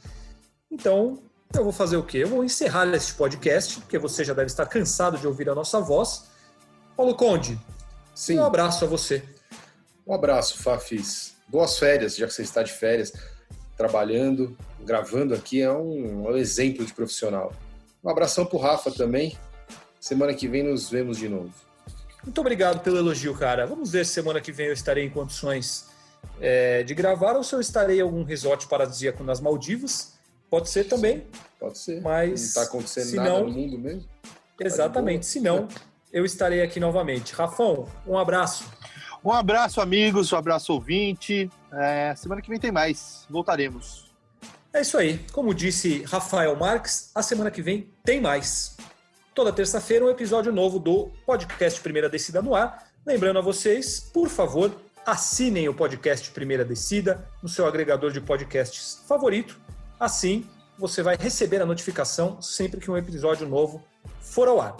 Então, 0.69 1.23
eu 1.57 1.63
vou 1.63 1.73
fazer 1.73 1.97
o 1.97 2.03
quê? 2.03 2.19
Eu 2.19 2.27
vou 2.27 2.43
encerrar 2.43 2.87
este 2.93 3.13
podcast, 3.13 3.79
porque 3.79 3.97
você 3.97 4.23
já 4.23 4.33
deve 4.33 4.47
estar 4.47 4.65
cansado 4.67 5.17
de 5.17 5.25
ouvir 5.25 5.49
a 5.49 5.55
nossa 5.55 5.79
voz. 5.79 6.25
Paulo 6.95 7.15
Conde, 7.15 7.59
Sim. 8.13 8.39
um 8.39 8.45
abraço 8.45 8.85
a 8.85 8.87
você. 8.87 9.23
Um 10.05 10.13
abraço, 10.13 10.61
Fafis. 10.61 11.35
Boas 11.47 11.79
férias, 11.79 12.15
já 12.15 12.27
que 12.27 12.33
você 12.33 12.43
está 12.43 12.61
de 12.61 12.71
férias, 12.71 13.11
trabalhando, 13.75 14.55
gravando 14.81 15.33
aqui, 15.33 15.61
é 15.61 15.71
um, 15.71 16.27
é 16.27 16.31
um 16.31 16.37
exemplo 16.37 16.85
de 16.85 16.93
profissional. 16.93 17.51
Um 18.03 18.09
abração 18.09 18.45
para 18.45 18.57
o 18.57 18.61
Rafa 18.61 18.91
também. 18.91 19.37
Semana 19.99 20.33
que 20.33 20.47
vem 20.47 20.63
nos 20.63 20.89
vemos 20.89 21.17
de 21.17 21.27
novo. 21.27 21.51
Muito 22.23 22.39
obrigado 22.41 22.81
pelo 22.81 22.97
elogio, 22.97 23.33
cara. 23.33 23.65
Vamos 23.65 23.91
ver 23.91 24.05
se 24.05 24.13
semana 24.13 24.39
que 24.39 24.51
vem 24.51 24.67
eu 24.67 24.73
estarei 24.73 25.05
em 25.05 25.09
condições 25.09 25.87
é, 26.39 26.83
de 26.83 26.93
gravar 26.93 27.35
ou 27.35 27.43
se 27.43 27.55
eu 27.55 27.59
estarei 27.59 27.99
em 27.99 28.01
algum 28.01 28.23
resort 28.23 28.67
paradisíaco 28.67 29.23
nas 29.23 29.39
Maldivas. 29.39 30.18
Pode 30.49 30.69
ser 30.69 30.85
também. 30.85 31.25
Pode 31.59 31.77
ser. 31.77 32.01
Mas 32.01 32.27
não 32.29 32.33
está 32.35 32.63
acontecendo 32.63 33.15
nada 33.15 33.29
não, 33.29 33.45
no 33.45 33.51
mundo 33.51 33.77
mesmo. 33.77 34.03
Tá 34.57 34.65
exatamente. 34.65 35.25
Se 35.25 35.39
não, 35.39 35.67
eu 36.11 36.25
estarei 36.25 36.61
aqui 36.61 36.79
novamente. 36.79 37.33
Rafão, 37.33 37.87
um 38.05 38.17
abraço. 38.17 38.65
Um 39.23 39.31
abraço, 39.31 39.79
amigos. 39.79 40.31
Um 40.31 40.37
abraço, 40.37 40.73
ouvinte. 40.73 41.49
É, 41.71 42.13
semana 42.15 42.41
que 42.41 42.49
vem 42.49 42.59
tem 42.59 42.71
mais. 42.71 43.25
Voltaremos. 43.29 44.09
É 44.73 44.81
isso 44.81 44.97
aí. 44.97 45.19
Como 45.31 45.53
disse 45.53 46.03
Rafael 46.03 46.55
Marques, 46.55 47.11
a 47.13 47.21
semana 47.21 47.51
que 47.51 47.61
vem 47.61 47.91
tem 48.03 48.19
mais. 48.19 48.77
Toda 49.35 49.53
terça-feira, 49.53 50.05
um 50.05 50.09
episódio 50.09 50.51
novo 50.51 50.79
do 50.79 51.11
podcast 51.25 51.79
Primeira 51.81 52.09
Descida 52.09 52.41
no 52.41 52.55
ar. 52.55 52.87
Lembrando 53.05 53.39
a 53.39 53.41
vocês, 53.41 53.99
por 53.99 54.29
favor, 54.29 54.71
assinem 55.05 55.69
o 55.69 55.73
podcast 55.73 56.29
Primeira 56.31 56.65
Descida 56.65 57.27
no 57.41 57.49
seu 57.49 57.65
agregador 57.65 58.11
de 58.11 58.19
podcasts 58.19 59.01
favorito 59.07 59.59
Assim, 59.99 60.45
você 60.77 61.03
vai 61.03 61.17
receber 61.17 61.61
a 61.61 61.65
notificação 61.65 62.41
sempre 62.41 62.79
que 62.79 62.89
um 62.89 62.95
episódio 62.95 63.47
novo 63.47 63.83
for 64.21 64.47
ao 64.47 64.61
ar. 64.61 64.77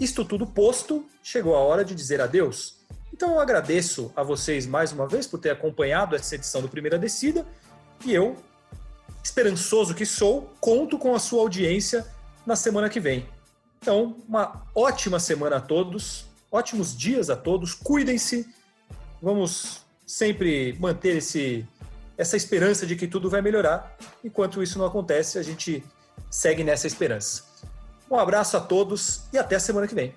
Isto 0.00 0.24
tudo 0.24 0.46
posto, 0.46 1.04
chegou 1.22 1.54
a 1.54 1.60
hora 1.60 1.84
de 1.84 1.94
dizer 1.94 2.20
adeus. 2.20 2.78
Então 3.12 3.32
eu 3.32 3.40
agradeço 3.40 4.10
a 4.16 4.22
vocês 4.22 4.66
mais 4.66 4.90
uma 4.90 5.06
vez 5.06 5.26
por 5.26 5.38
ter 5.38 5.50
acompanhado 5.50 6.16
essa 6.16 6.34
edição 6.34 6.62
do 6.62 6.68
Primeira 6.68 6.98
Descida 6.98 7.46
e 8.04 8.14
eu, 8.14 8.36
esperançoso 9.22 9.94
que 9.94 10.06
sou, 10.06 10.50
conto 10.60 10.96
com 10.98 11.14
a 11.14 11.18
sua 11.18 11.42
audiência 11.42 12.06
na 12.46 12.56
semana 12.56 12.88
que 12.88 13.00
vem. 13.00 13.28
Então, 13.80 14.16
uma 14.26 14.66
ótima 14.74 15.20
semana 15.20 15.56
a 15.56 15.60
todos, 15.60 16.24
ótimos 16.50 16.96
dias 16.96 17.28
a 17.28 17.36
todos, 17.36 17.74
cuidem-se, 17.74 18.48
vamos 19.20 19.82
sempre 20.06 20.74
manter 20.80 21.16
esse 21.16 21.66
essa 22.18 22.36
esperança 22.36 22.84
de 22.84 22.96
que 22.96 23.06
tudo 23.06 23.30
vai 23.30 23.40
melhorar. 23.40 23.96
Enquanto 24.24 24.62
isso 24.62 24.78
não 24.78 24.84
acontece, 24.84 25.38
a 25.38 25.42
gente 25.42 25.84
segue 26.28 26.64
nessa 26.64 26.88
esperança. 26.88 27.44
Um 28.10 28.16
abraço 28.16 28.56
a 28.56 28.60
todos 28.60 29.22
e 29.32 29.38
até 29.38 29.58
semana 29.58 29.86
que 29.86 29.94
vem. 29.94 30.14